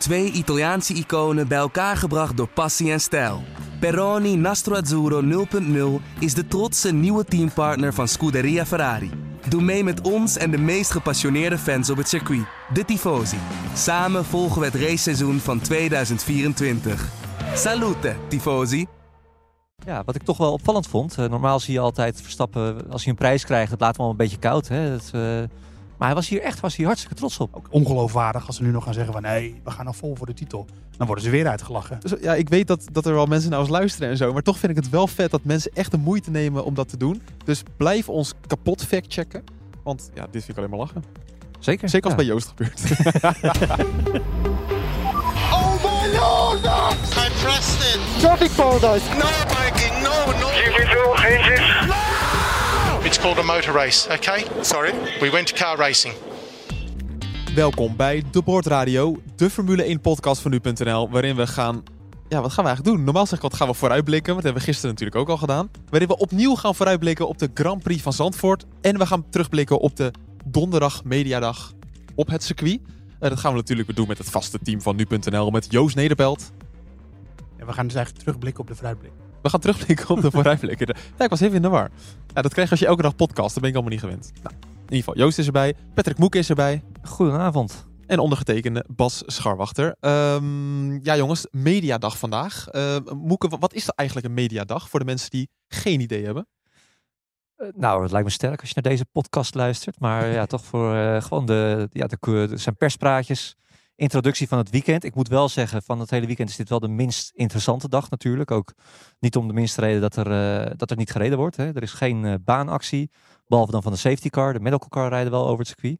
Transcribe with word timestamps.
Twee 0.00 0.30
Italiaanse 0.32 0.94
iconen 0.94 1.48
bij 1.48 1.58
elkaar 1.58 1.96
gebracht 1.96 2.36
door 2.36 2.48
passie 2.48 2.92
en 2.92 3.00
stijl. 3.00 3.42
Peroni 3.80 4.36
Nastro 4.36 4.74
Azzurro 4.74 5.46
0.0 6.00 6.04
is 6.18 6.34
de 6.34 6.46
trotse 6.48 6.92
nieuwe 6.92 7.24
teampartner 7.24 7.94
van 7.94 8.08
Scuderia 8.08 8.66
Ferrari. 8.66 9.10
Doe 9.48 9.62
mee 9.62 9.84
met 9.84 10.00
ons 10.00 10.36
en 10.36 10.50
de 10.50 10.58
meest 10.58 10.90
gepassioneerde 10.90 11.58
fans 11.58 11.90
op 11.90 11.96
het 11.96 12.08
circuit, 12.08 12.44
de 12.72 12.84
Tifosi. 12.84 13.36
Samen 13.74 14.24
volgen 14.24 14.60
we 14.60 14.66
het 14.66 14.74
raceseizoen 14.74 15.38
van 15.38 15.60
2024. 15.60 17.08
Salute, 17.54 18.16
Tifosi! 18.28 18.86
Ja, 19.86 20.02
wat 20.04 20.14
ik 20.14 20.22
toch 20.22 20.36
wel 20.36 20.52
opvallend 20.52 20.86
vond. 20.86 21.18
Uh, 21.18 21.28
normaal 21.28 21.60
zie 21.60 21.74
je 21.74 21.80
altijd 21.80 22.20
Verstappen, 22.22 22.90
als 22.90 23.02
hij 23.02 23.12
een 23.12 23.18
prijs 23.18 23.44
krijgt, 23.44 23.70
dat 23.70 23.80
laat 23.80 23.98
al 23.98 24.10
een 24.10 24.16
beetje 24.16 24.38
koud. 24.38 24.68
Hè? 24.68 24.96
Uh, 25.14 25.48
maar 26.00 26.08
hij 26.08 26.18
was 26.18 26.28
hier 26.28 26.40
echt 26.40 26.60
was 26.60 26.76
hier 26.76 26.86
hartstikke 26.86 27.16
trots 27.16 27.38
op. 27.38 27.56
Ook 27.56 27.66
ongeloofwaardig 27.70 28.46
als 28.46 28.56
ze 28.56 28.62
nu 28.62 28.70
nog 28.70 28.84
gaan 28.84 28.94
zeggen 28.94 29.12
van 29.12 29.22
nee, 29.22 29.60
we 29.64 29.70
gaan 29.70 29.84
nou 29.84 29.96
vol 29.96 30.16
voor 30.16 30.26
de 30.26 30.34
titel. 30.34 30.66
Dan 30.96 31.06
worden 31.06 31.24
ze 31.24 31.30
weer 31.30 31.48
uitgelachen. 31.48 32.00
Dus, 32.00 32.14
ja, 32.20 32.34
ik 32.34 32.48
weet 32.48 32.66
dat, 32.66 32.86
dat 32.92 33.06
er 33.06 33.14
wel 33.14 33.26
mensen 33.26 33.50
naar 33.50 33.60
ons 33.60 33.68
luisteren 33.68 34.08
en 34.08 34.16
zo. 34.16 34.32
Maar 34.32 34.42
toch 34.42 34.58
vind 34.58 34.72
ik 34.72 34.78
het 34.78 34.90
wel 34.90 35.06
vet 35.06 35.30
dat 35.30 35.44
mensen 35.44 35.70
echt 35.74 35.90
de 35.90 35.96
moeite 35.96 36.30
nemen 36.30 36.64
om 36.64 36.74
dat 36.74 36.88
te 36.88 36.96
doen. 36.96 37.22
Dus 37.44 37.62
blijf 37.76 38.08
ons 38.08 38.34
kapot 38.46 38.84
factchecken. 38.84 39.44
Want 39.82 40.10
ja, 40.14 40.22
dit 40.22 40.44
vind 40.44 40.48
ik 40.48 40.56
alleen 40.56 40.70
maar 40.70 40.78
lachen. 40.78 41.04
Zeker. 41.58 41.88
Zeker 41.88 42.10
als 42.10 42.14
ja. 42.20 42.26
bij 42.26 42.28
Joost 42.28 42.48
gebeurt. 42.48 42.80
oh 45.52 45.74
my 45.84 46.18
lord! 46.18 46.64
I 46.64 47.30
pressed 47.42 47.94
it! 47.94 48.20
Traffic 48.20 48.50
paradise! 48.56 49.08
No, 49.08 49.28
Mikey, 49.48 50.00
no, 50.02 50.24
no! 50.40 50.48
GP2, 50.48 51.24
engines! 51.24 51.86
No! 51.86 51.89
It's 53.10 53.18
called 53.18 53.38
a 53.38 53.42
motor 53.42 53.72
race, 53.72 54.08
okay? 54.12 54.44
Sorry? 54.62 54.92
We 55.20 55.30
went 55.30 55.46
to 55.46 55.64
car 55.64 55.78
racing. 55.78 56.14
Welkom 57.54 57.96
bij 57.96 58.22
De 58.30 58.42
Board 58.42 58.66
Radio, 58.66 59.22
de 59.36 59.50
Formule 59.50 59.82
1 59.82 60.00
podcast 60.00 60.40
van 60.40 60.50
nu.nl, 60.50 61.10
waarin 61.10 61.36
we 61.36 61.46
gaan... 61.46 61.82
Ja, 62.28 62.40
wat 62.40 62.52
gaan 62.52 62.64
we 62.64 62.70
eigenlijk 62.70 62.96
doen? 62.96 63.04
Normaal 63.04 63.26
zeg 63.26 63.34
ik 63.38 63.42
wat 63.42 63.54
gaan 63.54 63.68
we 63.68 63.74
vooruitblikken, 63.74 64.32
want 64.32 64.44
dat 64.44 64.44
hebben 64.44 64.62
we 64.62 64.68
gisteren 64.68 64.90
natuurlijk 64.90 65.20
ook 65.20 65.28
al 65.28 65.36
gedaan. 65.36 65.70
Waarin 65.88 66.08
we 66.08 66.16
opnieuw 66.16 66.54
gaan 66.54 66.74
vooruitblikken 66.74 67.28
op 67.28 67.38
de 67.38 67.50
Grand 67.54 67.82
Prix 67.82 68.02
van 68.02 68.12
Zandvoort. 68.12 68.66
En 68.80 68.98
we 68.98 69.06
gaan 69.06 69.28
terugblikken 69.30 69.78
op 69.78 69.96
de 69.96 70.12
donderdag 70.44 71.04
mediadag 71.04 71.72
op 72.14 72.28
het 72.28 72.42
circuit. 72.42 72.80
Uh, 72.80 73.28
dat 73.28 73.38
gaan 73.38 73.52
we 73.52 73.58
natuurlijk 73.58 73.86
weer 73.86 73.96
doen 73.96 74.08
met 74.08 74.18
het 74.18 74.30
vaste 74.30 74.58
team 74.62 74.80
van 74.80 74.96
nu.nl, 74.96 75.50
met 75.50 75.66
Joost 75.70 75.96
Nederpelt. 75.96 76.52
En 77.56 77.66
we 77.66 77.72
gaan 77.72 77.86
dus 77.86 77.94
eigenlijk 77.94 78.24
terugblikken 78.24 78.62
op 78.62 78.68
de 78.68 78.74
vooruitblik. 78.74 79.12
We 79.42 79.48
gaan 79.48 79.60
terugblikken 79.60 80.08
op 80.08 80.20
de 80.20 80.30
vooruitblikken. 80.36 80.96
ja, 81.18 81.24
ik 81.24 81.30
was 81.30 81.40
even 81.40 81.56
in 81.56 81.62
de 81.62 81.68
war. 81.68 81.90
Ja, 82.34 82.42
dat 82.42 82.52
krijg 82.52 82.66
je 82.66 82.70
als 82.70 82.80
je 82.80 82.86
elke 82.86 83.02
dag 83.02 83.16
podcast. 83.16 83.52
Dat 83.52 83.60
ben 83.60 83.68
ik 83.68 83.74
allemaal 83.74 83.92
niet 83.92 84.00
gewend. 84.00 84.32
Nou, 84.42 84.54
in 84.54 84.96
ieder 84.96 84.96
geval, 84.96 85.16
Joost 85.16 85.38
is 85.38 85.46
erbij. 85.46 85.74
Patrick 85.94 86.18
Moek 86.18 86.34
is 86.34 86.48
erbij. 86.48 86.82
Goedenavond. 87.02 87.88
En 88.06 88.18
ondergetekende 88.18 88.84
Bas 88.88 89.22
Scharwachter. 89.26 89.96
Um, 90.00 91.04
ja 91.04 91.16
jongens, 91.16 91.46
mediadag 91.50 92.18
vandaag. 92.18 92.66
Uh, 92.72 92.96
Moeke, 93.14 93.48
wat 93.58 93.74
is 93.74 93.86
er 93.86 93.92
eigenlijk 93.96 94.28
een 94.28 94.34
mediadag 94.34 94.88
voor 94.88 94.98
de 94.98 95.04
mensen 95.04 95.30
die 95.30 95.48
geen 95.68 96.00
idee 96.00 96.24
hebben? 96.24 96.48
Uh, 97.56 97.68
nou, 97.74 98.02
het 98.02 98.10
lijkt 98.10 98.26
me 98.26 98.32
sterk 98.32 98.60
als 98.60 98.68
je 98.68 98.80
naar 98.82 98.92
deze 98.92 99.04
podcast 99.04 99.54
luistert. 99.54 100.00
Maar 100.00 100.26
ja, 100.38 100.46
toch 100.46 100.64
voor 100.64 100.94
uh, 100.94 101.22
gewoon 101.22 101.46
de, 101.46 101.88
ja, 101.92 102.06
de, 102.06 102.16
de, 102.20 102.56
zijn 102.56 102.76
perspraatjes 102.76 103.56
introductie 104.00 104.48
van 104.48 104.58
het 104.58 104.70
weekend. 104.70 105.04
Ik 105.04 105.14
moet 105.14 105.28
wel 105.28 105.48
zeggen, 105.48 105.82
van 105.82 106.00
het 106.00 106.10
hele 106.10 106.26
weekend 106.26 106.48
is 106.48 106.56
dit 106.56 106.68
wel 106.68 106.80
de 106.80 106.88
minst 106.88 107.30
interessante 107.34 107.88
dag 107.88 108.10
natuurlijk. 108.10 108.50
Ook 108.50 108.72
niet 109.18 109.36
om 109.36 109.46
de 109.48 109.52
minste 109.52 109.80
reden 109.80 110.00
dat 110.00 110.16
er, 110.16 110.26
uh, 110.66 110.72
dat 110.76 110.90
er 110.90 110.96
niet 110.96 111.10
gereden 111.10 111.38
wordt. 111.38 111.56
Hè. 111.56 111.74
Er 111.74 111.82
is 111.82 111.92
geen 111.92 112.24
uh, 112.24 112.34
baanactie, 112.44 113.10
behalve 113.46 113.72
dan 113.72 113.82
van 113.82 113.92
de 113.92 113.98
safety 113.98 114.28
car. 114.28 114.52
De 114.52 114.60
medical 114.60 114.88
car 114.88 115.08
rijden 115.08 115.32
wel 115.32 115.46
over 115.46 115.58
het 115.58 115.66
circuit. 115.66 115.98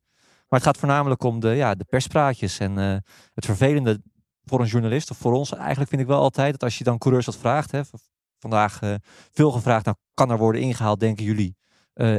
Maar 0.48 0.58
het 0.58 0.68
gaat 0.68 0.78
voornamelijk 0.78 1.22
om 1.22 1.40
de, 1.40 1.48
ja, 1.48 1.74
de 1.74 1.84
perspraatjes. 1.84 2.58
En 2.58 2.78
uh, 2.78 2.96
het 3.34 3.44
vervelende 3.44 4.02
voor 4.44 4.60
een 4.60 4.66
journalist, 4.66 5.10
of 5.10 5.16
voor 5.16 5.32
ons 5.32 5.54
eigenlijk 5.54 5.90
vind 5.90 6.02
ik 6.02 6.08
wel 6.08 6.20
altijd, 6.20 6.52
dat 6.52 6.62
als 6.62 6.78
je 6.78 6.84
dan 6.84 6.98
coureurs 6.98 7.26
wat 7.26 7.36
vraagt. 7.36 7.70
Hè, 7.70 7.80
vandaag 8.38 8.80
veel 9.32 9.50
gevraagd, 9.50 9.84
nou 9.84 9.96
kan 10.14 10.30
er 10.30 10.38
worden 10.38 10.60
ingehaald, 10.60 11.00
denken 11.00 11.24
jullie, 11.24 11.56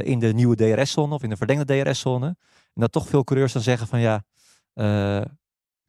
in 0.02 0.18
de 0.18 0.32
nieuwe 0.34 0.56
DRS-zone 0.56 1.14
of 1.14 1.22
in 1.22 1.28
de 1.28 1.36
verlengde 1.36 1.82
DRS-zone. 1.82 2.26
En 2.26 2.80
dat 2.80 2.92
toch 2.92 3.06
veel 3.08 3.24
coureurs 3.24 3.52
dan 3.52 3.62
zeggen 3.62 3.86
van 3.86 4.00
ja, 4.00 4.22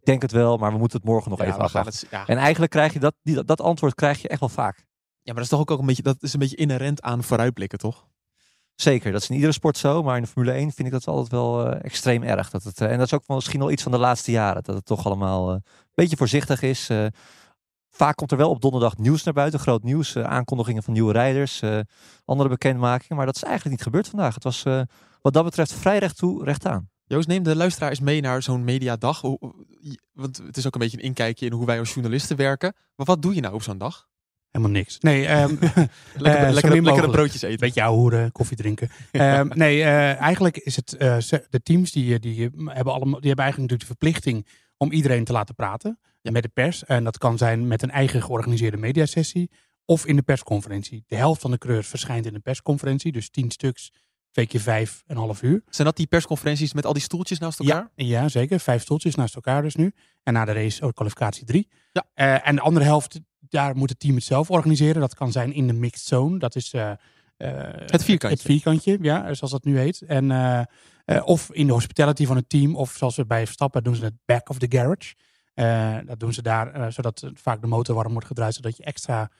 denk 0.04 0.22
het 0.22 0.32
wel, 0.32 0.58
maar 0.58 0.72
we 0.72 0.78
moeten 0.78 0.98
het 0.98 1.08
morgen 1.08 1.30
nog 1.30 1.40
ja, 1.40 1.46
even 1.46 1.60
afwachten. 1.60 2.08
Ja. 2.12 2.28
En 2.28 2.38
eigenlijk 2.38 2.72
krijg 2.72 2.94
je 2.94 3.00
dat, 3.00 3.16
die, 3.22 3.44
dat 3.44 3.62
antwoord 3.62 3.96
krijg 3.96 4.22
je 4.22 4.28
echt 4.28 4.40
wel 4.40 4.50
vaak. 4.50 4.78
Ja, 5.22 5.34
maar 5.34 5.34
dat 5.34 5.44
is 5.44 5.50
toch 5.50 5.60
ook, 5.60 5.72
ook 5.72 5.80
een 5.80 5.86
beetje, 5.86 6.04
dat 6.04 6.18
is 6.20 6.34
een 6.34 6.40
beetje 6.40 6.56
inherent 6.56 7.02
aan 7.02 7.24
vooruitblikken, 7.24 7.80
toch? 7.80 8.06
Zeker, 8.76 9.12
dat 9.12 9.22
is 9.22 9.30
in 9.30 9.36
iedere 9.36 9.54
sport 9.54 9.78
zo, 9.78 10.04
maar 10.04 10.16
in 10.16 10.22
de 10.22 10.28
Formule 10.28 10.52
1 10.52 10.72
vind 10.72 10.88
ik 10.88 10.94
dat 10.94 11.08
altijd 11.08 11.32
wel 11.32 11.68
uh, 11.68 11.84
extreem 11.84 12.24
erg. 12.24 12.50
Dat 12.50 12.64
het, 12.64 12.82
uh, 12.82 12.92
en 12.92 12.98
dat 12.98 13.06
is 13.06 13.14
ook 13.14 13.28
misschien 13.28 13.60
wel 13.60 13.72
iets 13.72 13.84
van 13.84 13.92
de 13.92 13.98
laatste 13.98 14.32
jaren, 14.32 14.64
dat 14.64 14.76
het 14.76 14.86
toch 14.86 15.06
allemaal 15.06 15.50
uh, 15.50 15.54
een 15.56 15.64
beetje 15.94 16.18
voorzichtig 16.18 16.62
is. 16.62 16.90
vaak 17.90 18.16
komt 18.16 18.32
er 18.32 18.38
wel 18.38 18.50
op 18.50 18.62
donderdag 18.62 18.98
nieuws 18.98 19.24
naar 19.24 19.34
buiten, 19.34 19.60
groot 19.60 19.84
nieuws, 19.84 20.18
aankondigingen 20.18 20.84
van 20.84 20.94
nieuwe 20.94 21.12
rijders, 21.12 21.62
andere 22.26 22.50
bekendmakingen, 22.50 23.18
maar 23.18 23.26
dat 23.26 23.36
is 23.36 23.44
eigenlijk 23.44 23.76
niet 23.76 23.86
gebeurd 23.86 24.08
vandaag. 24.08 24.34
Het 24.34 24.44
was 24.44 24.64
wat 25.22 25.34
dat 25.34 25.44
betreft 25.44 25.74
vrij 25.74 25.98
recht 25.98 26.18
toe, 26.18 26.44
recht 26.44 26.66
aan. 26.66 26.90
Joost, 27.06 27.28
neem 27.28 27.44
de 27.44 27.56
luisteraar 27.56 27.90
eens 27.90 28.00
mee 28.00 28.22
naar 28.22 28.44
zo'n 28.44 28.64
mediadag. 28.64 29.22
Want 30.14 30.38
het 30.38 30.58
is 30.58 30.68
ook 30.68 30.74
een 30.74 30.80
beetje 30.80 30.98
een 30.98 31.04
inkijkje 31.04 31.46
in 31.46 31.52
hoe 31.52 31.66
wij 31.66 31.80
als 31.80 31.94
journalisten 31.94 32.38
werken. 32.38 32.74
Maar 32.96 33.06
wat 33.06 33.22
doe 33.22 33.36
je 33.36 33.42
nou 33.42 33.54
op 33.54 33.64
zo'n 33.64 33.78
dag? 33.78 34.08
Helemaal 34.52 34.74
niks. 34.74 35.00
Nee, 35.00 35.32
um, 35.32 35.60
lekker, 35.60 36.48
uh, 36.48 36.52
lekkere, 36.52 36.82
lekkere 36.82 37.10
broodjes 37.10 37.42
eten. 37.42 37.60
Beetje 37.60 37.84
hoeren, 37.84 38.32
koffie 38.32 38.58
drinken. 38.58 38.90
um, 39.12 39.48
nee, 39.54 39.78
uh, 39.78 40.20
eigenlijk 40.22 40.58
is 40.58 40.76
het 40.76 40.96
uh, 41.00 41.18
de 41.50 41.62
teams 41.64 41.92
die, 41.92 42.20
die, 42.20 42.50
hebben 42.66 42.94
allemaal, 42.94 43.20
die 43.20 43.28
hebben 43.28 43.46
eigenlijk 43.46 43.58
natuurlijk 43.58 43.80
de 43.80 43.86
verplichting 43.86 44.48
om 44.78 44.92
iedereen 44.92 45.24
te 45.24 45.32
laten 45.32 45.56
praten 45.56 46.00
ja. 46.22 46.32
met 46.32 46.44
de 46.44 46.50
pers. 46.50 46.86
En 46.86 47.04
dat 47.04 47.18
kan 47.18 47.38
zijn 47.38 47.68
met 47.68 47.82
een 47.82 47.92
eigen 47.92 48.24
georganiseerde 48.24 48.78
mediasessie 48.78 49.52
of 49.86 50.06
in 50.06 50.16
de 50.16 50.22
persconferentie. 50.22 51.04
De 51.08 51.16
helft 51.16 51.42
van 51.42 51.52
de 51.52 51.58
coureurs 51.58 51.88
verschijnt 51.88 52.26
in 52.26 52.34
de 52.34 52.40
persconferentie, 52.40 53.12
dus 53.12 53.30
tien 53.30 53.52
stuks 53.52 53.92
twee 54.34 54.48
keer 54.48 54.60
vijf 54.60 55.04
en 55.08 55.16
een 55.16 55.22
half 55.22 55.42
uur. 55.42 55.64
Zijn 55.70 55.88
dat 55.88 55.98
die 55.98 56.08
persconferenties 56.08 56.74
met 56.74 56.86
al 56.86 56.94
die 56.94 57.02
stoeltjes 57.02 57.40
naast 57.40 57.60
elkaar? 57.60 57.90
Ja, 57.96 58.06
ja 58.06 58.28
zeker. 58.28 58.60
Vijf 58.60 58.82
stoeltjes 58.82 59.16
naast 59.16 59.36
elkaar 59.36 59.62
dus 59.62 59.76
nu. 59.76 59.94
En 60.24 60.34
na 60.34 60.46
de 60.46 60.52
race 60.52 60.84
ook 60.84 60.96
kwalificatie 60.96 61.46
drie. 61.46 61.68
Ja. 61.92 62.06
Uh, 62.16 62.48
en 62.48 62.56
de 62.56 62.62
andere 62.62 62.86
helft, 62.86 63.20
daar 63.40 63.76
moet 63.76 63.90
het 63.90 64.00
team 64.00 64.16
het 64.16 64.24
zelf 64.24 64.50
organiseren. 64.50 65.02
Dat 65.02 65.16
kan 65.16 65.32
zijn 65.32 65.54
in 65.54 65.68
de 65.68 65.74
mixed 65.74 66.08
zone. 66.08 66.40
Dat 66.40 66.56
is 66.56 66.74
uh, 66.74 66.82
uh, 66.82 67.48
het 67.74 68.04
vierkantje. 68.04 68.38
Het 68.38 68.42
vierkantje, 68.42 68.98
ja, 69.02 69.34
zoals 69.34 69.52
dat 69.52 69.64
nu 69.64 69.80
heet. 69.80 70.02
En, 70.02 70.32
of 71.24 71.52
in 71.52 71.68
de 71.68 71.74
hospitality 71.74 72.26
van 72.26 72.36
het 72.36 72.50
team. 72.50 72.76
Of 72.76 72.92
zoals 72.98 73.16
we 73.16 73.26
bij 73.26 73.46
Verstappen 73.46 73.84
doen 73.84 73.96
ze 73.96 74.04
het 74.04 74.16
back 74.26 74.50
of 74.50 74.58
the 74.58 74.68
garage. 74.70 76.06
dat 76.06 76.20
doen 76.20 76.34
ze 76.34 76.42
daar, 76.42 76.94
zodat 76.94 77.32
vaak 77.34 77.62
de 77.62 77.68
motor 77.68 77.96
warm 77.96 78.12
wordt 78.12 78.28
gedraaid. 78.28 78.54
Zodat 78.54 78.78
je 78.78 78.84
extra 78.84 79.32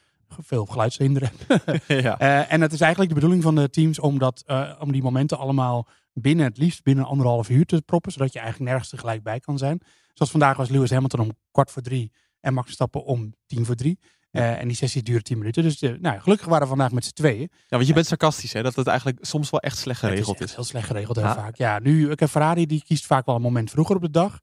veel 0.42 0.66
geluidshinder 0.66 1.32
ja. 1.88 2.22
uh, 2.22 2.54
en 2.54 2.62
het 2.62 2.74
is 2.74 2.82
eigenlijk 2.82 3.10
de 3.10 3.16
bedoeling 3.16 3.44
van 3.44 3.56
de 3.56 3.70
teams 3.70 4.00
om, 4.00 4.20
dat, 4.20 4.44
uh, 4.48 4.72
om 4.80 4.92
die 4.92 5.04
momenten 5.04 5.38
allemaal 5.38 5.88
binnen, 6.14 6.46
het 6.46 6.58
liefst 6.58 6.84
binnen 6.84 7.06
anderhalf 7.06 7.50
uur 7.50 7.66
te 7.66 7.82
proppen. 7.86 8.12
Zodat 8.12 8.34
je 8.34 8.40
eigenlijk 8.40 8.70
nergens 8.70 8.90
tegelijk 8.92 9.24
bij 9.24 9.40
kan 9.40 9.58
zijn. 9.58 9.82
Zoals 10.14 10.32
vandaag 10.32 10.58
was 10.58 10.70
Lewis 10.70 10.92
Hamilton 10.92 11.20
om 11.20 11.32
kwart 11.52 11.72
voor 11.72 11.82
drie 11.82 12.12
en 12.40 12.54
Max 12.54 12.72
Stappen 12.72 13.04
om 13.04 13.34
tien 13.46 13.66
voor 13.66 13.76
drie. 13.76 14.00
Uh, 14.32 14.60
en 14.60 14.68
die 14.68 14.78
sessie 14.78 15.04
duurt 15.04 15.26
10 15.26 15.38
minuten. 15.38 15.64
Dus 15.64 15.80
nou, 15.80 16.20
gelukkig 16.20 16.48
waren 16.48 16.62
we 16.62 16.68
vandaag 16.68 16.92
met 16.92 17.06
z'n 17.06 17.14
tweeën. 17.14 17.50
Ja, 17.52 17.58
want 17.68 17.88
je 17.88 17.94
bent 17.94 18.06
sarcastisch, 18.06 18.54
hè? 18.54 18.64
Dat 18.64 18.76
het 18.76 18.88
eigenlijk 18.88 19.18
soms 19.22 19.50
wel 19.50 19.60
echt 19.60 19.78
slecht 19.78 20.00
geregeld 20.00 20.40
is. 20.40 20.46
is. 20.46 20.56
Heel 20.56 20.64
slecht 20.64 20.88
geregeld, 20.88 21.16
heel 21.16 21.26
ja. 21.26 21.36
vaak. 21.36 21.56
Ja, 21.56 21.80
nu, 21.80 22.12
ik 22.12 22.20
heb 22.20 22.30
Ferrari, 22.30 22.66
die 22.66 22.84
kiest 22.84 23.06
vaak 23.06 23.26
wel 23.26 23.36
een 23.36 23.42
moment 23.42 23.72
vroeger 23.72 23.96
op 23.96 24.02
de 24.02 24.10
dag. 24.10 24.40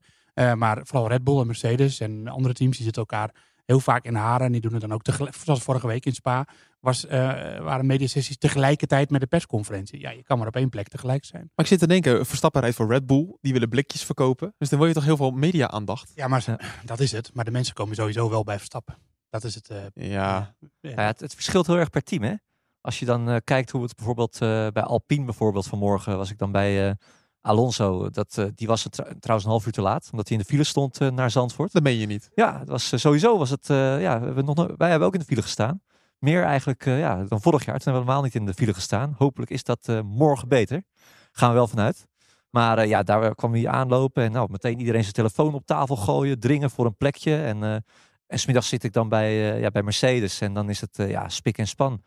Maar 0.55 0.79
vooral 0.83 1.07
Red 1.07 1.23
Bull 1.23 1.39
en 1.39 1.47
Mercedes 1.47 1.99
en 1.99 2.27
andere 2.27 2.53
teams, 2.53 2.75
die 2.75 2.83
zitten 2.83 3.01
elkaar 3.01 3.31
heel 3.71 3.79
vaak 3.79 4.05
in 4.05 4.15
haren. 4.15 4.45
En 4.45 4.51
die 4.51 4.61
doen 4.61 4.71
het 4.71 4.81
dan 4.81 4.93
ook 4.93 5.01
tegelijk. 5.01 5.35
Zoals 5.35 5.63
vorige 5.63 5.87
week 5.87 6.05
in 6.05 6.13
Spa 6.13 6.47
was, 6.79 7.05
uh, 7.05 7.11
waren 7.59 7.85
mediasessies 7.85 8.37
tegelijkertijd 8.37 9.09
met 9.09 9.21
de 9.21 9.27
persconferentie. 9.27 9.99
Ja, 9.99 10.09
je 10.09 10.23
kan 10.23 10.37
maar 10.37 10.47
op 10.47 10.55
één 10.55 10.69
plek 10.69 10.87
tegelijk 10.87 11.25
zijn. 11.25 11.41
Maar 11.41 11.65
ik 11.65 11.67
zit 11.67 11.79
te 11.79 11.87
denken, 11.87 12.25
Verstappen 12.25 12.61
rijdt 12.61 12.75
voor 12.75 12.87
Red 12.87 13.05
Bull. 13.05 13.37
Die 13.41 13.53
willen 13.53 13.69
blikjes 13.69 14.03
verkopen. 14.03 14.53
Dus 14.57 14.69
dan 14.69 14.79
wil 14.79 14.87
je 14.87 14.93
toch 14.93 15.03
heel 15.03 15.17
veel 15.17 15.31
media-aandacht. 15.31 16.11
Ja, 16.15 16.27
maar 16.27 16.45
dat 16.85 16.99
is 16.99 17.11
het. 17.11 17.33
Maar 17.33 17.45
de 17.45 17.51
mensen 17.51 17.73
komen 17.73 17.95
sowieso 17.95 18.29
wel 18.29 18.43
bij 18.43 18.57
Verstappen. 18.57 18.97
Dat 19.29 19.43
is 19.43 19.55
het. 19.55 19.69
Uh, 19.69 19.77
ja. 19.93 20.55
ja. 20.79 20.89
ja 20.89 21.05
het, 21.05 21.19
het, 21.19 21.33
verschilt 21.33 21.67
heel 21.67 21.77
erg 21.77 21.89
per 21.89 22.03
team, 22.03 22.23
hè? 22.23 22.33
Als 22.81 22.99
je 22.99 23.05
dan 23.05 23.29
uh, 23.29 23.35
kijkt 23.43 23.69
hoe 23.69 23.83
het 23.83 23.95
bijvoorbeeld 23.95 24.39
bij 24.73 24.83
Alpine 24.83 25.25
bijvoorbeeld 25.25 25.67
vanmorgen 25.67 26.17
was 26.17 26.31
ik 26.31 26.37
dan 26.37 26.51
bij 26.51 26.97
Alonso, 27.41 28.09
dat, 28.09 28.35
uh, 28.39 28.45
die 28.55 28.67
was 28.67 28.83
het 28.83 28.93
trouwens 28.93 29.45
een 29.45 29.51
half 29.51 29.65
uur 29.65 29.71
te 29.71 29.81
laat, 29.81 30.09
omdat 30.11 30.27
hij 30.27 30.37
in 30.37 30.43
de 30.43 30.49
file 30.49 30.63
stond 30.63 31.01
uh, 31.01 31.09
naar 31.09 31.31
Zandvoort. 31.31 31.71
Dat 31.71 31.83
meen 31.83 31.97
je 31.97 32.05
niet. 32.05 32.29
Ja, 32.35 32.59
het 32.59 32.67
was, 32.67 32.93
uh, 32.93 32.99
sowieso 32.99 33.37
was 33.37 33.49
het, 33.49 33.67
ja, 33.67 34.19
we 34.19 34.25
hebben 34.25 34.45
nog, 34.45 34.67
wij 34.77 34.89
hebben 34.89 35.07
ook 35.07 35.13
in 35.13 35.19
de 35.19 35.25
file 35.25 35.41
gestaan. 35.41 35.81
Meer 36.19 36.43
eigenlijk 36.43 36.85
ja, 36.85 37.23
dan 37.23 37.41
vorig 37.41 37.65
jaar, 37.65 37.79
toen 37.79 37.93
hebben 37.93 37.93
we 37.93 37.99
helemaal 37.99 38.23
niet 38.23 38.35
in 38.35 38.45
de 38.45 38.53
file 38.53 38.73
gestaan. 38.73 39.15
Hopelijk 39.17 39.51
is 39.51 39.63
dat 39.63 40.03
morgen 40.03 40.47
beter. 40.47 40.83
Gaan 41.31 41.49
we 41.49 41.55
wel 41.55 41.67
vanuit. 41.67 42.07
Maar 42.49 42.87
ja, 42.87 43.03
daar 43.03 43.35
kwam 43.35 43.53
hij 43.53 43.67
aanlopen 43.67 44.23
en 44.23 44.31
nou, 44.31 44.47
meteen 44.51 44.79
iedereen 44.79 45.01
zijn 45.01 45.13
telefoon 45.13 45.53
op 45.53 45.65
tafel 45.65 45.95
gooien, 45.95 46.39
dringen 46.39 46.69
voor 46.69 46.85
een 46.85 46.97
plekje. 46.97 47.43
En, 47.43 47.83
en 48.27 48.39
smiddags 48.39 48.69
zit 48.69 48.83
ik 48.83 48.93
dan 48.93 49.09
bij, 49.09 49.59
ja, 49.59 49.69
bij 49.69 49.83
Mercedes 49.83 50.41
en 50.41 50.53
dan 50.53 50.69
is 50.69 50.81
het 50.81 50.97
ja, 50.97 51.29
spik 51.29 51.57
en 51.57 51.67
span. 51.67 52.01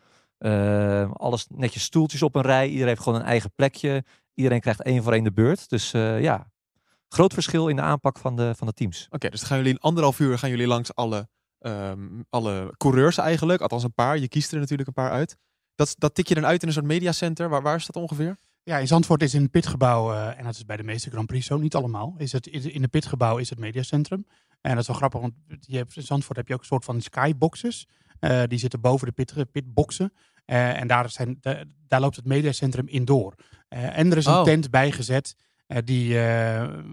alles 1.12 1.46
netjes 1.54 1.82
stoeltjes 1.82 2.22
op 2.22 2.34
een 2.34 2.42
rij. 2.42 2.66
Iedereen 2.66 2.88
heeft 2.88 3.02
gewoon 3.02 3.20
een 3.20 3.26
eigen 3.26 3.52
plekje. 3.54 4.04
Iedereen 4.34 4.60
krijgt 4.60 4.82
één 4.82 5.02
voor 5.02 5.12
één 5.12 5.24
de 5.24 5.32
beurt. 5.32 5.68
Dus 5.68 5.92
uh, 5.92 6.20
ja, 6.20 6.50
groot 7.08 7.32
verschil 7.32 7.68
in 7.68 7.76
de 7.76 7.82
aanpak 7.82 8.18
van 8.18 8.36
de, 8.36 8.54
van 8.56 8.66
de 8.66 8.72
teams. 8.72 9.06
Oké, 9.10 9.28
dus 9.28 9.40
dan 9.40 9.48
gaan 9.48 9.58
jullie 9.58 9.72
in 9.72 9.80
anderhalf 9.80 10.18
uur 10.18 10.38
gaan 10.38 10.50
jullie 10.50 10.66
langs 10.66 10.94
alle, 10.94 11.28
ehm, 11.58 12.22
alle 12.30 12.74
coureurs 12.76 13.18
eigenlijk. 13.18 13.60
Althans 13.60 13.82
een 13.82 13.94
paar. 13.94 14.18
Je 14.18 14.28
kiest 14.28 14.52
er 14.52 14.58
natuurlijk 14.58 14.88
een 14.88 14.94
paar 14.94 15.10
uit. 15.10 15.36
Dat, 15.74 15.94
dat 15.98 16.14
tik 16.14 16.28
je 16.28 16.34
dan 16.34 16.46
uit 16.46 16.62
in 16.62 16.68
een 16.68 16.74
soort 16.74 16.86
mediacenter. 16.86 17.48
Waar, 17.48 17.62
waar 17.62 17.76
is 17.76 17.86
dat 17.86 17.96
ongeveer? 17.96 18.36
Ja, 18.62 18.78
in 18.78 18.86
Zandvoort 18.86 19.22
is 19.22 19.34
in 19.34 19.42
het 19.42 19.50
pitgebouw, 19.50 20.12
eh, 20.12 20.38
en 20.38 20.44
dat 20.44 20.54
is 20.54 20.64
bij 20.64 20.76
de 20.76 20.82
meeste 20.82 21.10
Grand 21.10 21.26
Prix 21.26 21.46
zo, 21.46 21.58
niet 21.58 21.74
allemaal, 21.74 22.14
is 22.18 22.32
het, 22.32 22.46
in 22.46 22.82
het 22.82 22.90
pitgebouw 22.90 23.36
is 23.36 23.50
het 23.50 23.58
mediacentrum. 23.58 24.26
En 24.60 24.70
dat 24.70 24.80
is 24.80 24.86
wel 24.86 24.96
grappig, 24.96 25.20
want 25.20 25.34
je 25.60 25.76
hebt, 25.76 25.96
in 25.96 26.02
Zandvoort 26.02 26.36
heb 26.36 26.48
je 26.48 26.54
ook 26.54 26.60
een 26.60 26.66
soort 26.66 26.84
van 26.84 27.00
skyboxes. 27.00 27.86
Eh, 28.20 28.42
die 28.46 28.58
zitten 28.58 28.80
boven 28.80 29.06
de 29.06 29.12
pit, 29.12 29.52
pitboxen. 29.52 30.12
Eh, 30.44 30.80
en 30.80 30.86
daar, 30.86 31.10
zijn, 31.10 31.36
da- 31.40 31.62
daar 31.88 32.00
loopt 32.00 32.16
het 32.16 32.24
mediacentrum 32.24 32.88
indoor. 32.88 33.34
Eh, 33.68 33.98
en 33.98 34.10
er 34.10 34.16
is 34.16 34.26
een 34.26 34.32
Oh. 34.34 34.42
tent 34.44 34.70
bijgezet. 34.70 35.36
eh, 35.66 35.78
die, 35.84 36.14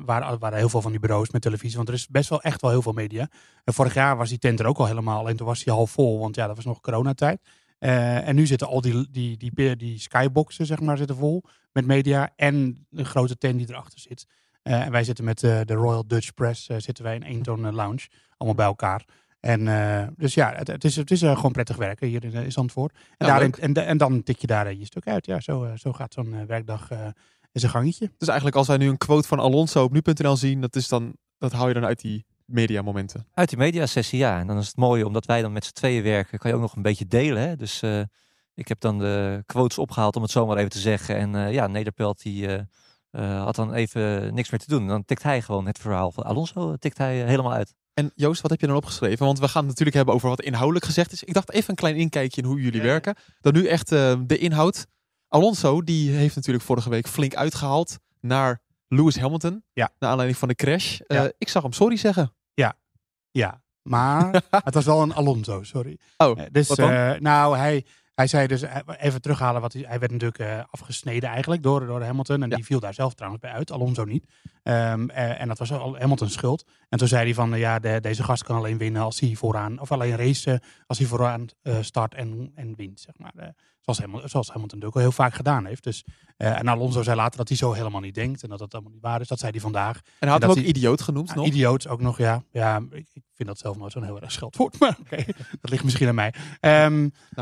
waar, 0.05 0.37
waar 0.37 0.53
heel 0.53 0.69
veel 0.69 0.81
van 0.81 0.91
die 0.91 0.99
bureaus 0.99 1.29
met 1.29 1.41
televisie. 1.41 1.75
Want 1.77 1.87
er 1.89 1.93
is 1.93 2.07
best 2.07 2.29
wel 2.29 2.41
echt 2.41 2.61
wel 2.61 2.71
heel 2.71 2.81
veel 2.81 2.91
media. 2.93 3.27
En 3.63 3.73
vorig 3.73 3.93
jaar 3.93 4.17
was 4.17 4.29
die 4.29 4.37
tent 4.37 4.59
er 4.59 4.65
ook 4.65 4.77
al 4.77 4.85
helemaal. 4.85 5.19
Alleen 5.19 5.35
toen 5.35 5.47
was 5.47 5.63
hij 5.63 5.73
half 5.73 5.91
vol. 5.91 6.19
Want 6.19 6.35
ja, 6.35 6.47
dat 6.47 6.55
was 6.55 6.65
nog 6.65 6.79
coronatijd. 6.81 7.41
En 7.79 8.35
nu 8.35 8.45
zitten 8.45 8.67
al 8.67 8.81
die, 8.81 9.07
die, 9.11 9.37
die, 9.37 9.51
die, 9.53 9.75
die 9.75 9.99
skyboxen, 9.99 10.65
zeg 10.65 10.79
maar, 10.79 10.97
zitten 10.97 11.15
vol 11.15 11.43
met 11.71 11.85
media. 11.85 12.29
En 12.35 12.85
een 12.91 13.05
grote 13.05 13.37
tent 13.37 13.57
die 13.57 13.69
erachter 13.69 13.99
zit. 13.99 14.25
En 14.63 14.91
wij 14.91 15.03
zitten 15.03 15.23
met 15.25 15.39
de 15.39 15.63
Royal 15.73 16.07
Dutch 16.07 16.33
Press. 16.33 16.65
zitten 16.65 17.03
wij 17.03 17.15
in 17.15 17.23
één 17.23 17.41
toon 17.41 17.65
eh, 17.65 17.73
lounge. 17.73 18.07
Allemaal 18.37 18.55
bij 18.57 18.65
elkaar. 18.65 19.05
En 19.41 19.67
eh, 19.67 20.07
dus 20.17 20.33
ja, 20.33 20.53
het, 20.55 20.67
het 20.67 20.83
is, 20.83 20.95
het 20.95 21.11
is 21.11 21.21
eh, 21.21 21.35
gewoon 21.35 21.51
prettig 21.51 21.75
werken 21.75 22.07
hier 22.07 22.23
in, 22.23 22.33
eh, 22.33 22.43
in 22.43 22.51
Zandvoort. 22.51 22.93
En, 22.93 23.27
Ja, 23.27 23.27
daarin, 23.27 23.53
en, 23.53 23.73
en 23.73 23.97
dan 23.97 24.23
tik 24.23 24.37
je 24.37 24.47
daar 24.47 24.73
je 24.73 24.85
stuk 24.85 25.07
uit. 25.07 25.25
Ja, 25.25 25.39
zo, 25.39 25.67
zo 25.75 25.93
gaat 25.93 26.13
zo'n 26.13 26.45
werkdag 26.45 26.91
eh 26.91 27.07
in 27.51 27.59
zijn 27.59 27.71
gangetje. 27.71 28.11
Dus 28.17 28.27
eigenlijk 28.27 28.57
als 28.57 28.67
wij 28.67 28.77
nu 28.77 28.87
een 28.87 28.97
quote 28.97 29.27
van 29.27 29.39
Alonso 29.39 29.83
op 29.83 29.91
nu.nl 29.91 30.35
zien, 30.35 30.61
dat, 30.61 30.75
is 30.75 30.87
dan, 30.87 31.15
dat 31.37 31.51
haal 31.51 31.67
je 31.67 31.73
dan 31.73 31.85
uit 31.85 32.01
die 32.01 32.25
mediamomenten. 32.45 33.27
Uit 33.33 33.49
die 33.49 33.57
mediasessie, 33.57 34.19
ja. 34.19 34.39
En 34.39 34.47
dan 34.47 34.57
is 34.57 34.67
het 34.67 34.75
mooi, 34.75 35.03
omdat 35.03 35.25
wij 35.25 35.41
dan 35.41 35.51
met 35.51 35.65
z'n 35.65 35.73
tweeën 35.73 36.03
werken, 36.03 36.39
kan 36.39 36.49
je 36.49 36.55
ook 36.55 36.61
nog 36.61 36.75
een 36.75 36.81
beetje 36.81 37.07
delen. 37.07 37.41
Hè? 37.41 37.55
Dus 37.55 37.81
eh, 37.81 38.01
ik 38.53 38.67
heb 38.67 38.79
dan 38.79 38.99
de 38.99 39.43
quotes 39.45 39.77
opgehaald, 39.77 40.15
om 40.15 40.21
het 40.21 40.31
zo 40.31 40.45
maar 40.45 40.57
even 40.57 40.69
te 40.69 40.79
zeggen. 40.79 41.15
En 41.15 41.35
eh, 41.35 41.53
ja, 41.53 41.67
Nederpelt 41.67 42.21
die 42.21 42.47
eh, 42.47 42.63
eh, 43.11 43.43
had 43.43 43.55
dan 43.55 43.73
even 43.73 44.33
niks 44.33 44.49
meer 44.49 44.59
te 44.59 44.67
doen. 44.67 44.87
Dan 44.87 45.05
tikt 45.05 45.23
hij 45.23 45.41
gewoon 45.41 45.67
het 45.67 45.79
verhaal 45.79 46.11
van 46.11 46.23
Alonso, 46.23 46.75
tikt 46.75 46.97
hij 46.97 47.15
helemaal 47.15 47.53
uit. 47.53 47.73
En 47.93 48.11
Joost, 48.15 48.41
wat 48.41 48.51
heb 48.51 48.59
je 48.61 48.67
dan 48.67 48.75
opgeschreven? 48.75 49.25
Want 49.25 49.39
we 49.39 49.47
gaan 49.47 49.59
het 49.61 49.67
natuurlijk 49.69 49.95
hebben 49.95 50.15
over 50.15 50.29
wat 50.29 50.41
inhoudelijk 50.41 50.85
gezegd 50.85 51.11
is. 51.11 51.23
Ik 51.23 51.33
dacht 51.33 51.51
even 51.51 51.69
een 51.69 51.75
klein 51.75 51.95
inkijkje 51.95 52.41
in 52.41 52.47
hoe 52.47 52.61
jullie 52.61 52.79
Ja. 52.81 52.85
werken. 52.87 53.15
Dan 53.41 53.53
nu 53.53 53.67
echt 53.67 53.91
eh, 53.91 54.19
de 54.25 54.37
inhoud. 54.37 54.85
Alonso, 55.27 55.81
die 55.83 56.11
heeft 56.11 56.35
natuurlijk 56.35 56.65
vorige 56.65 56.89
week 56.89 57.07
flink 57.07 57.35
uitgehaald 57.35 57.97
naar 58.19 58.61
Lewis 58.87 59.17
Hamilton. 59.19 59.63
Ja. 59.73 59.91
Naar 59.99 60.09
aanleiding 60.09 60.39
van 60.39 60.47
de 60.47 60.55
crash. 60.55 60.99
Eh, 60.99 61.17
Ja. 61.17 61.31
ik 61.37 61.49
zag 61.49 61.61
hem 61.63 61.73
sorry 61.73 61.95
zeggen. 61.97 62.33
Ja, 63.33 63.61
maar 63.81 64.43
het 64.67 64.73
was 64.73 64.85
wel 64.85 65.01
een 65.01 65.13
Alonso, 65.13 65.63
sorry. 65.63 65.97
Oh, 66.17 66.39
Eh, 66.39 66.45
dus, 66.51 66.67
wat 66.67 66.77
dan? 66.77 67.21
nou, 67.21 67.57
hij, 67.57 67.85
hij 68.21 68.29
zei 68.29 68.47
dus, 68.47 68.61
eh, 68.61 68.75
even 68.99 69.21
terughalen, 69.21 69.61
wat 69.61 69.73
hij, 69.73 69.83
hij 69.87 69.99
werd 69.99 70.11
natuurlijk 70.11 70.39
eh, 70.39 70.63
afgesneden 70.71 71.29
eigenlijk 71.29 71.63
door, 71.63 71.85
door 71.85 72.03
Hamilton. 72.03 72.43
En 72.43 72.49
Ja. 72.49 72.55
die 72.55 72.65
viel 72.65 72.79
daar 72.79 72.93
zelf 72.93 73.13
trouwens 73.13 73.41
bij 73.41 73.51
uit, 73.51 73.71
Alonso 73.71 74.03
niet. 74.03 74.25
Ehm, 74.63 75.09
eh, 75.09 75.41
en 75.41 75.47
dat 75.47 75.57
was 75.59 75.71
al 75.71 75.97
Hamilton's 75.99 76.33
schuld. 76.33 76.65
En 76.89 76.97
toen 76.97 77.07
zei 77.07 77.23
hij 77.23 77.33
van, 77.33 77.57
ja, 77.57 77.79
de, 77.79 77.99
deze 78.01 78.23
gast 78.23 78.43
kan 78.43 78.55
alleen 78.55 78.77
winnen 78.77 79.01
als 79.01 79.19
hij 79.19 79.35
vooraan, 79.35 79.79
of 79.79 79.91
alleen 79.91 80.15
racen 80.15 80.59
als 80.87 80.97
hij 80.97 81.07
vooraan 81.07 81.45
start 81.81 82.13
en, 82.13 82.51
en 82.55 82.75
wint, 82.75 82.99
zeg 82.99 83.17
maar. 83.17 83.53
Eh, 83.81 83.87
zoals, 83.93 83.99
Hamilton, 83.99 84.29
zoals 84.29 84.47
Hamilton 84.47 84.79
natuurlijk 84.79 84.95
al 84.95 85.01
heel 85.01 85.25
vaak 85.25 85.33
gedaan 85.35 85.65
heeft. 85.65 85.83
Dus, 85.83 86.03
eh, 86.37 86.59
en 86.59 86.67
Alonso 86.67 87.03
zei 87.03 87.15
later 87.15 87.37
dat 87.37 87.47
hij 87.47 87.57
zo 87.57 87.71
helemaal 87.71 88.01
niet 88.01 88.15
denkt 88.15 88.43
en 88.43 88.49
dat 88.49 88.59
dat 88.59 88.73
allemaal 88.73 88.91
niet 88.91 89.01
waar 89.01 89.21
is. 89.21 89.27
Dat 89.27 89.39
zei 89.39 89.51
hij 89.51 89.59
vandaag. 89.59 89.95
En 89.95 90.03
hij 90.19 90.29
had 90.29 90.41
dat 90.41 90.49
hem 90.49 90.59
ook 90.59 90.65
hij- 90.65 90.73
idioot 90.75 91.01
genoemd 91.01 91.27
Ja, 91.29 91.35
nog. 91.35 91.45
idioot 91.45 91.87
ook 91.87 92.01
nog, 92.01 92.17
ja. 92.17 92.43
Ja, 92.51 92.77
ik, 92.91 93.07
ik 93.13 93.23
vind 93.33 93.49
dat 93.49 93.57
zelf 93.59 93.77
nooit 93.77 93.91
zo'n 93.91 94.03
heel 94.03 94.21
erg 94.21 94.31
scheldwoord, 94.31 94.79
maar 94.79 94.97
oké, 94.99 95.23
dat 95.61 95.69
ligt 95.69 95.83
misschien 95.83 96.07
aan 96.07 96.15
mij. 96.15 96.33
Ga 96.59 96.89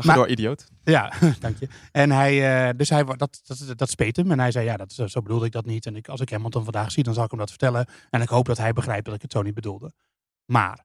maar- 0.02 0.16
door, 0.16 0.28
idioot. 0.28 0.66
ja, 0.84 1.12
dank 1.40 1.58
je. 1.58 1.68
En 1.92 2.10
hij, 2.10 2.68
eh, 2.68 2.76
dus 2.76 2.88
hij, 2.88 3.04
dat, 3.04 3.18
dat, 3.44 3.72
dat 3.76 3.90
speet 3.90 4.16
hem. 4.16 4.30
En 4.30 4.38
hij 4.38 4.50
zei, 4.50 4.64
ja, 4.64 4.76
dat, 4.76 4.90
is- 4.90 5.12
zo 5.12 5.22
bedoelde 5.22 5.46
ik 5.46 5.52
dat 5.52 5.64
niet. 5.66 5.86
En 5.86 5.96
ik, 5.96 6.08
als 6.08 6.20
ik 6.20 6.30
Hamilton 6.30 6.64
vandaag 6.64 6.92
zie, 6.92 7.02
dan 7.02 7.14
zal 7.14 7.24
ik 7.24 7.30
hem 7.30 7.38
dat 7.38 7.48
vertellen. 7.50 7.86
En 8.10 8.20
ik 8.20 8.28
hoop 8.28 8.46
dat 8.46 8.58
hij 8.58 8.72
begrijpt 8.72 9.04
dat 9.04 9.14
ik 9.14 9.22
het 9.22 9.32
zo 9.32 9.42
niet 9.42 9.54
bedoelde. 9.54 9.92
Maar 10.44 10.84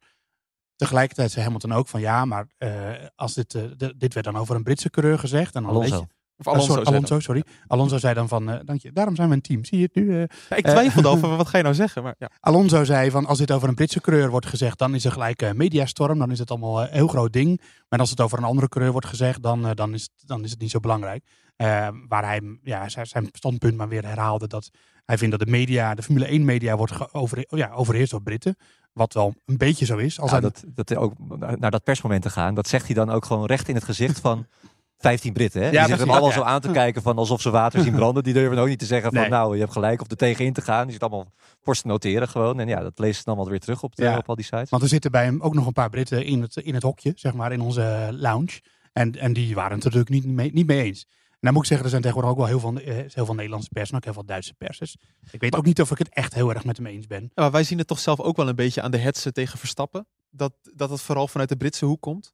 tegelijkertijd 0.75 1.31
zei 1.31 1.43
Hamilton 1.43 1.71
ook 1.73 1.87
van, 1.87 1.99
ja, 2.01 2.25
maar 2.25 2.45
eh, 2.57 2.71
als 3.15 3.33
dit, 3.33 3.53
eh, 3.55 3.63
dit 3.97 4.13
werd 4.13 4.25
dan 4.25 4.37
over 4.37 4.55
een 4.55 4.63
Britse 4.63 4.89
coureur 4.89 5.19
gezegd. 5.19 5.55
En 5.55 5.61
dan 5.63 5.71
Alonso. 5.71 5.95
je- 5.95 6.13
Of 6.37 6.47
Alonso. 6.47 6.67
sorry, 6.67 6.83
zei 6.83 6.95
Alonso, 6.95 7.19
sorry. 7.19 7.43
Alonso 7.67 7.97
zei 7.97 8.13
dan 8.13 8.27
van, 8.27 8.49
eh, 8.49 8.59
dank 8.63 8.81
je, 8.81 8.91
daarom 8.91 9.15
zijn 9.15 9.29
we 9.29 9.35
een 9.35 9.41
team. 9.41 9.65
Zie 9.65 9.77
je 9.77 9.83
het 9.83 9.95
nu? 9.95 10.11
eh? 10.21 10.23
Ja, 10.49 10.55
ik 10.55 10.65
twijfelde 10.67 11.07
over, 11.13 11.35
wat 11.37 11.47
ga 11.47 11.57
je 11.57 11.63
nou 11.63 11.75
zeggen? 11.75 12.03
Maar 12.03 12.15
ja. 12.17 12.29
Alonso 12.39 12.83
zei 12.83 13.11
van 13.11 13.25
als 13.25 13.37
dit 13.37 13.51
over 13.51 13.67
een 13.69 13.75
Britse 13.75 14.01
coureur 14.01 14.29
wordt 14.29 14.45
gezegd, 14.45 14.77
dan 14.79 14.95
is 14.95 15.05
er 15.05 15.11
gelijk 15.11 15.41
eh, 15.41 15.51
mediastorm. 15.51 16.17
Dan 16.19 16.31
is 16.31 16.39
het 16.39 16.49
allemaal 16.49 16.81
een 16.81 16.87
heel 16.91 17.07
groot 17.07 17.33
ding. 17.33 17.61
Maar 17.89 17.99
als 17.99 18.09
het 18.09 18.21
over 18.21 18.37
een 18.37 18.43
andere 18.43 18.67
coureur 18.69 18.91
wordt 18.91 19.07
gezegd, 19.07 19.41
dan, 19.43 19.65
eh, 19.65 19.71
dan, 19.73 19.93
is, 19.93 20.01
het, 20.01 20.27
dan 20.27 20.43
is 20.43 20.51
het 20.51 20.59
niet 20.59 20.71
zo 20.71 20.79
belangrijk. 20.79 21.23
Eh, 21.55 21.87
waar 22.07 22.23
hij 22.25 22.41
ja, 22.63 22.89
zijn, 22.89 23.29
standpunt 23.31 23.77
maar 23.77 23.89
weer 23.89 24.05
herhaalde 24.05 24.47
dat 24.47 24.69
hij 25.05 25.17
vindt 25.17 25.37
dat 25.37 25.45
de 25.47 25.51
media, 25.51 25.93
de 25.95 26.03
Formule 26.03 26.25
1 26.27 26.45
media, 26.45 26.75
wordt 26.75 27.13
over, 27.13 27.45
ja, 27.49 27.71
overheerst 27.71 28.11
door 28.11 28.21
Britten. 28.21 28.55
Wat 28.95 29.13
wel 29.13 29.33
een 29.45 29.57
beetje 29.57 29.85
zo 29.85 29.97
is. 29.97 30.19
Als 30.19 30.31
Ja, 30.31 30.39
hij- 30.39 30.49
dat, 30.49 30.63
dat 30.67 30.89
hij 30.89 30.97
ook 30.97 31.13
naar 31.59 31.71
dat 31.71 31.83
persmoment 31.83 32.21
te 32.21 32.29
gaan, 32.29 32.55
dat 32.55 32.67
zegt 32.67 32.85
hij 32.85 32.95
dan 32.95 33.09
ook 33.09 33.25
gewoon 33.25 33.45
recht 33.45 33.67
in 33.67 33.75
het 33.75 33.83
gezicht 33.83 34.19
van 34.19 34.45
15 34.97 35.33
Britten. 35.33 35.61
Hè? 35.63 35.69
Die 35.69 35.79
zitten 35.79 35.97
hem 35.97 36.09
allemaal 36.09 36.29
Ja. 36.29 36.35
zo 36.35 36.41
aan 36.43 36.61
te 36.61 36.71
kijken 36.71 37.01
van 37.01 37.17
alsof 37.17 37.41
ze 37.41 37.49
water 37.49 37.81
zien 37.81 37.95
branden. 37.95 38.23
Die 38.23 38.33
durven 38.33 38.57
ook 38.57 38.67
niet 38.67 38.79
te 38.79 38.85
zeggen 38.85 39.11
van 39.11 39.21
Nee. 39.21 39.29
nou, 39.29 39.53
je 39.53 39.59
hebt 39.59 39.71
gelijk 39.71 40.01
of 40.01 40.11
er 40.11 40.17
tegenin 40.17 40.53
te 40.53 40.61
gaan. 40.61 40.83
Die 40.83 40.91
zit 40.91 41.01
allemaal 41.01 41.25
voor 41.61 41.75
te 41.75 41.87
noteren 41.87 42.27
gewoon. 42.27 42.59
En 42.59 42.67
ja, 42.67 42.79
dat 42.79 42.99
leest 42.99 43.17
ze 43.17 43.23
dan 43.25 43.35
wel 43.35 43.49
weer 43.49 43.59
terug 43.59 43.83
op, 43.83 43.95
de, 43.95 44.03
Ja. 44.03 44.17
op 44.17 44.29
al 44.29 44.35
die 44.35 44.45
sites. 44.45 44.69
Want 44.69 44.83
er 44.83 44.89
zitten 44.89 45.11
bij 45.11 45.23
hem 45.23 45.41
ook 45.41 45.53
nog 45.53 45.65
een 45.67 45.73
paar 45.73 45.89
Britten 45.89 46.25
in 46.25 46.41
het, 46.41 46.55
in 46.55 46.73
het 46.73 46.83
hokje, 46.83 47.11
zeg 47.15 47.33
maar, 47.33 47.51
in 47.51 47.61
onze 47.61 48.09
lounge. 48.11 48.61
En, 48.93 49.19
en 49.19 49.33
die 49.33 49.55
waren 49.55 49.75
het 49.75 49.83
er 49.85 49.91
natuurlijk 49.95 50.25
niet 50.25 50.35
mee, 50.35 50.51
niet 50.53 50.67
mee 50.67 50.83
eens. 50.83 51.07
Dan 51.45 51.53
moet 51.53 51.61
ik 51.63 51.67
zeggen, 51.69 51.85
er 51.85 51.91
zijn 51.91 52.01
tegenwoordig 52.01 52.31
ook 52.31 52.47
wel 52.47 52.59
heel 52.59 52.59
veel, 52.59 52.77
eh, 52.79 53.13
heel 53.13 53.25
veel 53.25 53.35
Nederlandse 53.35 53.69
pers 53.73 53.89
en 53.89 53.95
ook 53.95 54.03
heel 54.03 54.13
veel 54.13 54.25
Duitse 54.25 54.53
pers. 54.53 54.77
Dus 54.79 54.97
ik 55.31 55.39
weet 55.41 55.55
ook 55.55 55.65
niet 55.65 55.81
of 55.81 55.91
ik 55.91 55.97
het 55.97 56.09
echt 56.09 56.33
heel 56.33 56.53
erg 56.53 56.63
met 56.63 56.77
hem 56.77 56.85
eens 56.85 57.07
ben. 57.07 57.21
Ja, 57.21 57.29
maar 57.35 57.51
wij 57.51 57.63
zien 57.63 57.77
het 57.77 57.87
toch 57.87 57.99
zelf 57.99 58.19
ook 58.19 58.35
wel 58.37 58.47
een 58.49 58.55
beetje 58.55 58.81
aan 58.81 58.91
de 58.91 58.97
hetsen 58.97 59.33
tegen 59.33 59.59
Verstappen. 59.59 60.07
Dat, 60.29 60.53
dat 60.73 60.89
het 60.89 61.01
vooral 61.01 61.27
vanuit 61.27 61.49
de 61.49 61.55
Britse 61.55 61.85
hoek 61.85 62.01
komt. 62.01 62.33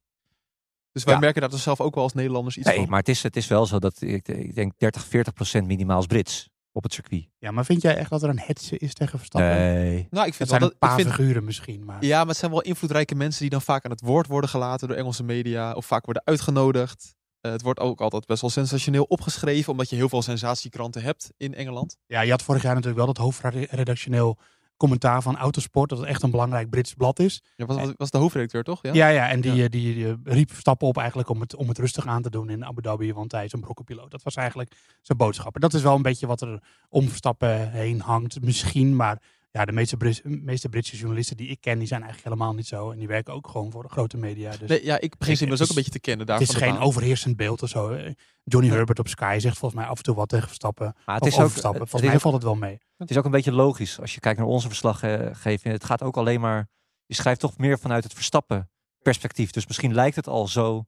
Dus 0.92 1.04
wij 1.04 1.14
Ja. 1.14 1.20
merken 1.20 1.40
daar 1.40 1.50
dus 1.50 1.62
zelf 1.62 1.80
ook 1.80 1.94
wel 1.94 2.04
als 2.04 2.12
Nederlanders 2.12 2.56
iets 2.56 2.66
Nee, 2.66 2.76
van. 2.76 2.88
maar 2.88 2.98
het 2.98 3.08
is, 3.08 3.22
het 3.22 3.36
is 3.36 3.46
wel 3.46 3.66
zo 3.66 3.78
dat 3.78 4.00
ik, 4.00 4.28
ik 4.28 4.54
denk 4.54 4.72
30, 4.76 5.04
40 5.06 5.32
procent 5.32 5.66
minimaal 5.66 5.98
is 5.98 6.06
Brits 6.06 6.48
op 6.72 6.82
het 6.82 6.92
circuit. 6.92 7.28
Ja, 7.38 7.50
maar 7.50 7.64
vind 7.64 7.82
jij 7.82 7.96
echt 7.96 8.10
dat 8.10 8.22
er 8.22 8.28
een 8.28 8.38
hetze 8.38 8.78
is 8.78 8.94
tegen 8.94 9.18
Verstappen? 9.18 9.50
Nee. 9.56 10.06
Nou, 10.10 10.26
ik 10.26 10.34
Het 10.34 10.36
vind 10.36 10.38
wel 10.38 10.48
zijn 10.48 10.60
dat... 10.60 10.70
een 10.70 10.78
paar 10.78 10.98
ik 10.98 11.04
vind, 11.04 11.14
figuren 11.14 11.44
misschien, 11.44 11.84
maar... 11.84 12.04
ja, 12.04 12.18
maar 12.18 12.26
het 12.26 12.36
zijn 12.36 12.50
wel 12.50 12.60
invloedrijke 12.60 13.14
mensen 13.14 13.40
die 13.40 13.50
dan 13.50 13.62
vaak 13.62 13.84
aan 13.84 13.90
het 13.90 14.00
woord 14.00 14.26
worden 14.26 14.50
gelaten 14.50 14.88
door 14.88 14.96
Engelse 14.96 15.22
media. 15.22 15.72
Of 15.72 15.86
vaak 15.86 16.04
worden 16.04 16.22
uitgenodigd. 16.24 17.14
Eh, 17.42 17.52
het 17.52 17.62
wordt 17.62 17.80
ook 17.80 18.00
altijd 18.00 18.26
best 18.26 18.40
wel 18.40 18.50
sensationeel 18.50 19.04
opgeschreven. 19.04 19.72
Omdat 19.72 19.90
je 19.90 19.96
heel 19.96 20.08
veel 20.08 20.22
sensatiekranten 20.22 21.02
hebt 21.02 21.32
in 21.36 21.54
Engeland. 21.54 21.96
Ja, 22.06 22.20
je 22.20 22.30
had 22.30 22.42
vorig 22.42 22.62
jaar 22.62 22.74
natuurlijk 22.74 23.04
wel 23.04 23.12
dat 23.12 23.24
hoofdredactioneel 23.24 24.38
commentaar 24.82 25.22
van 25.22 25.36
Autosport, 25.36 25.90
dat 25.90 25.98
het 25.98 26.08
echt 26.08 26.22
een 26.22 26.30
belangrijk 26.30 26.70
Brits 26.70 26.94
blad 26.94 27.18
is. 27.18 27.42
Ja, 27.56 27.66
was, 27.66 27.92
was, 27.96 28.10
de 28.10 28.18
hoofdredacteur 28.18 28.62
toch? 28.62 28.82
Ja? 28.82 28.92
Ja, 28.92 29.08
ja, 29.08 29.28
en 29.28 29.40
die, 29.40 29.50
eh, 29.62 29.70
die, 29.70 29.94
die, 29.94 30.06
eh, 30.06 30.14
riep 30.24 30.50
Verstappen 30.50 30.88
op 30.88 30.96
eigenlijk 30.96 31.28
om 31.28 31.40
het, 31.40 31.54
om 31.56 31.68
het 31.68 31.78
rustig 31.78 32.06
aan 32.06 32.22
te 32.22 32.30
doen 32.30 32.50
in 32.50 32.64
Abu 32.64 32.82
Dhabi, 32.82 33.12
want 33.12 33.32
hij 33.32 33.44
is 33.44 33.52
een 33.52 33.60
brokkenpiloot. 33.60 34.10
Dat 34.10 34.22
was 34.22 34.34
eigenlijk 34.34 34.72
zijn 35.00 35.18
boodschap. 35.18 35.54
En 35.54 35.60
dat 35.60 35.74
is 35.74 35.82
wel 35.82 35.94
een 35.94 36.02
beetje 36.02 36.26
wat 36.26 36.40
er 36.40 36.62
om 36.88 37.08
Verstappen 37.08 37.70
heen 37.70 38.00
hangt, 38.00 38.40
misschien, 38.40 38.96
maar 38.96 39.22
ja, 39.52 39.64
de 39.64 39.72
meeste, 39.72 39.96
Brit- 39.96 40.22
meeste 40.24 40.68
Britse 40.68 40.96
journalisten 40.96 41.36
die 41.36 41.48
ik 41.48 41.60
ken, 41.60 41.78
die 41.78 41.86
zijn 41.88 42.02
eigenlijk 42.02 42.32
helemaal 42.34 42.54
niet 42.54 42.66
zo. 42.66 42.90
En 42.90 42.98
die 42.98 43.06
werken 43.08 43.34
ook 43.34 43.48
gewoon 43.48 43.70
voor 43.70 43.82
de 43.82 43.88
grote 43.88 44.16
media. 44.16 44.50
Dus 44.56 44.68
Nee, 44.68 44.84
ja, 44.84 45.00
ik 45.00 45.18
begin 45.18 45.36
ze 45.36 45.44
het 45.46 45.62
ook 45.62 45.68
een 45.68 45.74
beetje 45.74 45.90
te 45.90 46.00
kennen 46.00 46.26
het 46.26 46.38
daarvan. 46.38 46.56
is 46.56 46.62
geen 46.62 46.78
overheersend 46.78 47.36
beeld 47.36 47.62
of 47.62 47.68
zo. 47.68 47.98
Johnny 48.44 48.70
Herbert 48.70 48.98
op 48.98 49.08
Sky 49.08 49.36
zegt 49.40 49.58
volgens 49.58 49.80
mij 49.80 49.90
af 49.90 49.96
en 49.96 50.02
toe 50.02 50.14
wat 50.14 50.28
tegen 50.28 50.46
Verstappen. 50.46 50.94
Maar 51.06 51.14
het 51.14 51.24
of 51.24 51.28
is 51.30 51.38
ook, 51.38 51.48
Verstappen. 51.50 51.80
het 51.80 51.90
Volgens 51.90 52.10
mij 52.10 52.14
ook- 52.14 52.20
valt 52.26 52.34
het 52.34 52.42
wel 52.44 52.68
mee. 52.68 52.78
Het 52.96 53.10
is 53.10 53.16
ook 53.16 53.24
een 53.24 53.30
beetje 53.30 53.52
logisch 53.52 54.00
als 54.00 54.14
je 54.14 54.20
kijkt 54.20 54.38
naar 54.38 54.48
onze 54.48 54.68
verslaggeving. 54.68 55.74
Het 55.74 55.84
gaat 55.84 56.02
ook 56.02 56.16
alleen 56.16 56.40
maar. 56.40 56.68
Je 57.06 57.14
schrijft 57.14 57.40
toch 57.40 57.58
meer 57.58 57.78
vanuit 57.78 58.04
het 58.04 58.12
Verstappen 58.12 58.70
perspectief. 59.02 59.50
Dus 59.50 59.66
misschien 59.66 59.94
lijkt 59.94 60.16
het 60.16 60.26
al 60.28 60.48
zo 60.48 60.84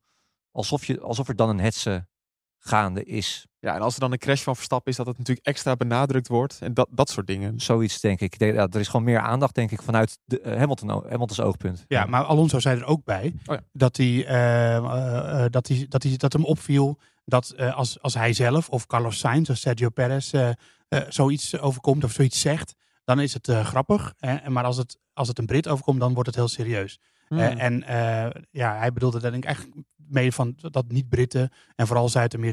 alsof, 0.51 0.85
je, 0.85 1.01
alsof 1.01 1.29
er 1.29 1.37
dan 1.37 1.49
een 1.49 1.61
hetze 1.61 2.07
gaande 2.67 3.05
is. 3.05 3.47
Ja, 3.61 3.75
en 3.75 3.81
als 3.81 3.95
er 3.95 4.01
dan 4.01 4.13
een 4.13 4.19
crash 4.19 4.43
van 4.43 4.57
Verstappen 4.57 4.91
is, 4.91 4.97
dat 4.97 5.07
het 5.07 5.19
natuurlijk 5.19 5.47
extra 5.47 5.77
benadrukt 5.77 6.29
wordt. 6.29 6.59
En 6.61 6.75
dat, 6.75 6.89
dat 6.91 7.11
soort 7.11 7.27
dingen. 7.27 7.61
Zoiets 7.61 8.01
denk 8.01 8.21
ik. 8.21 8.33
Ik 8.33 8.39
denk, 8.39 8.55
ja, 8.55 8.67
er 8.71 8.81
is 8.81 8.89
gewoon 8.89 9.05
meer 9.05 9.19
aandacht, 9.19 9.55
denk 9.55 9.71
ik, 9.71 9.83
vanuit 9.83 10.19
de, 10.25 10.41
eh, 10.41 10.59
Hamilton, 10.59 10.89
Hamilton's 10.89 11.41
oogpunt. 11.41 11.85
Ja, 11.89 12.05
maar 12.05 12.25
Alonso 12.25 12.59
zei 12.59 12.81
er 12.81 12.87
ook 12.87 13.05
bij 13.05 13.35
Oh 13.47 13.55
ja. 13.55 13.61
dat, 13.73 13.97
hij, 13.97 14.27
eh, 14.27 14.77
eh, 14.77 15.51
dat, 15.51 15.69
hij, 15.69 15.87
dat, 15.89 16.03
hij, 16.03 16.17
dat 16.17 16.33
hem 16.33 16.45
opviel 16.45 16.99
dat 17.25 17.51
eh, 17.51 17.77
als, 17.77 18.03
als 18.03 18.15
hij 18.15 18.33
zelf 18.33 18.69
of 18.69 18.87
Carlos 18.87 19.19
Sainz 19.19 19.51
of 19.51 19.57
Sergio 19.57 19.89
Perez 19.89 20.33
zoiets 21.09 21.59
overkomt 21.59 22.05
of 22.05 22.13
zoiets 22.13 22.41
zegt, 22.41 22.75
dan 23.05 23.21
is 23.21 23.35
het 23.35 23.49
eh, 23.49 23.65
grappig. 23.65 24.15
Eh, 24.19 24.47
maar 24.47 24.65
als 24.65 24.77
het, 24.77 24.99
als 25.13 25.29
het 25.29 25.39
een 25.39 25.47
Brit 25.47 25.69
overkomt, 25.69 26.01
dan 26.01 26.15
wordt 26.15 26.29
het 26.29 26.37
heel 26.37 26.49
serieus. 26.49 27.01
Hmm. 27.29 27.39
Eh, 27.39 27.63
en 27.63 27.83
eh, 27.83 28.43
ja, 28.51 28.77
hij 28.79 28.93
bedoelde 28.93 29.21
daar 29.21 29.31
denk 29.31 29.43
ik 29.43 29.49
eigenlijk 29.49 29.87
mee 30.09 30.33
van 30.33 30.55
dat 30.57 30.89
niet-Britten 30.89 31.51
en 31.77 31.87
vooral 31.87 32.09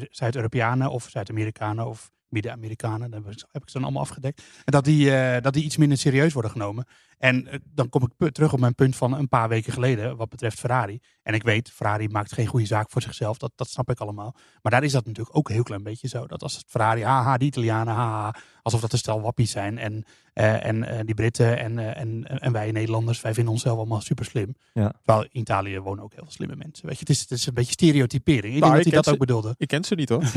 Zuid-Europeanen 0.10 0.92
of 0.92 1.10
Zuid-Amerikanen 1.10 1.88
of 1.88 2.12
Midden-Amerikanen, 2.32 3.12
dat 3.12 3.24
heb 3.24 3.34
ik- 3.34 3.46
heb 3.52 3.62
ik 3.62 3.68
ze 3.70 3.74
dan 3.74 3.84
allemaal 3.84 4.02
afgedekt. 4.02 4.42
En 4.66 4.72
dat 4.72 4.84
die, 4.84 5.16
eh, 5.16 5.42
dat 5.42 5.54
die 5.54 5.64
iets 5.64 5.78
minder 5.78 5.98
serieus 5.98 6.34
worden 6.34 6.52
genomen. 6.52 6.86
En 7.18 7.48
eh, 7.48 7.60
dan 7.74 7.90
kom 7.90 8.04
ik 8.18 8.32
terug 8.34 8.54
op 8.54 8.60
mijn 8.60 8.76
punt 8.76 8.96
van 8.96 9.14
een 9.14 9.28
paar 9.28 9.50
weken 9.50 9.74
geleden, 9.74 10.16
wat 10.18 10.30
betreft 10.30 10.60
Ferrari. 10.60 11.00
En 11.24 11.34
ik 11.34 11.44
weet, 11.44 11.70
Ferrari 11.72 12.08
maakt 12.10 12.34
geen 12.34 12.46
goede 12.48 12.66
zaak 12.66 12.90
voor 12.90 13.02
zichzelf, 13.02 13.38
dat, 13.38 13.52
dat 13.56 13.70
snap 13.70 13.90
ik 13.90 14.00
allemaal. 14.00 14.36
Maar 14.62 14.72
daar 14.72 14.84
is 14.84 14.92
dat 14.92 15.06
natuurlijk 15.06 15.38
ook 15.38 15.48
een 15.48 15.54
heel 15.54 15.64
klein 15.64 15.84
beetje 15.84 16.08
zo. 16.08 16.28
Dat 16.28 16.44
als 16.44 16.56
het 16.56 16.66
Ferrari, 16.68 17.04
haha, 17.04 17.38
die 17.38 17.48
Italianen, 17.48 17.94
haha, 17.94 18.36
alsof 18.62 18.82
dat 18.82 18.92
een 18.92 18.98
stel 18.98 19.22
wappies 19.22 19.52
zijn. 19.52 19.78
En, 19.78 20.06
eh, 20.34 20.66
en 20.66 21.06
die 21.06 21.16
Britten 21.16 21.60
en, 21.60 21.96
en, 21.96 22.24
en 22.40 22.52
wij 22.52 22.72
Nederlanders, 22.72 23.22
wij 23.22 23.34
vinden 23.34 23.54
onszelf 23.54 23.78
allemaal 23.78 24.02
super 24.02 24.26
slim. 24.26 24.56
Ja. 24.74 24.94
Terwijl 25.04 25.28
in 25.32 25.40
Italië 25.42 25.80
wonen 25.80 26.04
ook 26.04 26.14
heel 26.14 26.24
veel 26.24 26.32
slimme 26.32 26.56
mensen. 26.56 26.86
Weet 26.86 26.94
je, 26.96 27.00
het 27.00 27.10
is, 27.10 27.20
het 27.20 27.32
is 27.32 27.46
een 27.46 27.54
beetje 27.54 27.72
stereotypering. 27.72 28.54
Ik 28.56 28.60
Nou, 28.60 28.72
denk 28.74 28.84
dat 28.84 28.94
hij 28.94 29.02
dat 29.04 29.14
ook 29.14 29.20
bedoelde. 29.20 29.56
Ik 29.58 29.68
ken 29.68 29.84
ze 29.84 29.96
niet 29.96 30.10
hoor. 30.10 30.24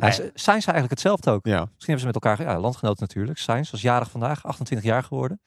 Nou, 0.00 0.12
Zijn 0.34 0.62
ze 0.62 0.70
eigenlijk 0.70 0.90
hetzelfde 0.90 1.30
ook? 1.30 1.46
Ja. 1.46 1.58
Misschien 1.60 1.94
hebben 1.94 2.00
ze 2.00 2.06
met 2.06 2.14
elkaar, 2.14 2.42
ja, 2.42 2.60
landgenoten 2.60 3.00
natuurlijk. 3.00 3.38
Sainz 3.38 3.70
was 3.70 3.80
jarig 3.80 4.10
vandaag, 4.10 4.44
28 4.44 4.88
jaar 4.88 5.02
geworden. 5.02 5.40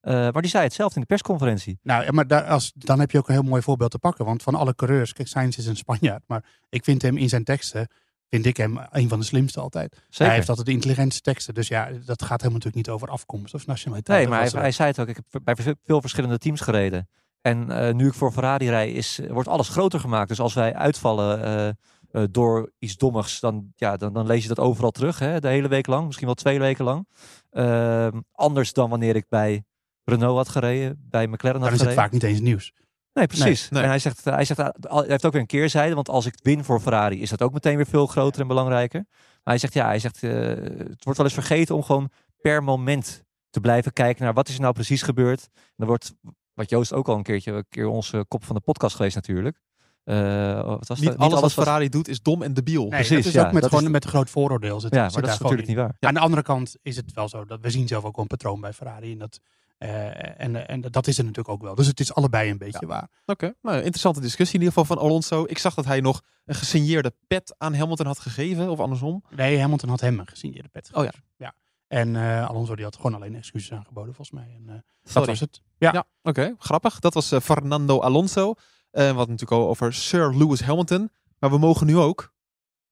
Eh, 0.00 0.14
maar 0.14 0.42
die 0.42 0.50
zei 0.50 0.64
hetzelfde 0.64 0.94
in 0.94 1.00
de 1.00 1.06
persconferentie. 1.06 1.78
Nou, 1.82 2.04
ja, 2.04 2.10
maar 2.10 2.26
daar, 2.26 2.44
als, 2.44 2.72
dan 2.74 3.00
heb 3.00 3.10
je 3.10 3.18
ook 3.18 3.28
een 3.28 3.34
heel 3.34 3.42
mooi 3.42 3.62
voorbeeld 3.62 3.90
te 3.90 3.98
pakken. 3.98 4.24
Want 4.24 4.42
van 4.42 4.54
alle 4.54 4.74
coureurs, 4.74 5.12
kijk, 5.12 5.28
Sainz 5.28 5.56
is 5.56 5.66
een 5.66 5.76
Spanjaard. 5.76 6.22
Maar 6.26 6.44
ik 6.68 6.84
vind 6.84 7.02
hem 7.02 7.16
in 7.16 7.28
zijn 7.28 7.44
teksten, 7.44 7.88
vind 8.28 8.46
ik 8.46 8.56
hem 8.56 8.78
een 8.90 9.08
van 9.08 9.18
de 9.18 9.24
slimste 9.24 9.60
altijd. 9.60 9.92
Zeker. 9.92 10.26
Hij 10.26 10.34
heeft 10.34 10.48
altijd 10.48 10.66
de 10.66 10.72
intelligentste 10.72 11.22
teksten. 11.22 11.54
Dus 11.54 11.68
ja, 11.68 11.84
dat 11.84 12.22
gaat 12.22 12.40
helemaal 12.40 12.58
natuurlijk 12.58 12.76
niet 12.76 12.88
over 12.88 13.08
afkomst 13.08 13.54
of 13.54 13.66
nationaliteit. 13.66 14.18
Nee, 14.18 14.28
maar 14.28 14.40
hij, 14.40 14.60
hij 14.60 14.72
zei 14.72 14.88
het 14.88 15.00
ook. 15.00 15.08
Ik 15.08 15.18
heb 15.30 15.42
bij 15.44 15.56
veel 15.84 16.00
verschillende 16.00 16.38
teams 16.38 16.60
gereden. 16.60 17.08
En 17.40 17.70
eh, 17.70 17.94
nu 17.94 18.06
ik 18.06 18.14
voor 18.14 18.32
Ferrari 18.32 18.68
rij, 18.68 18.92
is, 18.92 19.20
wordt 19.28 19.48
alles 19.48 19.68
groter 19.68 20.00
gemaakt. 20.00 20.28
Dus 20.28 20.40
als 20.40 20.54
wij 20.54 20.74
uitvallen 20.74 21.44
eh, 21.44 21.72
eh, 22.12 22.22
door 22.30 22.72
iets 22.78 22.96
dommigs, 22.96 23.40
dan, 23.40 23.72
ja, 23.76 23.96
dan, 23.96 24.12
dan 24.12 24.26
lees 24.26 24.42
je 24.42 24.48
dat 24.48 24.58
overal 24.58 24.90
terug. 24.90 25.18
Hè, 25.18 25.40
de 25.40 25.48
hele 25.48 25.68
week 25.68 25.86
lang, 25.86 26.04
misschien 26.04 26.26
wel 26.26 26.34
twee 26.34 26.58
weken 26.58 26.84
lang. 26.84 27.08
Ehm, 27.50 28.20
anders 28.32 28.72
dan 28.72 28.90
wanneer 28.90 29.16
ik 29.16 29.28
bij 29.28 29.64
Renault 30.04 30.36
had 30.36 30.48
gereden, 30.48 31.06
bij 31.10 31.26
McLaren 31.26 31.60
had 31.60 31.70
Dan 31.70 31.78
is 31.78 31.84
het 31.84 31.88
gereden. 31.88 32.02
vaak 32.02 32.12
niet 32.12 32.22
eens 32.22 32.40
nieuws. 32.40 32.72
Nee, 33.12 33.26
precies. 33.26 33.68
Nee. 33.68 33.82
En 33.82 33.88
hij 33.88 33.98
zegt, 33.98 34.24
hij 34.24 34.44
zegt, 34.44 34.58
hij 34.58 35.04
heeft 35.06 35.26
ook 35.26 35.32
weer 35.32 35.40
een 35.40 35.46
keerzijde. 35.46 35.94
Want 35.94 36.08
als 36.08 36.26
ik 36.26 36.34
win 36.42 36.64
voor 36.64 36.80
Ferrari, 36.80 37.20
is 37.20 37.30
dat 37.30 37.42
ook 37.42 37.52
meteen 37.52 37.76
weer 37.76 37.86
veel 37.86 38.06
groter 38.06 38.40
en 38.40 38.46
belangrijker. 38.46 39.04
Maar 39.10 39.40
hij 39.42 39.58
zegt, 39.58 39.74
ja, 39.74 39.86
hij 39.86 39.98
zegt, 39.98 40.22
eh, 40.22 40.30
het 40.30 41.04
wordt 41.04 41.18
wel 41.18 41.26
eens 41.26 41.34
vergeten 41.34 41.74
om 41.74 41.82
gewoon 41.82 42.10
per 42.40 42.64
moment 42.64 43.24
te 43.50 43.60
blijven 43.60 43.92
kijken 43.92 44.24
naar 44.24 44.34
wat 44.34 44.48
is 44.48 44.54
er 44.54 44.60
nou 44.60 44.72
precies 44.72 45.02
gebeurd. 45.02 45.48
En 45.52 45.74
dan 45.76 45.86
wordt, 45.86 46.14
wat 46.54 46.70
Joost 46.70 46.92
ook 46.92 47.08
al 47.08 47.16
een 47.16 47.22
keertje, 47.22 47.52
een 47.52 47.66
keer 47.68 47.86
onze 47.86 48.24
kop 48.28 48.44
van 48.44 48.54
de 48.54 48.62
podcast 48.62 48.96
geweest 48.96 49.14
natuurlijk. 49.14 49.60
Eh, 50.04 50.64
wat 50.64 50.88
was 50.88 51.00
Niet 51.00 51.08
dat? 51.08 51.18
alles 51.18 51.32
wat 51.32 51.40
was- 51.42 51.52
Ferrari 51.52 51.88
doet 51.88 52.08
is 52.08 52.22
dom 52.22 52.42
en 52.42 52.54
debiel. 52.54 52.80
Nee, 52.80 52.90
Precies, 52.90 53.16
dat 53.16 53.24
is 53.24 53.32
ja, 53.32 53.46
ook 53.46 53.52
met, 53.52 53.64
gewoon 53.66 53.84
is- 53.84 53.90
met 53.90 54.04
groot 54.04 54.30
vooroordeel. 54.30 54.80
Zit, 54.80 54.94
Ja, 54.94 55.04
zit 55.04 55.12
maar 55.12 55.22
dat 55.22 55.32
is 55.32 55.38
natuurlijk 55.38 55.68
in. 55.68 55.74
niet 55.74 55.84
waar. 55.84 55.96
Aan 56.08 56.14
de 56.14 56.20
andere 56.20 56.42
kant 56.42 56.76
is 56.82 56.96
het 56.96 57.12
wel 57.12 57.28
zo 57.28 57.44
dat 57.44 57.60
we 57.60 57.70
zien 57.70 57.88
zelf 57.88 58.04
ook 58.04 58.16
een 58.18 58.26
patroon 58.26 58.60
bij 58.60 58.72
Ferrari. 58.72 59.12
En 59.12 59.18
dat, 59.18 59.40
eh, 59.78 60.40
en, 60.40 60.68
en 60.68 60.80
dat 60.80 61.06
is 61.06 61.18
er 61.18 61.24
natuurlijk 61.24 61.48
ook 61.54 61.62
wel. 61.62 61.74
Dus 61.74 61.86
het 61.86 62.00
is 62.00 62.14
allebei 62.14 62.50
een 62.50 62.58
beetje 62.58 62.86
waar. 62.86 63.08
Oké, 63.26 63.54
nou, 63.62 63.76
interessante 63.76 64.20
discussie 64.20 64.58
in 64.58 64.64
ieder 64.64 64.78
geval 64.80 64.96
van 64.96 65.04
Alonso. 65.06 65.44
Ik 65.46 65.58
zag 65.58 65.74
dat 65.74 65.84
hij 65.84 66.00
nog 66.00 66.20
een 66.44 66.54
gesigneerde 66.54 67.12
pet 67.26 67.54
aan 67.58 67.74
Hamilton 67.74 68.06
had 68.06 68.18
gegeven, 68.18 68.70
of 68.70 68.80
andersom. 68.80 69.22
Nee, 69.36 69.60
Hamilton 69.60 69.88
had 69.88 70.00
hem 70.00 70.18
een 70.18 70.28
gesigneerde 70.28 70.68
pet. 70.68 70.90
Oh 70.92 71.04
ja. 71.04 71.10
ja. 71.36 71.54
En 71.88 72.16
eh, 72.16 72.48
Alonso 72.48 72.74
die 72.74 72.84
had 72.84 72.96
gewoon 72.96 73.14
alleen 73.14 73.34
excuses 73.34 73.72
aangeboden 73.72 74.14
volgens 74.14 74.30
mij. 74.40 74.54
En, 74.56 74.74
eh, 74.74 75.12
dat 75.12 75.26
was 75.26 75.40
het. 75.40 75.60
Ja. 75.78 75.92
Ja, 75.92 76.04
oké, 76.22 76.54
grappig. 76.58 76.98
Dat 76.98 77.14
was 77.14 77.32
eh, 77.32 77.40
Fernando 77.40 78.00
Alonso. 78.00 78.54
Eh 78.90 79.12
wat 79.12 79.28
natuurlijk 79.28 79.60
al 79.60 79.68
over 79.68 79.92
Sir 79.94 80.34
Lewis 80.36 80.60
Hamilton. 80.62 81.10
Maar 81.38 81.50
we 81.50 81.58
mogen 81.58 81.86
nu 81.86 81.96
ook 81.96 82.32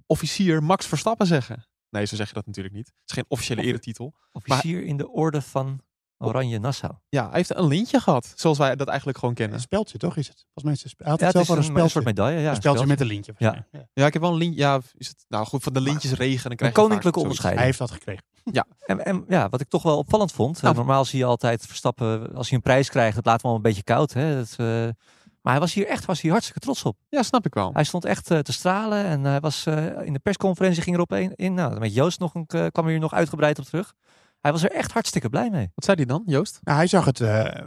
officier 0.06 0.62
Max 0.62 0.86
Verstappen 0.86 1.26
zeggen. 1.26 1.66
Nee, 1.90 2.04
zo 2.04 2.16
zeg 2.16 2.28
je 2.28 2.34
dat 2.34 2.46
natuurlijk 2.46 2.74
niet. 2.74 2.86
Het 2.86 2.94
is 3.06 3.14
geen 3.14 3.24
officiële 3.28 3.60
Of- 3.60 3.66
eretitel. 3.66 4.14
Officier 4.32 4.84
in 4.84 4.96
de 4.96 5.08
orde 5.10 5.42
van 5.42 5.80
Oranje 6.18 6.58
Nassau. 6.58 6.92
Ja, 7.08 7.26
hij 7.28 7.36
heeft 7.36 7.54
een 7.56 7.66
lintje 7.66 8.00
gehad, 8.00 8.32
zoals 8.36 8.58
wij 8.58 8.76
dat 8.76 8.88
eigenlijk 8.88 9.18
gewoon 9.18 9.34
kennen. 9.34 9.54
Een 9.56 9.62
speldje 9.62 9.98
toch 9.98 10.16
is 10.16 10.28
het? 10.28 10.36
Volgens 10.36 10.64
mij 10.64 10.72
is 10.72 10.82
het, 10.82 10.94
hij 10.98 11.10
had 11.10 11.20
Ja, 11.20 11.26
het 11.26 11.34
het 11.36 11.46
zelf 11.46 11.58
is 11.58 11.68
een, 11.68 11.76
een 11.76 11.90
soort 11.90 12.04
medaille. 12.04 12.40
Ja, 12.40 12.50
een 12.50 12.56
speldje 12.56 12.86
met 12.86 13.00
een 13.00 13.06
lintje. 13.06 13.34
Ja. 13.38 13.66
Ja, 13.92 14.06
ik 14.06 14.12
heb 14.12 14.22
wel 14.22 14.30
een 14.32 14.38
lintje. 14.38 14.60
Ja, 14.60 14.80
is 14.94 15.08
het 15.08 15.24
nou 15.28 15.46
goed 15.46 15.62
van 15.62 15.72
de 15.72 15.80
lintjes 15.80 16.12
regen? 16.12 16.48
Dan 16.48 16.56
krijg 16.56 16.76
Een 16.76 16.82
koninklijke 16.82 17.18
onderscheiding. 17.20 17.64
Hij 17.64 17.74
heeft 17.76 17.90
dat 17.90 17.98
gekregen. 17.98 18.24
En, 18.86 19.04
en 19.04 19.24
ja, 19.28 19.48
wat 19.48 19.60
ik 19.60 19.68
toch 19.68 19.82
wel 19.82 19.98
opvallend 19.98 20.32
vond. 20.32 20.56
eh, 20.56 20.62
Nou. 20.62 20.74
normaal 20.74 21.04
zie 21.04 21.18
je 21.18 21.24
altijd 21.24 21.66
Verstappen, 21.66 22.34
als 22.34 22.46
hij 22.48 22.56
een 22.56 22.62
prijs 22.62 22.88
krijgt, 22.88 23.14
dat 23.14 23.26
laat 23.26 23.42
hem 23.42 23.50
al 23.50 23.56
een 23.56 23.62
beetje 23.62 23.82
koud. 23.82 24.12
Hè? 24.12 24.34
Dat, 24.36 24.54
eh, 24.56 24.88
maar 25.48 25.56
hij 25.56 25.66
was 25.66 25.74
hier 25.74 25.86
echt 25.86 26.04
was 26.04 26.20
hier 26.20 26.30
hartstikke 26.30 26.60
trots 26.60 26.82
op. 26.82 26.96
Ja, 27.08 27.22
snap 27.22 27.46
ik 27.46 27.54
wel. 27.54 27.70
Hij 27.72 27.84
stond 27.84 28.04
echt 28.04 28.30
eh, 28.30 28.38
te 28.38 28.52
stralen 28.52 29.04
en 29.04 29.24
hij 29.24 29.40
was 29.40 29.66
eh, 29.66 29.86
in 30.04 30.12
de 30.12 30.18
persconferentie 30.18 30.82
ging 30.82 30.96
erop 30.96 31.10
een, 31.10 31.34
in. 31.34 31.54
Nou, 31.54 31.78
met 31.78 31.94
Joost 31.94 32.18
nog 32.18 32.34
een, 32.34 32.44
eh, 32.46 32.66
kwam 32.66 32.84
er 32.84 32.90
hier 32.90 33.00
nog 33.00 33.12
uitgebreid 33.14 33.58
op 33.58 33.64
terug. 33.64 33.94
Hij 34.40 34.52
was 34.52 34.62
er 34.62 34.70
echt 34.70 34.92
hartstikke 34.92 35.28
blij 35.28 35.50
mee. 35.50 35.70
Wat 35.74 35.84
zei 35.84 35.96
hij 35.96 36.06
dan, 36.06 36.22
Joost? 36.26 36.58
Nou, 36.62 36.76
hij 36.78 36.86
zag 36.86 37.04
het 37.04 37.20
eh, 37.20 37.62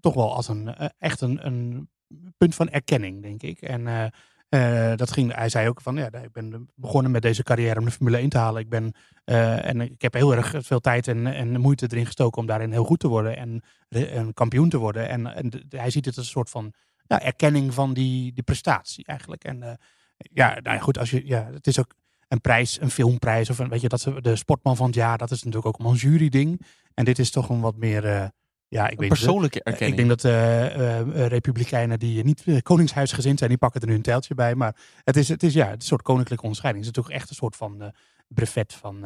toch 0.00 0.14
wel 0.14 0.34
als 0.34 0.48
een, 0.48 0.74
echt 0.98 1.20
een, 1.20 1.46
een 1.46 1.88
punt 2.36 2.54
van 2.54 2.68
erkenning, 2.68 3.22
denk 3.22 3.42
ik. 3.42 3.60
En 3.60 3.86
eh, 3.86 4.06
eh, 4.48 4.96
dat 4.96 5.10
ging, 5.12 5.34
hij 5.34 5.48
zei 5.48 5.68
ook 5.68 5.80
van, 5.80 5.96
ja, 5.96 6.12
ik 6.12 6.32
ben 6.32 6.70
begonnen 6.74 7.10
met 7.10 7.22
deze 7.22 7.42
carrière 7.42 7.78
om 7.78 7.84
de 7.84 7.90
Formule 7.90 8.16
1 8.16 8.28
te 8.28 8.38
halen. 8.38 8.62
Ik 8.62 8.68
ben, 8.68 8.92
eh, 9.24 9.64
en 9.68 9.80
ik 9.80 10.02
heb 10.02 10.14
heel 10.14 10.34
erg 10.34 10.54
veel 10.58 10.80
tijd 10.80 11.08
en, 11.08 11.26
en 11.26 11.60
moeite 11.60 11.86
erin 11.90 12.06
gestoken 12.06 12.40
om 12.40 12.46
daarin 12.46 12.72
heel 12.72 12.84
goed 12.84 13.00
te 13.00 13.08
worden 13.08 13.36
en 13.36 13.62
een 13.88 14.34
kampioen 14.34 14.68
te 14.68 14.78
worden. 14.78 15.08
En, 15.08 15.26
en 15.26 15.50
de- 15.50 15.64
hij 15.68 15.90
ziet 15.90 16.04
het 16.04 16.16
als 16.16 16.24
een 16.24 16.30
soort 16.32 16.50
van 16.50 16.72
ja, 17.08 17.20
erkenning 17.22 17.74
van 17.74 17.94
die, 17.94 18.32
die 18.32 18.42
prestatie 18.42 19.06
eigenlijk. 19.06 19.44
En 19.44 19.62
eh, 19.62 19.72
ja, 20.16 20.48
nou 20.48 20.76
ja, 20.76 20.82
goed, 20.82 20.98
als 20.98 21.10
je, 21.10 21.26
ja, 21.26 21.48
het 21.52 21.66
is 21.66 21.78
ook 21.78 21.94
een 22.28 22.40
prijs, 22.40 22.80
een 22.80 22.90
filmprijs 22.90 23.50
of 23.50 23.58
een, 23.58 23.68
weet 23.68 23.80
je, 23.80 23.88
dat 23.88 24.00
ze 24.00 24.20
de 24.20 24.36
sportman 24.36 24.76
van 24.76 24.86
het 24.86 24.94
jaar, 24.94 25.18
dat 25.18 25.30
is 25.30 25.38
natuurlijk 25.38 25.66
ook 25.66 25.74
allemaal 25.74 25.92
een 25.92 26.10
jury-ding. 26.10 26.60
En 26.94 27.04
dit 27.04 27.18
is 27.18 27.30
toch 27.30 27.48
een 27.48 27.60
wat 27.60 27.76
meer, 27.76 28.04
eh, 28.04 28.26
ja, 28.68 28.84
ik 28.84 28.90
Een 28.90 28.98
weet 28.98 29.08
persoonlijke 29.08 29.62
eh, 29.62 29.72
erkenning. 29.72 30.00
Ik 30.00 30.06
denk 30.06 30.20
dat 30.20 30.32
eh, 30.32 31.26
republikeinen 31.26 31.98
die 31.98 32.24
niet 32.24 32.42
uh, 32.46 32.58
koningshuisgezind 32.62 33.38
zijn, 33.38 33.50
die 33.50 33.58
pakken 33.58 33.80
er 33.80 33.86
nu 33.86 33.94
een 33.94 34.02
tijltje 34.02 34.34
bij. 34.34 34.54
Maar 34.54 34.76
het 35.04 35.16
is, 35.16 35.28
het 35.28 35.42
is 35.42 35.54
ja, 35.54 35.64
het 35.64 35.74
is 35.74 35.80
een 35.80 35.86
soort 35.86 36.02
koninklijke 36.02 36.42
onderscheiding. 36.42 36.84
Het 36.84 36.94
is 36.94 36.98
natuurlijk 37.00 37.22
echt 37.22 37.30
een 37.30 37.42
soort 37.42 37.56
van 37.56 37.92
brevet 38.28 38.74
van 38.74 39.00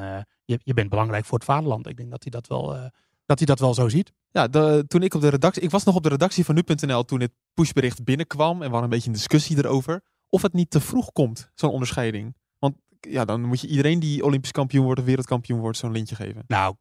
je, 0.44 0.61
je 0.62 0.75
bent 0.75 0.88
belangrijk 0.88 1.25
voor 1.25 1.38
het 1.38 1.47
vaderland. 1.47 1.88
Ik 1.88 1.97
denk 1.97 2.11
dat 2.11 2.23
hij 2.23 2.30
dat 2.30 2.47
wel, 2.47 2.90
dat 3.37 3.39
hij 3.39 3.47
dat 3.47 3.59
wel 3.59 3.75
zo 3.75 3.89
ziet. 3.89 4.12
Ja, 4.31 4.49
de, 4.49 4.85
toen 4.89 5.03
ik 5.03 5.15
op 5.15 5.21
de 5.21 5.29
redactie... 5.29 5.62
Ik 5.62 5.71
was 5.71 5.85
nog 5.85 5.95
op 5.95 6.03
de 6.03 6.09
redactie 6.09 6.45
van 6.45 6.55
nu.nl 6.55 7.05
toen 7.05 7.21
het 7.21 7.33
pushbericht 7.55 8.05
binnenkwam. 8.05 8.53
En 8.53 8.59
we 8.59 8.65
hadden 8.65 8.83
een 8.83 8.89
beetje 8.89 9.07
een 9.07 9.15
discussie 9.17 9.57
erover. 9.59 10.01
Of 10.29 10.43
het 10.43 10.53
niet 10.53 10.71
te 10.71 10.81
vroeg 10.81 11.12
komt, 11.12 11.51
zo'n 11.55 11.71
onderscheiding. 11.71 12.35
Want 12.59 12.75
ja, 13.01 13.25
dan 13.25 13.43
moet 13.45 13.61
je 13.61 13.67
iedereen 13.67 14.01
die 14.01 14.25
Olympisch 14.25 14.51
kampioen 14.53 14.85
wordt 14.85 15.01
of 15.01 15.07
wereldkampioen 15.07 15.61
wordt 15.61 15.79
zo'n 15.79 15.93
lintje 15.93 16.15
geven. 16.15 16.45
Nou, 16.47 16.75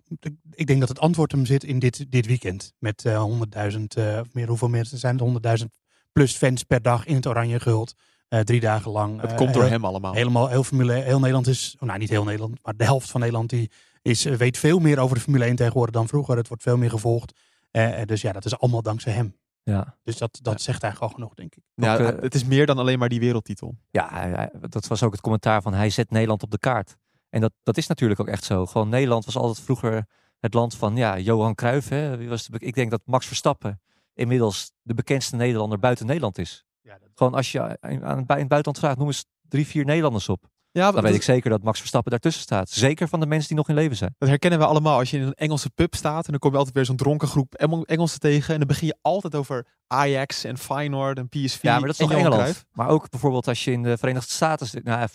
ik- 0.54 0.68
denk 0.68 0.80
dat 0.80 0.90
het 0.90 1.00
antwoord 1.00 1.32
hem 1.32 1.46
zit 1.46 1.64
in 1.64 1.80
dit, 1.80 2.12
dit 2.12 2.26
weekend. 2.26 2.74
Met 2.80 3.06
eh 3.06 3.22
100.000, 3.24 3.96
eh, 3.96 4.20
of 4.22 4.34
meer, 4.34 4.48
hoeveel 4.48 4.70
mensen 4.70 4.98
zijn 4.98 5.14
het? 5.14 5.22
100.000 5.22 5.78
plus 6.12 6.36
fans 6.36 6.64
per 6.64 6.82
dag 6.82 7.06
in 7.06 7.16
het 7.16 7.28
oranje 7.28 7.60
gehuld. 7.60 7.94
Eh, 8.28 8.40
drie 8.40 8.60
dagen 8.60 8.92
lang. 8.92 9.22
Het 9.22 9.34
komt 9.36 9.54
door 9.54 9.62
heel- 9.64 9.72
hem 9.72 9.86
allemaal. 9.86 10.14
Helemaal, 10.14 10.48
heel, 10.48 10.64
Formule, 10.64 10.94
heel 10.94 11.20
Nederland 11.20 11.48
is, 11.48 11.76
oh, 11.80 11.88
nou 11.88 12.00
niet 12.00 12.10
heel 12.10 12.24
Nederland, 12.24 12.60
maar 12.64 12.76
de 12.76 12.84
helft 12.84 13.10
van 13.10 13.20
Nederland 13.20 13.50
die 13.50 13.72
is, 14.02 14.26
eh, 14.26 14.34
weet 14.36 14.58
veel 14.58 14.80
meer 14.80 15.00
over 15.00 15.16
de 15.16 15.22
Formule 15.22 15.46
1 15.46 15.56
tegenwoordig 15.56 15.94
dan 15.96 16.08
vroeger. 16.08 16.38
Het 16.38 16.48
wordt 16.48 16.64
veel 16.64 16.78
meer 16.78 16.90
gevolgd. 16.90 17.40
Eh, 17.72 18.02
eh, 18.02 18.08
dus 18.08 18.22
ja, 18.22 18.32
dat 18.32 18.46
is 18.46 18.58
allemaal 18.60 18.82
dankzij 18.82 19.14
hem. 19.14 19.36
Ja, 19.64 19.98
Dus 20.04 20.18
dat, 20.18 20.40
dat 20.42 20.62
zegt 20.62 20.84
eigenlijk 20.84 21.12
al 21.14 21.18
genoeg, 21.20 21.34
denk 21.34 21.56
ik. 21.56 21.64
Ja, 21.76 21.98
Ook, 21.98 22.22
het 22.22 22.36
is 22.36 22.44
meer 22.46 22.66
dan 22.66 22.78
alleen 22.78 23.00
maar 23.00 23.10
die 23.10 23.20
wereldtitel. 23.20 23.78
ja 23.90 24.50
dat 24.70 24.88
was 24.88 25.04
ook 25.04 25.12
het 25.12 25.22
commentaar 25.22 25.62
van 25.62 25.74
hij 25.74 25.90
zet 25.90 26.12
Nederland 26.12 26.44
op 26.44 26.52
de 26.52 26.58
kaart. 26.60 26.96
En 27.30 27.42
dat, 27.42 27.52
dat 27.64 27.78
is 27.78 27.88
natuurlijk 27.88 28.20
ook 28.20 28.28
echt 28.28 28.44
zo. 28.44 28.66
Gewoon 28.66 28.90
Nederland 28.90 29.26
was 29.26 29.38
altijd 29.38 29.66
vroeger 29.66 30.06
het 30.40 30.54
land 30.54 30.76
van 30.76 30.96
ja, 30.96 31.20
Johan 31.20 31.56
Cruijff. 31.56 31.90
Hè? 31.90 32.18
Wie 32.18 32.30
was 32.30 32.46
de, 32.48 32.60
ik 32.60 32.74
denk 32.76 32.92
dat 32.92 33.02
Max 33.06 33.26
Verstappen 33.28 33.82
inmiddels 34.14 34.72
de 34.82 34.94
bekendste 34.94 35.36
Nederlander 35.36 35.80
buiten 35.80 36.06
Nederland 36.06 36.38
is. 36.38 36.66
Ja, 36.82 36.98
dat, 37.00 37.10
Gewoon 37.16 37.34
als 37.34 37.52
je 37.52 37.60
aan, 37.62 38.06
aan- 38.06 38.26
bij 38.26 38.36
in 38.36 38.42
het 38.42 38.48
buitenland 38.50 38.80
vraagt, 38.80 38.98
noem 38.98 39.08
eens 39.08 39.26
drie, 39.48 39.68
vier 39.68 39.86
Nederlanders 39.86 40.30
op. 40.30 40.50
Ja, 40.74 40.84
Dan 40.86 40.94
dat, 40.94 41.04
weet 41.04 41.14
ik 41.16 41.22
zeker 41.24 41.50
dat 41.50 41.64
Max 41.64 41.80
Verstappen 41.80 42.12
daartussen 42.12 42.42
staat. 42.42 42.70
Zeker 42.70 43.08
van 43.08 43.20
de 43.20 43.26
mensen 43.26 43.48
die 43.48 43.58
nog 43.58 43.70
in 43.70 43.76
leven 43.76 43.98
zijn. 43.98 44.16
dat 44.18 44.30
herkennen 44.30 44.60
we 44.60 44.66
allemaal. 44.66 44.98
Als 44.98 45.12
je 45.12 45.18
in 45.18 45.24
een 45.24 45.34
Engelse 45.34 45.70
pub 45.70 45.96
staat 45.96 46.26
en 46.26 46.32
dan 46.32 46.40
kom 46.40 46.52
je 46.52 46.58
altijd 46.58 46.76
weer 46.76 46.86
zo'n 46.86 46.96
dronken 46.96 47.28
groep 47.28 47.54
Engel- 47.54 47.86
Engelsen 47.86 48.20
tegen. 48.20 48.54
En 48.54 48.60
dan 48.60 48.68
begin 48.68 48.88
je 48.88 48.98
altijd 49.02 49.36
over 49.36 49.66
Ajax 49.88 50.44
en 50.44 50.58
Feyenoord 50.58 51.18
en 51.18 51.30
PSV. 51.30 51.62
Ja, 51.62 51.72
maar 51.80 51.88
dat 51.88 51.92
is 51.92 51.98
Johan 51.98 52.16
Engeland. 52.16 52.42
Cruijff. 52.42 52.66
Maar 52.72 52.88
ook 52.88 53.10
bijvoorbeeld 53.10 53.48
als 53.48 53.64
je 53.64 53.72
in 53.72 53.84
de 53.84 53.98
Verenigde 53.98 54.30
Staten 54.32 54.68
zit. 54.68 54.84
Nou, 54.84 55.08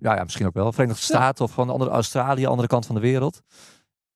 ja, 0.00 0.14
ja, 0.14 0.22
misschien 0.22 0.46
ook 0.46 0.54
wel. 0.54 0.72
Verenigde 0.72 1.00
Ja. 1.00 1.06
Staten 1.18 1.44
of 1.44 1.50
van 1.52 1.66
de 1.66 1.72
andere 1.72 1.90
Australië, 1.90 2.46
andere 2.46 2.68
kant 2.68 2.86
van 2.86 2.94
de 2.94 3.00
wereld. 3.00 3.40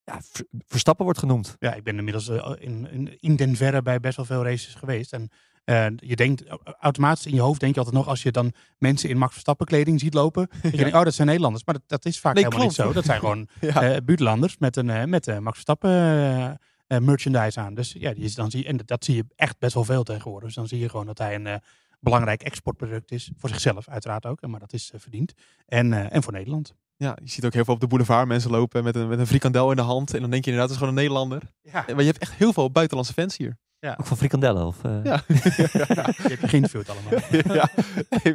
Ja, 0.04 0.18
Ver- 0.30 0.46
Verstappen 0.66 1.04
wordt 1.04 1.20
genoemd. 1.20 1.56
ja, 1.58 1.74
ik 1.74 1.82
ben 1.84 1.96
inmiddels 1.98 2.28
eh, 2.28 2.52
in, 2.58 2.88
in, 2.90 3.16
in 3.20 3.36
den 3.36 3.56
verre 3.56 3.82
bij 3.82 4.00
best 4.00 4.16
wel 4.16 4.26
veel 4.26 4.44
races 4.44 4.74
geweest. 4.74 5.12
En 5.12 5.30
eh, 5.64 5.87
je 5.97 6.16
denkt 6.16 6.45
automatisch 6.81 7.26
in 7.26 7.35
je 7.35 7.40
hoofd, 7.40 7.61
denk 7.61 7.73
je 7.75 7.78
altijd 7.78 7.97
nog, 7.97 8.09
als 8.09 8.23
je 8.23 8.31
dan 8.31 8.52
mensen 8.78 9.09
in 9.09 9.19
Max 9.19 9.33
Verstappen 9.33 9.66
kleding 9.66 10.00
ziet 10.00 10.14
lopen. 10.14 10.49
Dat 10.62 10.71
je 10.71 10.76
denkt, 10.76 10.95
oh, 10.95 11.02
dat 11.02 11.14
zijn 11.14 11.26
Nederlanders. 11.26 11.64
Maar 11.64 11.75
dat, 11.75 11.85
dat 11.87 12.04
is 12.04 12.21
vaak 12.21 12.35
Nee, 12.35 12.45
helemaal 12.45 12.64
niet 12.64 12.75
zo. 12.75 12.92
Dat 12.92 13.04
zijn 13.04 13.19
gewoon 13.19 13.49
Ja. 13.61 13.83
eh 13.83 13.97
buurtlanders 14.04 14.59
met 14.59 14.76
een 14.76 14.90
eh, 14.90 15.04
met, 15.04 15.26
Max 15.26 15.52
Verstappen 15.52 16.61
merchandise 16.87 17.61
aan. 17.61 17.75
Dus 17.75 17.95
ja, 17.99 18.14
die 18.14 18.25
is, 18.25 18.35
dan 18.35 18.50
zie 18.50 18.66
en 18.66 18.76
dat, 18.76 18.87
dat 18.87 19.04
zie 19.04 19.14
je 19.14 19.25
echt 19.37 19.59
best 19.59 19.75
wel 19.75 19.85
veel 19.85 20.02
tegenwoordig. 20.02 20.47
Dus 20.47 20.57
dan 20.57 20.69
zie 20.69 20.78
je 20.78 20.88
gewoon 20.88 21.07
dat 21.07 21.19
hij 21.19 21.35
een 21.35 21.61
belangrijk 22.00 22.42
exportproduct 22.42 23.11
is. 23.11 23.31
Voor 23.37 23.49
zichzelf 23.49 23.88
uiteraard 23.88 24.26
ook, 24.26 24.47
maar 24.47 24.61
dat 24.61 24.73
is 24.73 24.92
verdiend. 24.97 25.33
En, 25.66 26.11
en 26.11 26.23
voor 26.23 26.33
Nederland. 26.33 26.75
Ja, 26.97 27.16
je 27.23 27.31
ziet 27.31 27.45
ook 27.45 27.52
heel 27.52 27.64
veel 27.64 27.75
op 27.75 27.81
de 27.81 27.87
boulevard 27.87 28.28
mensen 28.28 28.50
lopen 28.50 28.85
met 28.85 28.97
een, 28.97 29.09
met 29.09 29.19
een 29.19 29.26
frikandel 29.26 29.71
in 29.71 29.76
de 29.76 29.83
hand. 29.83 30.14
En 30.14 30.21
dan 30.21 30.31
denk 30.31 30.45
je 30.45 30.50
inderdaad, 30.50 30.73
dat 30.73 30.81
is 30.81 30.88
gewoon 30.88 30.88
een 30.88 31.02
Nederlander. 31.02 31.42
Ja. 31.62 31.85
Maar 31.87 32.00
je 32.00 32.11
hebt 32.11 32.19
echt 32.19 32.33
heel 32.33 32.52
veel 32.52 32.71
buitenlandse 32.71 33.12
fans 33.12 33.37
hier. 33.37 33.59
Ook 33.90 34.06
van 34.06 34.16
frikandellen? 34.16 34.66
Of, 34.66 34.84
eh? 34.84 35.04
Ja. 35.04 35.22
Je 35.28 36.36
hebt 36.38 36.48
geïnterviewd 36.48 36.88
allemaal. 36.88 37.12
ja, 37.56 37.68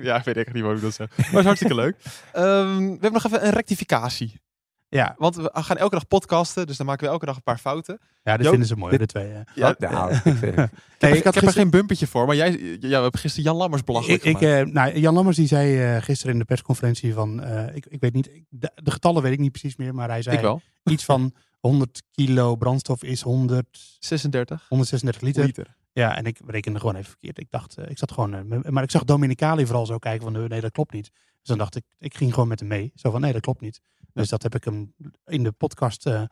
ja, 0.01 0.17
ik 0.17 0.23
weet 0.23 0.37
echt 0.37 0.53
niet 0.53 0.63
wat 0.63 0.75
ik 0.75 0.81
dat 0.81 0.93
zeg. 0.93 1.17
Maar 1.17 1.25
het 1.25 1.35
is 1.39 1.43
hartstikke 1.45 1.75
leuk. 1.75 1.95
Ehm, 2.33 2.77
we 2.77 2.89
hebben 2.89 3.11
nog 3.13 3.25
even 3.25 3.45
een 3.45 3.51
rectificatie. 3.53 4.41
Ja, 4.89 5.15
Want 5.17 5.35
we 5.35 5.49
gaan 5.53 5.77
elke 5.77 5.95
dag 5.95 6.07
podcasten, 6.07 6.67
dus 6.67 6.77
dan 6.77 6.85
maken 6.85 7.05
we 7.05 7.11
elke 7.11 7.25
dag 7.25 7.35
een 7.35 7.43
paar 7.43 7.57
fouten. 7.57 7.99
ja 8.23 8.35
dat 8.35 8.43
Jo- 8.43 8.49
vinden 8.49 8.67
ze 8.67 8.75
mooi, 8.75 8.97
de 8.97 9.05
twee. 9.05 9.27
hè. 9.27 9.41
Ja, 9.55 9.69
Oh, 9.79 9.89
nou, 9.91 10.13
ik 10.13 10.21
vind- 10.21 10.43
ik 10.43 10.55
Nee, 10.55 11.11
er- 11.11 11.17
ik 11.17 11.23
had 11.23 11.35
ik 11.35 11.41
heb 11.41 11.43
er 11.49 11.51
geen 11.59 11.69
bumpertje 11.69 12.07
voor, 12.07 12.25
maar 12.25 12.35
jij 12.35 12.51
ja, 12.51 12.77
we 12.79 12.87
hebben 12.93 13.19
gisteren 13.19 13.45
Jan 13.45 13.55
Lammers 13.55 13.83
belachelijk 13.83 14.23
Ik, 14.23 14.31
ik, 14.31 14.37
gemaakt. 14.47 14.67
eh, 14.67 14.73
nou, 14.73 14.99
Jan 14.99 15.13
Lammers 15.13 15.37
die 15.37 15.47
zei 15.47 15.81
eh, 15.95 16.01
gisteren 16.01 16.33
in 16.33 16.39
de 16.39 16.45
persconferentie 16.45 17.13
van, 17.13 17.43
eh, 17.43 17.75
ik, 17.75 17.85
ik 17.85 17.99
weet 18.01 18.13
niet, 18.13 18.27
ik- 18.27 18.45
de, 18.49 18.71
de 18.75 18.91
getallen 18.91 19.21
weet 19.21 19.31
ik 19.33 19.39
niet 19.39 19.51
precies 19.51 19.75
meer, 19.75 19.93
maar 19.95 20.09
hij 20.09 20.21
zei 20.21 20.35
ik 20.35 20.41
wel. 20.41 20.61
iets 20.83 21.05
van 21.05 21.33
100 21.59 22.03
kilo 22.11 22.55
brandstof 22.55 23.03
is 23.03 23.21
100, 23.21 23.97
36 23.99 24.65
136 24.69 25.21
liter. 25.21 25.45
liter. 25.45 25.75
Ja, 25.93 26.15
en 26.17 26.25
ik 26.25 26.39
rekende 26.45 26.79
gewoon 26.79 26.95
even 26.95 27.09
verkeerd. 27.09 27.39
Ik 27.39 27.47
dacht, 27.49 27.77
eh, 27.77 27.89
ik 27.89 27.97
zat 27.97 28.11
gewoon, 28.11 28.33
eh, 28.33 28.69
maar 28.71 28.83
ik 28.83 28.91
zag 28.91 29.03
Dominicali 29.03 29.65
vooral 29.65 29.85
zo 29.85 29.97
kijken 29.97 30.23
van, 30.31 30.35
eh, 30.43 30.49
nee, 30.49 30.61
dat 30.61 30.71
klopt 30.71 30.93
niet. 30.93 31.11
Dus 31.13 31.47
dan 31.47 31.57
dacht 31.57 31.75
ik, 31.75 31.83
ik 31.99 32.15
ging 32.17 32.33
gewoon 32.33 32.47
met 32.49 32.59
hem 32.59 32.69
mee. 32.69 32.91
Zo 32.95 33.11
van, 33.11 33.21
nee, 33.21 33.31
dat 33.33 33.41
klopt 33.41 33.61
niet. 33.61 33.81
Dus 34.13 34.29
dat 34.29 34.43
heb 34.43 34.55
ik 34.55 34.63
hem 34.63 34.93
in 35.25 35.43
de 35.43 35.51
podcast 35.51 36.01
te- 36.01 36.29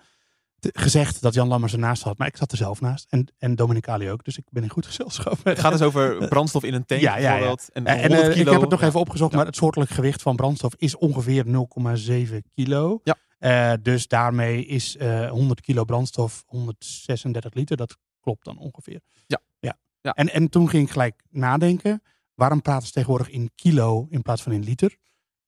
gezegd, 0.74 1.22
dat 1.22 1.34
Jan 1.34 1.48
Lammers 1.48 1.74
ernaast 1.74 2.04
had. 2.04 2.18
Maar 2.18 2.28
ik 2.28 2.38
zat 2.38 2.52
er 2.52 2.58
zelf 2.58 2.82
naast. 2.82 3.06
En, 3.10 3.28
en 3.38 3.56
Dominicali 3.56 4.12
ook. 4.12 4.24
Dus 4.24 4.38
ik 4.38 4.44
ben 4.50 4.64
in 4.64 4.70
goed 4.70 4.86
gezelschap. 4.86 5.38
Het 5.44 5.60
gaat 5.60 5.72
dus 5.72 5.82
over 5.82 6.28
brandstof 6.28 6.64
in 6.64 6.74
een 6.74 6.86
tank 6.86 7.02
Ja, 7.02 7.18
ja. 7.18 7.56
En, 7.74 7.86
En, 7.86 8.00
100 8.00 8.22
kilo. 8.34 8.46
ik 8.46 8.52
heb 8.52 8.62
het 8.62 8.70
nog 8.70 8.82
even 8.82 9.00
opgezocht, 9.00 9.34
maar 9.34 9.46
het 9.46 9.56
soortelijk 9.56 9.92
gewicht 9.92 10.22
van 10.22 10.36
brandstof 10.36 10.74
is 10.78 10.96
ongeveer 10.98 11.46
0,7 11.46 12.44
kilo. 12.54 13.00
Ja. 13.04 13.16
Eh, 13.46 13.74
dus 13.82 14.08
daarmee 14.08 14.66
is 14.66 14.98
eh 14.98 15.30
100 15.30 15.62
kilo 15.62 15.84
brandstof 15.84 16.44
136 16.46 17.54
liter. 17.54 17.78
Dat 17.78 17.98
klopt 18.20 18.46
dan 18.46 18.58
ongeveer. 18.58 19.02
Ja. 19.26 19.42
ja. 19.60 19.78
Ja. 20.02 20.14
En, 20.14 20.34
en 20.34 20.50
toen 20.50 20.70
ging 20.70 20.84
ik 20.84 20.92
gelijk 20.92 21.24
nadenken, 21.30 22.02
waarom 22.34 22.62
praten 22.62 22.88
ze 22.88 22.94
tegenwoordig 22.94 23.30
in 23.30 23.52
kilo 23.56 24.08
in 24.10 24.22
plaats 24.22 24.42
van 24.42 24.52
in 24.52 24.64
liter? 24.64 24.98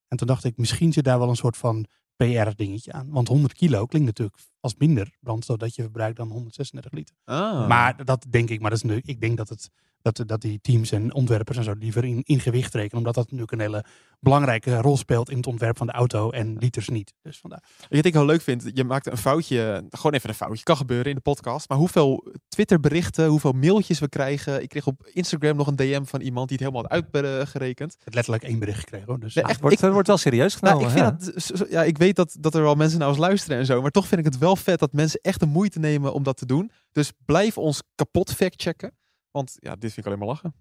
En 0.08 0.18
toen 0.18 0.28
dacht 0.28 0.44
ik, 0.44 0.58
misschien 0.58 0.94
zit 0.94 1.04
daar 1.04 1.20
wel 1.20 1.30
een 1.30 1.36
soort 1.36 1.58
van 1.58 1.86
PR-dingetje 2.16 2.92
aan. 2.92 3.10
Want 3.10 3.28
100 3.28 3.54
kilo 3.54 3.86
klinkt 3.86 4.08
natuurlijk 4.08 4.38
als 4.60 4.76
minder 4.78 5.16
brandstof 5.20 5.58
dat 5.58 5.76
je 5.76 5.82
verbruikt 5.82 6.18
dan 6.18 6.30
136 6.30 6.92
liter. 6.92 7.16
Ah. 7.24 7.68
Maar 7.68 8.06
dat 8.06 8.26
denk 8.30 8.50
ik, 8.50 8.60
maar 8.60 8.70
dat 8.70 8.84
is 8.84 8.90
nu, 8.90 9.02
ik 9.06 9.22
denk 9.22 9.38
dat, 9.38 9.50
het, 9.50 9.70
dat, 10.02 10.24
dat 10.26 10.42
die 10.42 10.60
teams 10.62 10.92
en 10.92 11.14
ontwerpers 11.14 11.58
en 11.58 11.64
zo 11.64 11.74
liever 11.80 12.06
in, 12.06 12.22
in 12.24 12.40
gewicht 12.40 12.74
rekenen. 12.74 12.98
Omdat 12.98 13.14
dat 13.14 13.24
natuurlijk 13.24 13.52
een 13.52 13.60
hele 13.60 13.84
belangrijke 14.20 14.78
rol 14.82 14.98
speelt 14.98 15.30
in 15.30 15.38
het 15.38 15.48
ontwerp 15.48 15.78
van 15.78 15.88
de 15.88 15.94
auto 15.94 16.30
en 16.30 16.58
liters 16.58 16.90
niet. 16.90 17.14
Dus 17.22 17.40
vandaar. 17.40 17.64
Wat 17.90 18.06
ik 18.06 18.14
heel 18.14 18.26
leuk 18.26 18.42
vind, 18.42 18.72
je 18.74 18.84
maakt 18.84 19.06
een 19.08 19.18
foutje, 19.18 19.86
gewoon 19.90 20.14
even 20.14 20.30
een 20.30 20.36
foutje, 20.36 20.64
kan 20.64 20.78
gebeuren 20.78 21.10
in 21.10 21.16
de 21.16 21.22
podcast. 21.22 21.70
Maar 21.70 21.78
hoeveel 21.78 22.34
Twitter-berichten, 22.48 23.28
hoeveel 23.28 23.52
mailtjes 23.52 24.00
we 24.00 24.10
krijgen. 24.10 24.62
Ik 24.62 24.70
kreeg 24.70 24.88
op 24.88 25.08
Instagram 25.14 25.56
nog 25.58 25.68
een 25.68 25.76
DM 25.76 26.04
van 26.04 26.22
iemand 26.22 26.48
die 26.50 26.58
het 26.58 26.68
helemaal 26.68 26.90
had 26.90 27.06
uitgerekend. 27.14 27.94
Ik 27.94 28.02
heb 28.04 28.14
letterlijk 28.14 28.44
één 28.44 28.60
bericht 28.60 28.80
gekregen 28.80 29.08
hoor. 29.08 29.20
Dus 29.20 29.34
Nee, 29.34 29.44
ah, 29.44 29.50
echt, 29.50 29.60
wordt, 29.60 29.76
ik- 29.76 29.82
het 29.82 29.92
wordt 29.94 30.08
wel 30.08 30.18
serieus 30.18 30.56
genomen. 30.56 30.82
Nou, 30.82 30.92
ik, 30.98 31.20
vind 31.20 31.36
ja. 31.36 31.58
dat, 31.58 31.70
ja, 31.70 31.84
ik 31.84 31.98
weet 31.98 32.16
dat, 32.16 32.36
dat 32.40 32.56
er 32.56 32.62
wel 32.62 32.76
mensen 32.76 33.00
naar 33.00 33.08
ons 33.08 33.18
luisteren 33.18 33.58
en 33.58 33.66
zo. 33.66 33.82
Maar 33.82 33.92
toch 33.92 34.08
vind 34.08 34.20
ik 34.20 34.26
het 34.26 34.38
wel 34.38 34.56
vet 34.56 34.80
dat 34.80 34.94
mensen 34.94 35.20
echt 35.22 35.40
de 35.40 35.46
moeite 35.46 35.80
nemen 35.80 36.14
om 36.14 36.24
dat 36.24 36.38
te 36.38 36.46
doen. 36.46 36.72
Dus 36.92 37.12
blijf 37.26 37.58
ons 37.58 37.82
kapot 37.96 38.34
factchecken. 38.34 38.92
Want 39.38 39.58
ja, 39.60 39.72
dit 39.72 39.94
vind 39.94 39.98
ik 39.98 40.06
alleen 40.06 40.18
maar 40.18 40.28
lachen. 40.28 40.54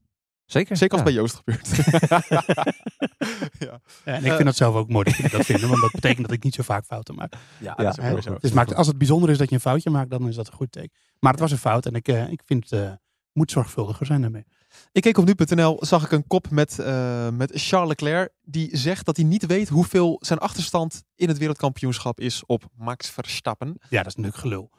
Zeker. 0.45 0.77
Zeker 0.77 0.99
als 0.99 1.07
ja. 1.07 1.13
het 1.13 1.15
bij 1.15 1.23
Joost 1.23 1.37
gebeurt. 1.37 1.69
ja, 3.69 3.81
Ja, 4.05 4.15
en 4.15 4.25
ik 4.25 4.33
vind 4.33 4.45
dat 4.45 4.57
zelf 4.57 4.75
ook 4.75 4.89
mooi 4.89 5.05
dat 5.05 5.15
jullie 5.17 5.31
dat 5.31 5.47
vinden. 5.47 5.69
Want 5.69 5.81
dat 5.81 5.93
betekent 5.93 6.27
dat 6.27 6.37
ik 6.37 6.43
niet 6.43 6.55
zo 6.55 6.63
vaak 6.63 6.85
fouten 6.85 7.15
maak. 7.15 7.33
ja, 7.33 7.39
Ja, 7.61 7.75
dat 7.75 7.99
is 7.99 8.05
ook 8.05 8.23
zo. 8.23 8.37
Dus 8.41 8.53
maakt, 8.53 8.75
als 8.75 8.87
het 8.87 8.99
bijzonder 8.99 9.31
is 9.31 9.39
dat 9.39 9.49
je 9.49 9.55
een 9.55 9.61
foutje 9.61 9.91
maakt, 9.91 10.11
dan 10.11 10.29
is 10.29 10.35
dat 10.35 10.47
een 10.47 10.53
goed 10.53 10.73
teken. 10.73 10.97
Maar 11.19 11.33
het 11.33 11.41
was 11.41 11.51
een 11.51 11.59
fout 11.59 11.87
en 11.87 11.95
ik, 11.95 12.09
eh, 12.09 12.31
ik 12.31 12.43
vind 12.45 12.71
het 12.71 12.81
eh, 12.81 12.93
moet 13.33 13.51
zorgvuldiger 13.51 14.07
zijn 14.07 14.21
daarmee. 14.21 14.45
Ik 14.93 15.03
keek 15.03 15.19
op 15.19 15.25
nu.nl, 15.25 15.77
zag 15.81 16.05
ik 16.05 16.11
een 16.11 16.27
kop 16.27 16.51
met, 16.51 16.79
eh, 16.79 17.29
met 17.31 17.51
Charles 17.55 17.89
Leclerc. 17.89 18.33
Die 18.43 18.77
zegt 18.77 19.07
dat 19.07 19.17
hij 19.17 19.27
niet 19.27 19.47
weet 19.47 19.69
hoeveel 19.69 20.19
zijn 20.21 20.39
achterstand 20.39 21.03
in 21.15 21.29
het 21.29 21.39
wereldkampioenschap 21.39 22.21
is 22.21 22.45
op 22.47 22.65
Max 22.75 23.11
Verstappen. 23.11 23.77
Ja, 23.89 24.03
dat 24.03 24.07
is 24.07 24.15
natuurlijk 24.15 24.43
gelul. 24.43 24.71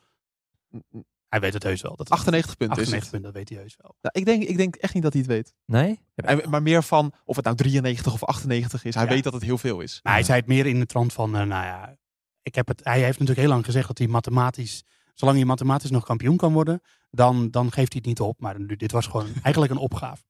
Hij 1.30 1.40
weet 1.40 1.54
het 1.54 1.63
heus 1.63 1.82
wel. 1.82 1.96
Dat 1.96 2.10
98 2.10 2.58
punten 2.58 2.78
is 2.78 2.84
98 2.84 3.02
het. 3.02 3.10
punten, 3.12 3.32
dat 3.32 3.34
weet 3.34 3.50
hij 3.50 3.58
heus 3.60 3.76
wel. 3.82 3.96
Nou, 4.02 4.20
ik, 4.20 4.26
denk, 4.26 4.44
ik 4.44 4.58
denk 4.58 4.76
echt 4.76 4.94
niet 4.94 5.04
dat 5.04 5.13
hij 5.13 5.22
het 5.22 5.32
weet. 5.32 5.54
Nee? 5.66 6.00
Hij- 6.16 6.46
Maar 6.50 6.62
meer 6.62 6.84
van 6.84 7.13
of 7.26 7.36
het 7.36 7.46
nou 7.46 7.58
93 7.58 8.13
of 8.13 8.24
98 8.24 8.84
is. 8.86 8.96
Hij 8.96 9.04
Ja. 9.04 9.10
weet 9.10 9.24
dat 9.24 9.34
het 9.34 9.42
heel 9.44 9.58
veel 9.58 9.80
is. 9.80 10.00
Maar 10.04 10.13
hij 10.13 10.24
zei 10.24 10.40
het 10.40 10.48
meer 10.48 10.66
in 10.66 10.80
de 10.80 10.86
trant 10.86 11.13
van, 11.13 11.30
eh, 11.36 11.44
nou 11.44 11.66
ja, 11.66 11.96
ik 12.42 12.56
heb 12.56 12.68
het, 12.68 12.84
hij 12.84 12.98
heeft 13.00 13.20
natuurlijk 13.20 13.40
heel 13.40 13.50
lang 13.50 13.66
gezegd 13.66 13.88
dat 13.88 13.98
hij 13.98 14.08
mathematisch, 14.08 14.84
zolang 15.13 15.38
hij 15.38 15.46
mathematisch 15.48 15.90
nog 15.92 16.06
kampioen 16.06 16.38
kan 16.38 16.54
worden, 16.54 16.82
dan, 17.12 17.52
dan 17.52 17.66
geeft 17.72 17.94
hij 17.94 18.02
het 18.02 18.06
niet 18.06 18.20
op. 18.20 18.40
Maar 18.42 18.66
dit 18.78 18.92
was 18.92 19.06
gewoon 19.08 19.28
eigenlijk 19.44 19.72
een 19.72 19.80
opgave. 19.80 20.24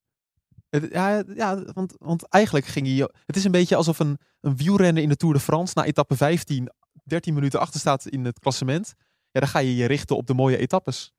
Ja, 0.90 1.22
ja 1.34 1.62
want, 1.72 1.94
want 1.98 2.28
eigenlijk 2.28 2.66
ging 2.66 2.86
hij... 2.86 3.08
Het 3.26 3.36
is 3.36 3.44
een 3.44 3.50
beetje 3.50 3.76
alsof 3.76 3.98
een, 3.98 4.18
een 4.40 4.56
wielrenner 4.56 5.02
in 5.02 5.08
de 5.08 5.16
Tour 5.16 5.34
de 5.34 5.40
France 5.40 5.72
na 5.76 5.84
etappe 5.84 6.16
15 6.16 6.68
13 7.04 7.34
minuten 7.34 7.60
achter 7.60 7.80
staat 7.80 8.06
in 8.06 8.24
het 8.24 8.38
klassement. 8.38 8.94
Ja, 9.30 9.40
dan 9.40 9.48
ga 9.48 9.58
je 9.58 9.76
je 9.76 9.86
richten 9.86 10.16
op 10.16 10.26
de 10.26 10.34
mooie 10.34 10.56
etappes. 10.56 11.12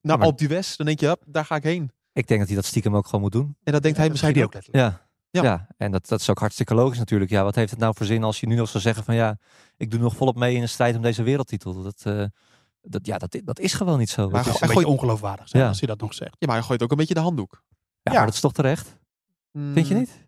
Naar 0.00 0.18
maar- 0.18 0.26
Alpe 0.26 0.46
d'Huez, 0.46 0.76
dan 0.76 0.86
denk 0.86 1.00
je, 1.00 1.18
daar 1.26 1.44
ga 1.44 1.56
ik 1.56 1.62
heen. 1.62 1.90
Ik 2.12 2.26
denk 2.26 2.38
dat 2.40 2.48
hij 2.48 2.56
dat 2.58 2.66
stiekem 2.66 2.96
ook 2.96 3.04
gewoon 3.06 3.20
moet 3.20 3.32
doen. 3.32 3.56
En 3.62 3.72
dat 3.72 3.82
denkt 3.82 3.98
hij 3.98 4.08
misschien 4.10 4.34
hij 4.34 4.44
ook. 4.44 4.54
letterlijk. 4.54 4.84
Ja. 4.84 5.10
Ja. 5.30 5.42
Ja. 5.42 5.66
en 5.76 5.90
dat, 5.90 6.08
dat 6.08 6.20
is 6.20 6.30
ook 6.30 6.38
hartstikke 6.38 6.74
logisch 6.74 6.98
natuurlijk. 6.98 7.30
Ja, 7.30 7.42
wat 7.44 7.54
heeft 7.54 7.70
het 7.70 7.80
nou 7.80 7.94
voor 7.96 8.06
zin 8.06 8.22
als 8.22 8.40
je 8.40 8.46
nu 8.46 8.54
nog 8.54 8.68
zou 8.68 8.82
zeggen 8.82 9.04
van 9.04 9.14
ja, 9.14 9.38
ik 9.76 9.90
doe 9.90 10.00
nog 10.00 10.16
volop 10.16 10.36
mee 10.36 10.54
in 10.54 10.60
de 10.60 10.66
strijd 10.66 10.96
om 10.96 11.02
deze 11.02 11.22
wereldtitel. 11.22 11.82
Dat, 11.82 12.00
eh, 12.02 12.24
dat, 12.82 13.06
ja, 13.06 13.18
dat, 13.18 13.40
dat 13.44 13.58
is 13.58 13.74
gewoon 13.74 13.98
niet 13.98 14.10
zo. 14.10 14.28
Maar 14.30 14.44
Het 14.44 14.54
is 14.62 14.76
een 14.76 14.84
ongeloofwaardig 14.84 15.48
zijn 15.48 15.62
Ja. 15.62 15.68
als 15.68 15.78
hij 15.78 15.88
dat 15.88 16.00
nog 16.00 16.14
zegt. 16.14 16.36
Ja, 16.38 16.46
maar 16.46 16.56
hij 16.56 16.64
gooit 16.66 16.82
ook 16.82 16.90
een 16.90 16.96
beetje 16.96 17.14
de 17.14 17.20
handdoek. 17.20 17.62
ja, 18.02 18.12
ja. 18.12 18.12
maar 18.16 18.24
dat 18.26 18.34
is 18.34 18.40
toch 18.40 18.52
terecht? 18.52 18.98
Vind 19.52 19.88
je 19.88 19.94
Mm, 19.94 20.00
niet? 20.00 20.26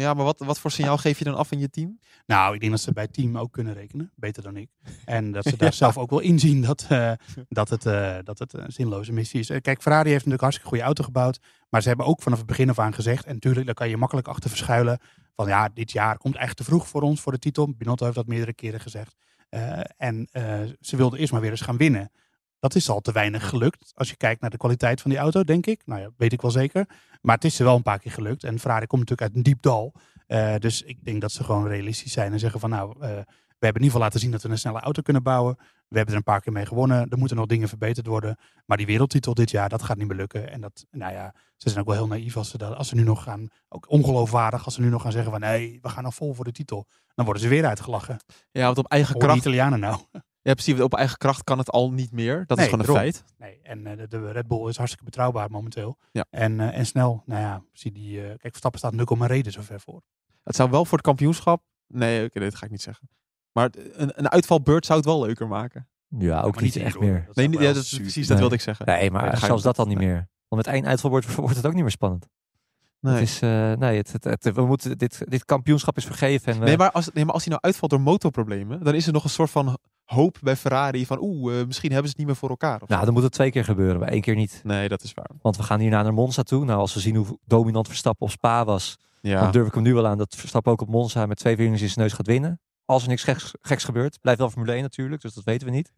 Ja, 0.00 0.14
maar 0.14 0.24
wat, 0.24 0.38
wat 0.38 0.58
voor 0.58 0.70
signaal 0.70 0.98
geef 0.98 1.18
je 1.18 1.24
dan 1.24 1.34
af 1.34 1.52
in 1.52 1.58
je 1.58 1.70
team? 1.70 1.98
Nou, 2.26 2.54
ik 2.54 2.60
denk 2.60 2.72
dat 2.72 2.80
ze 2.80 2.92
bij 2.92 3.02
het 3.02 3.12
team 3.12 3.38
ook 3.38 3.52
kunnen 3.52 3.74
rekenen. 3.74 4.12
Beter 4.14 4.42
dan 4.42 4.56
ik. 4.56 4.70
En 5.04 5.32
dat 5.32 5.44
ze 5.44 5.56
daar 5.62 5.72
zelf 5.72 5.98
ook 5.98 6.10
wel 6.10 6.20
inzien 6.20 6.62
dat, 6.62 6.86
eh, 6.88 7.12
dat 7.48 7.68
het, 7.68 7.86
eh, 7.86 8.16
dat 8.24 8.38
het 8.38 8.52
een 8.52 8.72
zinloze 8.72 9.12
missie 9.12 9.40
is. 9.40 9.50
Eh, 9.50 9.60
Kijk, 9.60 9.82
Ferrari 9.82 10.10
heeft 10.10 10.24
natuurlijk 10.24 10.42
een 10.42 10.48
hartstikke 10.48 10.68
goede 10.68 10.84
auto 10.84 11.04
gebouwd. 11.04 11.40
Maar 11.70 11.82
ze 11.82 11.88
hebben 11.88 12.06
ook 12.06 12.22
vanaf 12.22 12.38
het 12.38 12.46
begin 12.46 12.70
af 12.70 12.78
aan 12.78 12.94
gezegd. 12.94 13.24
En 13.24 13.34
natuurlijk, 13.34 13.66
daar 13.66 13.74
kan 13.74 13.88
je 13.88 13.96
makkelijk 13.96 14.28
achter 14.28 14.50
verschuilen. 14.50 14.98
Van 15.34 15.48
ja, 15.48 15.68
dit 15.68 15.92
jaar 15.92 16.18
komt 16.18 16.36
echt 16.36 16.56
te 16.56 16.64
vroeg 16.64 16.88
voor 16.88 17.02
ons 17.02 17.20
voor 17.20 17.32
de 17.32 17.38
titel. 17.38 17.74
Binotto 17.76 18.04
heeft 18.04 18.16
dat 18.16 18.26
meerdere 18.26 18.54
keren 18.54 18.80
gezegd. 18.80 19.16
En 19.96 20.28
ze 20.80 20.96
wilden 20.96 21.18
eerst 21.18 21.32
maar 21.32 21.40
weer 21.40 21.50
eens 21.50 21.60
gaan 21.60 21.76
winnen. 21.76 22.10
Dat 22.64 22.74
is 22.74 22.88
al 22.88 23.00
te 23.00 23.12
weinig 23.12 23.48
gelukt. 23.48 23.92
Als 23.94 24.10
je 24.10 24.16
kijkt 24.16 24.40
naar 24.40 24.50
de 24.50 24.56
kwaliteit 24.56 25.00
van 25.00 25.10
die 25.10 25.20
auto, 25.20 25.44
denk 25.44 25.66
ik. 25.66 25.82
Nou 25.84 26.00
ja, 26.00 26.10
weet 26.16 26.32
ik 26.32 26.40
wel 26.40 26.50
zeker. 26.50 26.86
Maar 27.20 27.34
het 27.34 27.44
is 27.44 27.58
er 27.58 27.64
wel 27.64 27.76
een 27.76 27.82
paar 27.82 27.98
keer 27.98 28.12
gelukt. 28.12 28.44
En 28.44 28.58
Ferrari 28.58 28.86
komt 28.86 29.00
natuurlijk 29.00 29.28
uit 29.28 29.36
een 29.36 29.52
diep 29.52 29.62
dal. 29.62 29.92
Eh, 30.26 30.54
dus 30.58 30.82
ik 30.82 31.04
denk 31.04 31.20
dat 31.20 31.32
ze 31.32 31.44
gewoon 31.44 31.66
realistisch 31.66 32.12
zijn 32.12 32.32
en 32.32 32.38
zeggen 32.38 32.60
van 32.60 32.70
nou, 32.70 32.90
eh, 32.90 32.98
we 32.98 33.06
hebben 33.06 33.26
in 33.58 33.64
ieder 33.64 33.84
geval 33.84 34.00
laten 34.00 34.20
zien 34.20 34.30
dat 34.30 34.42
we 34.42 34.48
een 34.48 34.58
snelle 34.58 34.80
auto 34.80 35.02
kunnen 35.02 35.22
bouwen. 35.22 35.56
We 35.88 35.96
hebben 35.96 36.14
er 36.14 36.20
een 36.20 36.32
paar 36.32 36.40
keer 36.40 36.52
mee 36.52 36.66
gewonnen. 36.66 37.08
Er 37.08 37.18
moeten 37.18 37.36
nog 37.36 37.46
dingen 37.46 37.68
verbeterd 37.68 38.06
worden. 38.06 38.36
Maar 38.66 38.76
die 38.76 38.86
wereldtitel 38.86 39.34
dit 39.34 39.50
jaar, 39.50 39.68
dat 39.68 39.82
gaat 39.82 39.96
niet 39.96 40.08
meer 40.08 40.16
lukken. 40.16 40.50
En 40.50 40.60
dat, 40.60 40.86
nou 40.90 41.12
ja, 41.12 41.34
ze 41.56 41.68
zijn 41.68 41.80
ook 41.80 41.86
wel 41.86 41.96
heel 41.96 42.06
naïef 42.06 42.36
als 42.36 42.50
ze, 42.50 42.58
dat, 42.58 42.76
als 42.76 42.88
ze 42.88 42.94
nu 42.94 43.02
nog 43.02 43.22
gaan, 43.22 43.48
ook 43.68 43.90
ongeloofwaardig, 43.90 44.64
als 44.64 44.74
ze 44.74 44.80
nu 44.80 44.88
nog 44.88 45.02
gaan 45.02 45.12
zeggen 45.12 45.30
van 45.30 45.40
nee, 45.40 45.78
we 45.82 45.88
gaan 45.88 46.04
nog 46.04 46.14
vol 46.14 46.34
voor 46.34 46.44
de 46.44 46.52
titel. 46.52 46.86
Dan 47.14 47.24
worden 47.24 47.42
ze 47.42 47.48
weer 47.48 47.66
uitgelachen. 47.66 48.16
Ja, 48.50 48.64
want 48.64 48.78
op 48.78 48.86
eigen 48.86 49.12
Hoor 49.12 49.22
kracht... 49.22 49.38
Italianen 49.38 49.80
nou? 49.80 49.98
Ja, 50.44 50.54
precies. 50.54 50.80
Op 50.80 50.94
eigen 50.94 51.18
kracht 51.18 51.44
kan 51.44 51.58
het 51.58 51.70
al 51.70 51.92
niet 51.92 52.12
meer. 52.12 52.44
Dat 52.46 52.56
Nee, 52.56 52.66
is 52.66 52.72
gewoon 52.72 52.88
een 52.88 52.94
feit. 52.94 53.24
Nee, 53.38 53.58
en 53.62 53.86
eh, 53.86 54.08
de, 54.08 54.30
Red 54.32 54.46
Bull 54.46 54.68
is 54.68 54.76
hartstikke 54.76 55.04
betrouwbaar 55.04 55.50
momenteel. 55.50 55.98
Ja. 56.12 56.24
En, 56.30 56.60
eh, 56.60 56.78
en 56.78 56.86
snel. 56.86 57.22
Nou 57.26 57.40
ja, 57.40 57.62
zie 57.72 57.92
die, 57.92 58.20
eh, 58.20 58.26
kijk, 58.26 58.40
Verstappen 58.40 58.80
staat 58.80 58.92
nu 58.92 59.16
maar 59.16 59.28
reden 59.30 59.52
zo 59.52 59.60
ver 59.62 59.80
voor. 59.80 60.02
Het 60.42 60.56
zou 60.56 60.70
wel 60.70 60.84
voor 60.84 60.98
het 60.98 61.06
kampioenschap... 61.06 61.62
Nee, 61.86 62.24
oké, 62.24 62.40
dit 62.40 62.54
ga 62.54 62.64
ik 62.64 62.70
niet 62.70 62.82
zeggen. 62.82 63.08
Maar 63.52 63.70
een, 63.92 64.12
een 64.14 64.30
uitvalbeurt 64.30 64.86
zou 64.86 64.98
het 64.98 65.08
wel 65.08 65.20
leuker 65.20 65.48
maken. 65.48 65.88
Ja, 66.08 66.40
ook 66.40 66.60
niet 66.60 66.76
echt 66.76 66.98
meer. 66.98 67.24
Dat 67.26 67.36
Nee, 67.36 67.48
niet, 67.48 67.60
ja, 67.60 67.72
dat 67.72 67.82
is 67.82 67.98
precies, 67.98 68.26
dat 68.26 68.38
wilde 68.38 68.54
ik 68.54 68.60
zeggen. 68.60 68.86
Nee, 68.86 69.10
maar 69.10 69.22
Nee, 69.22 69.30
dan 69.30 69.40
zelfs 69.40 69.62
dat 69.62 69.78
al 69.78 69.86
niet 69.86 69.98
nee. 69.98 70.06
meer. 70.06 70.28
Want 70.48 70.66
met 70.66 70.74
één 70.74 70.86
uitval 70.86 71.10
wordt, 71.10 71.34
wordt 71.34 71.56
het 71.56 71.66
ook 71.66 71.72
niet 71.72 71.82
meer 71.82 71.90
spannend. 71.90 72.28
Nee. 73.00 73.14
Het 73.14 73.22
is, 73.22 73.40
eh, 73.40 73.72
nee, 73.72 73.96
het, 73.96 74.12
het, 74.12 74.24
het- 74.24 74.52
we 74.54 74.66
moeten, 74.66 74.98
dit, 74.98 75.22
dit 75.30 75.44
kampioenschap 75.44 75.96
is 75.96 76.04
vergeven. 76.04 76.52
En 76.52 76.58
we, 76.58 76.64
Nee, 76.64 76.76
maar 76.76 76.90
als, 76.90 77.10
nee, 77.12 77.24
maar 77.24 77.34
als 77.34 77.42
hij 77.44 77.52
nou 77.52 77.64
uitvalt 77.64 77.90
door 77.90 78.00
motorproblemen, 78.00 78.84
dan 78.84 78.94
is 78.94 79.06
er 79.06 79.12
nog 79.12 79.24
een 79.24 79.30
soort 79.30 79.50
van 79.50 79.78
hoop 80.04 80.38
bij 80.42 80.56
Ferrari 80.56 81.06
van 81.06 81.18
oeh, 81.20 81.60
eh, 81.60 81.66
misschien 81.66 81.92
hebben 81.92 82.10
ze 82.10 82.16
het 82.16 82.18
niet 82.18 82.26
meer 82.26 82.36
voor 82.36 82.48
elkaar. 82.48 82.82
Of 82.82 82.88
nou, 82.88 82.98
zo. 83.00 83.04
dan 83.04 83.14
moet 83.14 83.22
het 83.22 83.32
twee 83.32 83.50
keer 83.50 83.64
gebeuren, 83.64 84.00
maar 84.00 84.08
één 84.08 84.20
keer 84.20 84.34
niet. 84.34 84.60
Nee, 84.64 84.88
dat 84.88 85.02
is 85.02 85.14
waar. 85.14 85.30
Want 85.42 85.56
we 85.56 85.62
gaan 85.62 85.80
hierna 85.80 86.02
naar 86.02 86.14
Monza 86.14 86.42
toe. 86.42 86.64
Nou, 86.64 86.78
als 86.78 86.94
we 86.94 87.00
zien 87.00 87.16
hoe 87.16 87.38
dominant 87.44 87.86
Verstappen 87.86 88.26
op 88.26 88.32
Spa 88.32 88.64
was, 88.64 88.98
Ja, 89.20 89.40
dan 89.40 89.50
durf 89.50 89.66
ik 89.66 89.74
hem 89.74 89.82
nu 89.82 89.94
wel 89.94 90.06
aan 90.06 90.18
dat 90.18 90.34
Verstappen 90.36 90.72
ook 90.72 90.80
op 90.80 90.88
Monza 90.88 91.26
met 91.26 91.38
twee 91.38 91.56
vingers 91.56 91.82
in 91.82 91.88
zijn 91.88 92.00
neus 92.00 92.12
gaat 92.12 92.26
winnen. 92.26 92.60
Als 92.84 93.02
er 93.02 93.08
niks 93.08 93.22
geks, 93.22 93.54
geks 93.60 93.84
gebeurt. 93.84 94.20
Blijft 94.20 94.40
wel 94.40 94.50
Formule 94.50 94.72
1 94.72 94.82
natuurlijk, 94.82 95.22
dus 95.22 95.34
dat 95.34 95.44
weten 95.44 95.66
we 95.66 95.72
niet. 95.72 95.92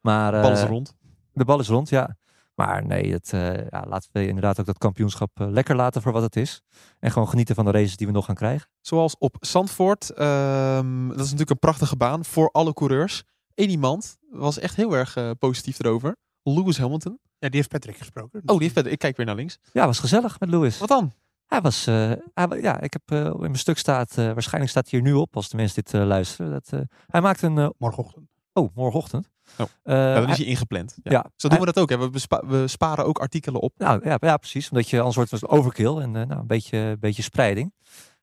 Maar 0.00 0.32
de 0.32 0.40
bal 0.40 0.52
is 0.52 0.62
eh, 0.62 0.68
rond. 0.68 0.94
de 1.32 1.44
bal 1.44 1.60
is 1.60 1.68
rond, 1.68 1.88
ja. 1.88 2.16
Maar 2.54 2.86
nee, 2.86 3.12
het, 3.12 3.32
eh, 3.32 3.54
ja, 3.68 3.84
laten 3.88 4.08
we 4.12 4.26
inderdaad 4.26 4.60
ook 4.60 4.66
dat 4.66 4.78
kampioenschap 4.78 5.30
lekker 5.34 5.76
laten 5.76 6.02
voor 6.02 6.12
wat 6.12 6.22
het 6.22 6.36
is. 6.36 6.62
En 6.98 7.10
gewoon 7.10 7.28
genieten 7.28 7.54
van 7.54 7.64
de 7.64 7.70
races 7.70 7.96
die 7.96 8.06
we 8.06 8.12
nog 8.12 8.24
gaan 8.24 8.34
krijgen. 8.34 8.68
Zoals 8.80 9.18
op 9.18 9.36
Zandvoort. 9.40 10.10
ehm, 10.10 11.08
dat 11.08 11.16
is 11.16 11.22
natuurlijk 11.24 11.50
een 11.50 11.58
prachtige 11.58 11.96
baan 11.96 12.24
voor 12.24 12.50
alle 12.50 12.72
coureurs. 12.72 13.24
Eén 13.54 13.70
iemand 13.70 14.16
was 14.30 14.58
echt 14.58 14.76
heel 14.76 14.92
erg 14.96 15.16
eh, 15.16 15.30
positief 15.38 15.78
erover. 15.78 16.16
Lewis 16.42 16.78
Hamilton. 16.78 17.18
Ja, 17.38 17.48
die 17.48 17.56
heeft 17.56 17.68
Patrick 17.68 17.96
gesproken. 17.96 18.40
Oh, 18.40 18.46
die 18.52 18.58
heeft 18.60 18.72
verder. 18.72 18.92
Ik 18.92 18.98
kijk 18.98 19.16
weer 19.16 19.26
naar 19.26 19.34
links. 19.34 19.58
Ja, 19.72 19.86
was 19.86 19.98
gezellig 19.98 20.40
met 20.40 20.48
Lewis. 20.48 20.78
Wat 20.78 20.88
dan? 20.88 21.12
Hij 21.46 21.60
was, 21.60 21.86
eh, 21.86 22.12
hij, 22.34 22.60
ja, 22.60 22.80
ik 22.80 22.92
heb 22.92 23.02
eh, 23.04 23.24
in 23.26 23.38
mijn 23.40 23.56
stuk 23.58 23.78
staat, 23.78 24.18
eh, 24.18 24.32
waarschijnlijk 24.32 24.70
staat 24.70 24.90
hij 24.90 25.00
hier 25.00 25.08
nu 25.08 25.14
op 25.16 25.36
als 25.36 25.48
de 25.48 25.56
mensen 25.56 25.82
dit 25.84 25.94
eh, 25.94 26.06
luisteren. 26.06 26.50
Dat, 26.52 26.68
eh, 26.72 26.80
hij 27.06 27.20
maakte 27.20 27.46
een, 27.46 27.58
eh, 27.58 27.68
Morgenochtend. 27.78 28.26
oh, 28.52 28.74
morgenochtend. 28.74 29.30
Oh. 29.58 29.66
Eh, 29.82 29.94
Ja, 29.94 30.20
dan 30.20 30.30
is 30.30 30.36
hij 30.36 30.46
ingepland. 30.46 30.96
Ja. 31.02 31.10
ja, 31.12 31.30
Zo 31.36 31.48
doen 31.48 31.58
we 31.58 31.64
dat 31.64 31.78
ook. 31.78 31.88
Hè. 31.90 31.98
We, 31.98 32.10
bespa- 32.10 32.46
we 32.46 32.68
sparen 32.68 33.04
ook 33.06 33.18
artikelen 33.18 33.60
op. 33.60 33.72
Nou 33.78 34.00
ja, 34.08 34.16
ja, 34.20 34.36
precies. 34.36 34.70
Omdat 34.70 34.88
je 34.88 34.96
anders 34.98 35.16
wordt 35.16 35.30
het 35.30 35.48
overkill 35.48 35.96
en 35.96 36.10
nou, 36.10 36.30
een 36.30 36.46
beetje, 36.46 36.96
beetje 37.00 37.22
spreiding. 37.22 37.72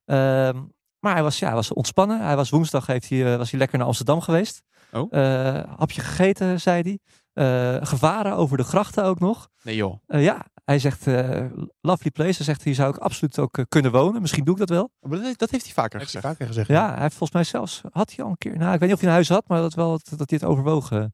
Ehm, 0.05 0.61
maar 0.99 1.13
hij 1.13 1.23
was, 1.23 1.39
ja, 1.39 1.45
hij 1.47 1.55
was 1.55 1.73
ontspannen. 1.73 2.21
Hij 2.25 2.35
was 2.35 2.49
woensdag 2.49 2.85
heeft 2.87 3.09
hij, 3.09 3.37
was 3.37 3.49
hij 3.49 3.59
lekker 3.59 3.77
naar 3.77 3.87
Amsterdam 3.87 4.21
geweest. 4.21 4.61
Oh. 4.91 5.13
Eh, 5.13 5.63
hapje 5.77 6.01
gegeten, 6.01 6.61
zei 6.61 6.81
hij. 6.81 6.99
Eh, 7.33 7.85
gevaren 7.87 8.35
over 8.35 8.57
de 8.57 8.63
grachten 8.63 9.03
ook 9.03 9.19
nog. 9.19 9.47
Nee 9.63 9.75
joh. 9.75 10.01
Eh, 10.07 10.23
ja, 10.23 10.45
hij 10.65 10.79
zegt 10.79 11.07
eh, 11.07 11.45
lovely 11.81 12.11
place. 12.11 12.35
Hij 12.35 12.45
zegt 12.45 12.63
hier 12.63 12.75
zou 12.75 12.89
ik 12.89 12.97
absoluut 12.97 13.39
ook 13.39 13.65
kunnen 13.67 13.91
wonen. 13.91 14.21
Misschien 14.21 14.43
doe 14.43 14.53
ik 14.53 14.59
dat 14.59 14.69
wel. 14.69 14.91
Maar 14.99 15.19
dat, 15.21 15.37
dat 15.37 15.49
heeft 15.49 15.63
hij 15.65 15.73
vaker 15.73 15.99
Heeft 15.99 16.11
hij 16.13 16.21
gezegd. 16.21 16.37
vaker 16.37 16.47
gezegd. 16.47 16.67
Ja, 16.67 16.91
hij 16.93 17.01
heeft 17.01 17.15
volgens 17.15 17.31
mij 17.31 17.43
zelfs, 17.43 17.81
had 17.91 18.13
hij 18.15 18.25
al 18.25 18.31
een 18.31 18.37
keer, 18.37 18.57
nou 18.57 18.73
ik 18.73 18.79
weet 18.79 18.89
niet 18.89 18.93
of 18.93 18.99
hij 18.99 19.07
een 19.09 19.15
huis 19.15 19.29
had, 19.29 19.47
maar 19.47 19.61
dat 19.61 19.73
wel 19.73 19.89
dat, 19.91 20.09
dat 20.17 20.29
hij 20.29 20.39
het 20.41 20.49
overwogen 20.49 21.13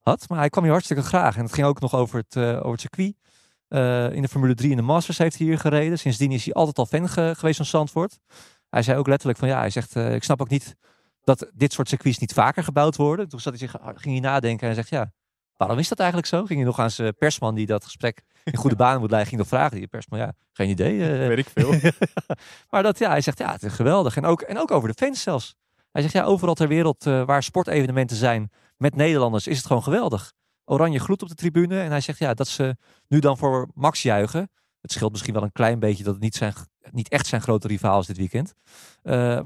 had. 0.00 0.28
Maar 0.28 0.38
hij 0.38 0.48
kwam 0.48 0.62
hier 0.62 0.72
hartstikke 0.72 1.02
graag. 1.02 1.36
En 1.36 1.42
het 1.44 1.52
ging 1.52 1.66
ook 1.66 1.80
nog 1.80 1.94
over 1.94 2.18
het, 2.18 2.36
eh, 2.36 2.56
over 2.56 2.70
het 2.70 2.80
circuit. 2.80 3.14
Eh, 3.68 4.12
in 4.12 4.22
de 4.22 4.28
Formule 4.28 4.54
3 4.54 4.70
in 4.70 4.76
de 4.76 4.82
Masters 4.82 5.18
heeft 5.18 5.38
hij 5.38 5.46
hier 5.46 5.58
gereden. 5.58 5.98
Sindsdien 5.98 6.32
is 6.32 6.44
hij 6.44 6.54
altijd 6.54 6.78
al 6.78 6.86
fan 6.86 7.08
ge- 7.08 7.34
geweest 7.36 7.56
van 7.56 7.66
Zandvoort. 7.66 8.18
Hij 8.68 8.82
zei 8.82 8.98
ook 8.98 9.06
letterlijk 9.06 9.38
van 9.38 9.48
ja, 9.48 9.58
hij 9.58 9.70
zegt 9.70 9.96
eh, 9.96 10.14
ik 10.14 10.24
snap 10.24 10.40
ook 10.40 10.48
niet 10.48 10.76
dat 11.36 11.50
dit 11.54 11.72
soort 11.72 11.88
circuits 11.88 12.18
niet 12.18 12.32
vaker 12.32 12.64
gebouwd 12.64 12.96
worden. 12.96 13.28
Toen 13.28 13.40
zat 13.40 13.58
hij 13.58 13.68
zich, 13.68 13.80
ging 13.94 14.20
hij 14.20 14.30
nadenken 14.30 14.68
en 14.68 14.74
zegt 14.74 14.88
ja, 14.88 15.12
waarom 15.56 15.78
is 15.78 15.88
dat 15.88 15.98
eigenlijk 15.98 16.28
zo? 16.28 16.38
Ging 16.44 16.58
hij 16.58 16.68
nog 16.68 16.78
aan 16.78 16.90
zijn 16.90 17.14
persman 17.16 17.54
die 17.54 17.66
dat 17.66 17.84
gesprek 17.84 18.22
in 18.44 18.56
goede 18.58 18.76
banen 18.76 19.00
moet 19.00 19.10
leiden, 19.10 19.28
ging 19.28 19.40
nog 19.40 19.50
vragen. 19.50 19.76
Die 19.76 19.86
persman 19.86 20.18
ja, 20.18 20.32
geen 20.52 20.68
idee. 20.68 21.02
eh, 21.02 21.26
Weet 21.34 21.38
ik 21.38 21.48
veel. 21.54 21.92
maar 22.70 22.82
dat, 22.82 22.98
ja, 22.98 23.08
hij 23.08 23.20
zegt, 23.20 23.38
ja, 23.38 23.52
het 23.52 23.62
is 23.62 23.72
geweldig. 23.72 24.16
En 24.16 24.24
ook, 24.24 24.40
en 24.40 24.58
ook 24.58 24.70
over 24.70 24.88
de 24.88 24.94
fans 24.94 25.22
zelfs. 25.22 25.54
Hij 25.90 26.02
zegt, 26.02 26.14
ja, 26.14 26.24
overal 26.24 26.54
ter 26.54 26.68
wereld 26.68 27.06
eh, 27.06 27.24
waar 27.24 27.42
sportevenementen 27.42 28.16
zijn 28.16 28.50
met 28.76 28.94
Nederlanders 28.96 29.46
is 29.46 29.56
het 29.56 29.66
gewoon 29.66 29.82
geweldig. 29.82 30.32
Oranje 30.64 31.00
gloed 31.00 31.22
op 31.22 31.28
de 31.28 31.34
tribune. 31.34 31.80
En 31.80 31.90
hij 31.90 32.00
zegt, 32.00 32.18
ja, 32.18 32.34
dat 32.34 32.48
ze 32.48 32.76
nu 33.08 33.18
dan 33.18 33.38
voor 33.38 33.68
Max 33.74 34.02
juichen. 34.02 34.50
Het 34.80 34.92
scheelt 34.92 35.12
misschien 35.12 35.34
wel 35.34 35.42
een 35.42 35.52
klein 35.52 35.78
beetje 35.78 36.04
dat 36.04 36.14
het 36.14 36.22
niet, 36.22 36.34
zijn, 36.34 36.54
niet 36.90 37.08
echt 37.08 37.26
zijn 37.26 37.40
grote 37.42 37.68
rivaal 37.68 38.00
is 38.00 38.06
dit 38.06 38.16
weekend. 38.16 38.54
Eh, 39.02 39.40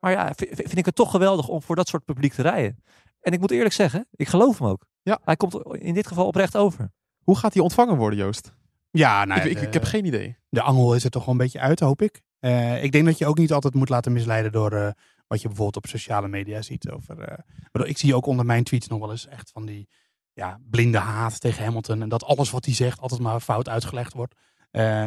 maar 0.00 0.12
ja, 0.12 0.32
vind 0.36 0.78
ik 0.78 0.84
het 0.84 0.94
toch 0.94 1.10
geweldig 1.10 1.48
om 1.48 1.62
voor 1.62 1.76
dat 1.76 1.88
soort 1.88 2.04
publiek 2.04 2.32
te 2.32 2.42
rijden. 2.42 2.82
En 3.20 3.32
ik 3.32 3.40
moet 3.40 3.50
eerlijk 3.50 3.74
zeggen, 3.74 4.06
ik 4.10 4.28
geloof 4.28 4.58
hem 4.58 4.68
ook. 4.68 4.86
Ja. 5.02 5.20
Hij 5.24 5.36
komt 5.36 5.54
in 5.72 5.94
dit 5.94 6.06
geval 6.06 6.26
oprecht 6.26 6.56
over. 6.56 6.92
Hoe 7.22 7.36
gaat 7.36 7.54
hij 7.54 7.62
ontvangen 7.62 7.96
worden, 7.96 8.18
Joost? 8.18 8.52
Ja, 8.90 9.24
nou, 9.24 9.40
ik, 9.40 9.44
ja, 9.46 9.50
ik, 9.52 9.58
de- 9.58 9.66
ik 9.66 9.72
heb 9.72 9.84
geen 9.84 10.04
idee. 10.04 10.36
de 10.48 10.62
angel 10.62 10.94
is 10.94 11.04
er 11.04 11.10
toch 11.10 11.24
wel 11.24 11.34
een 11.34 11.40
beetje 11.40 11.60
uit, 11.60 11.80
hoop 11.80 12.02
ik. 12.02 12.22
Eh, 12.38 12.82
ik 12.82 12.92
denk 12.92 13.04
dat 13.04 13.18
je 13.18 13.26
ook 13.26 13.38
niet 13.38 13.52
altijd 13.52 13.74
moet 13.74 13.88
laten 13.88 14.12
misleiden 14.12 14.52
door 14.52 14.72
eh, 14.72 14.90
wat 15.26 15.40
je 15.40 15.46
bijvoorbeeld 15.48 15.84
op 15.84 15.86
sociale 15.90 16.28
media 16.28 16.62
ziet. 16.62 16.90
Over, 16.90 17.18
eh, 17.20 17.88
ik 17.88 17.98
zie 17.98 18.14
ook 18.14 18.26
onder 18.26 18.46
mijn 18.46 18.64
tweets 18.64 18.88
nog 18.88 18.98
wel 18.98 19.10
eens 19.10 19.26
echt 19.26 19.50
van 19.50 19.66
die 19.66 19.88
ja, 20.32 20.58
blinde 20.70 20.98
haat 20.98 21.40
tegen 21.40 21.64
Hamilton. 21.64 22.02
En 22.02 22.08
dat 22.08 22.24
alles 22.24 22.50
wat 22.50 22.64
hij 22.64 22.74
zegt 22.74 23.00
altijd 23.00 23.20
maar 23.20 23.40
fout 23.40 23.68
uitgelegd 23.68 24.12
wordt. 24.12 24.34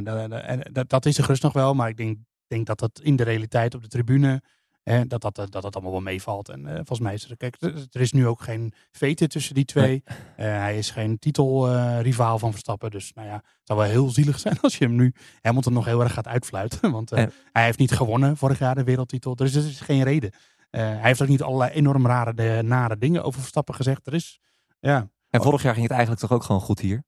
Dat, 0.04 0.32
en 0.32 0.70
dat, 0.72 0.90
dat 0.90 1.06
is 1.06 1.18
er 1.18 1.24
gerust 1.24 1.44
nog 1.44 1.54
wel, 1.54 1.74
maar 1.74 1.90
ik 1.90 1.98
denk, 1.98 2.18
denk 2.48 2.66
dat 2.66 2.80
dat 2.80 3.00
in 3.04 3.16
de 3.16 3.24
realiteit 3.24 3.76
op 3.76 3.82
de 3.82 3.88
tribune, 3.88 4.42
eh, 4.84 5.02
dat, 5.08 5.22
dat, 5.22 5.36
dat 5.36 5.52
dat 5.52 5.76
allemaal 5.76 5.92
wel 5.92 6.02
meevalt. 6.02 6.50
En 6.50 6.68
eh, 6.68 6.76
volgens 6.76 7.00
mij 7.00 7.14
is 7.14 7.30
er, 7.30 7.38
kijk, 7.38 7.58
er, 7.92 8.02
is 8.02 8.12
nu 8.12 8.28
ook 8.28 8.42
geen 8.42 8.74
veten 8.92 9.30
tussen 9.30 9.56
die 9.56 9.66
twee. 9.66 10.04
Eh, 10.36 10.46
hij 10.46 10.78
is 10.78 10.90
geen 10.90 11.20
titelrivaal 11.20 12.40
van 12.40 12.52
Verstappen. 12.52 12.92
Dus 12.92 13.12
nou 13.14 13.28
ja, 13.28 13.34
het 13.34 13.62
zou 13.64 13.80
wel 13.80 13.88
heel 13.88 14.10
zielig 14.10 14.40
zijn 14.40 14.60
als 14.62 14.78
je 14.78 14.86
hem 14.86 14.96
nu 14.96 15.14
Hamilton 15.42 15.74
nog 15.74 15.86
heel 15.86 16.02
erg 16.02 16.14
gaat 16.14 16.28
uitfluiten. 16.28 16.92
Want 16.92 17.12
eh, 17.12 17.26
hij 17.52 17.64
heeft 17.64 17.80
niet 17.80 17.92
gewonnen 17.92 18.38
vorig 18.38 18.60
jaar 18.60 18.76
de 18.76 18.84
wereldtitel. 18.84 19.36
Dus 19.36 19.56
er 19.56 19.66
is 19.66 19.82
geen 19.82 20.04
reden. 20.04 20.32
Eh, 20.70 20.82
hij 20.82 21.02
heeft 21.02 21.22
ook 21.22 21.28
niet 21.28 21.42
allerlei 21.42 21.72
enorm 21.72 22.06
rare, 22.06 22.34
de, 22.34 22.62
nare 22.64 22.98
dingen 22.98 23.24
over 23.24 23.40
Verstappen 23.40 23.76
gezegd. 23.76 24.08
Er 24.08 24.14
is, 24.14 24.40
ja, 24.80 25.10
En 25.30 25.42
vorig 25.42 25.62
jaar 25.62 25.74
ging 25.74 25.88
het 25.88 25.96
eigenlijk 25.96 26.22
toch 26.22 26.32
ook 26.32 26.44
gewoon 26.44 26.62
goed 26.62 26.80
hier. 26.80 27.04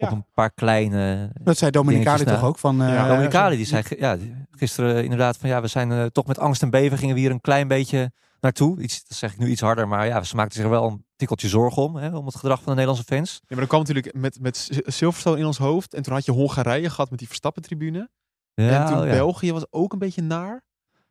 Op 0.00 0.08
Ja. 0.08 0.14
een 0.14 0.24
paar 0.34 0.50
kleine 0.50 1.30
dat 1.42 1.58
zei 1.58 1.70
Dominicali 1.70 2.24
toch 2.24 2.42
ook. 2.44 2.58
Van, 2.58 2.82
eh, 2.82 2.88
Ja, 2.88 3.08
Dominicali 3.08 3.56
die 3.56 3.66
zei 3.66 3.82
ja, 3.98 4.16
gisteren 4.50 5.02
inderdaad 5.02 5.36
van 5.36 5.48
ja, 5.48 5.60
we 5.60 5.66
zijn 5.66 5.92
eh, 5.92 6.04
toch 6.04 6.26
met 6.26 6.38
angst 6.38 6.62
en 6.62 6.70
beven 6.70 6.98
gingen 6.98 7.14
we 7.14 7.20
hier 7.20 7.30
een 7.30 7.40
klein 7.40 7.68
beetje 7.68 8.12
naartoe. 8.40 8.80
Iets, 8.80 9.06
dat 9.08 9.18
zeg 9.18 9.32
ik 9.32 9.38
nu 9.38 9.46
iets 9.48 9.60
harder, 9.60 9.88
maar 9.88 10.06
ja, 10.06 10.22
ze 10.22 10.36
maakten 10.36 10.54
zich 10.54 10.64
er 10.64 10.70
wel 10.70 10.86
een 10.86 11.04
tikkeltje 11.16 11.48
zorgen 11.48 11.82
om, 11.82 11.96
hè, 11.96 12.16
om 12.16 12.26
het 12.26 12.34
gedrag 12.36 12.56
van 12.56 12.66
de 12.66 12.78
Nederlandse 12.80 13.04
fans. 13.14 13.32
Ja, 13.40 13.40
maar 13.48 13.58
dan 13.58 13.66
kwam 13.66 13.80
natuurlijk 13.80 14.14
met, 14.14 14.40
met 14.40 14.56
Sil- 14.64 14.82
Silverstone 14.86 15.38
in 15.38 15.46
ons 15.46 15.58
hoofd. 15.58 15.94
En 15.94 16.02
toen 16.02 16.12
had 16.14 16.24
je 16.24 16.32
Hongarije 16.32 16.90
gehad 16.90 17.10
met 17.10 17.18
die 17.18 17.28
Verstappen-tribune. 17.28 18.08
Ja, 18.54 18.80
en 18.80 18.86
toen 18.86 18.98
oh 19.00 19.04
ja. 19.06 19.10
België 19.12 19.52
was 19.52 19.66
ook 19.70 19.92
een 19.92 19.98
beetje 19.98 20.22
naar. 20.22 20.52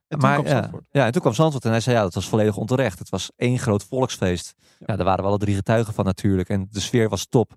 En 0.07 0.19
toen 0.19 0.29
maar 0.29 0.33
kwam 0.39 0.45
ja, 0.53 0.59
Zandvoort. 0.59 0.83
ja, 0.91 1.05
en 1.05 1.11
toen 1.11 1.21
kwam 1.21 1.33
Zandvoort 1.33 1.65
en 1.65 1.71
hij 1.71 1.79
zei 1.79 1.95
ja, 1.95 2.01
dat 2.01 2.13
was 2.13 2.27
volledig 2.29 2.57
onterecht. 2.57 2.99
Het 2.99 3.09
was 3.09 3.31
één 3.35 3.59
groot 3.59 3.83
volksfeest. 3.83 4.53
Ja, 4.85 4.95
daar 4.95 5.05
waren 5.05 5.23
we 5.23 5.29
alle 5.29 5.37
drie 5.37 5.55
getuigen 5.55 5.93
van 5.93 6.05
natuurlijk. 6.05 6.49
En 6.49 6.67
de 6.71 6.79
sfeer 6.79 7.09
was 7.09 7.25
top. 7.29 7.55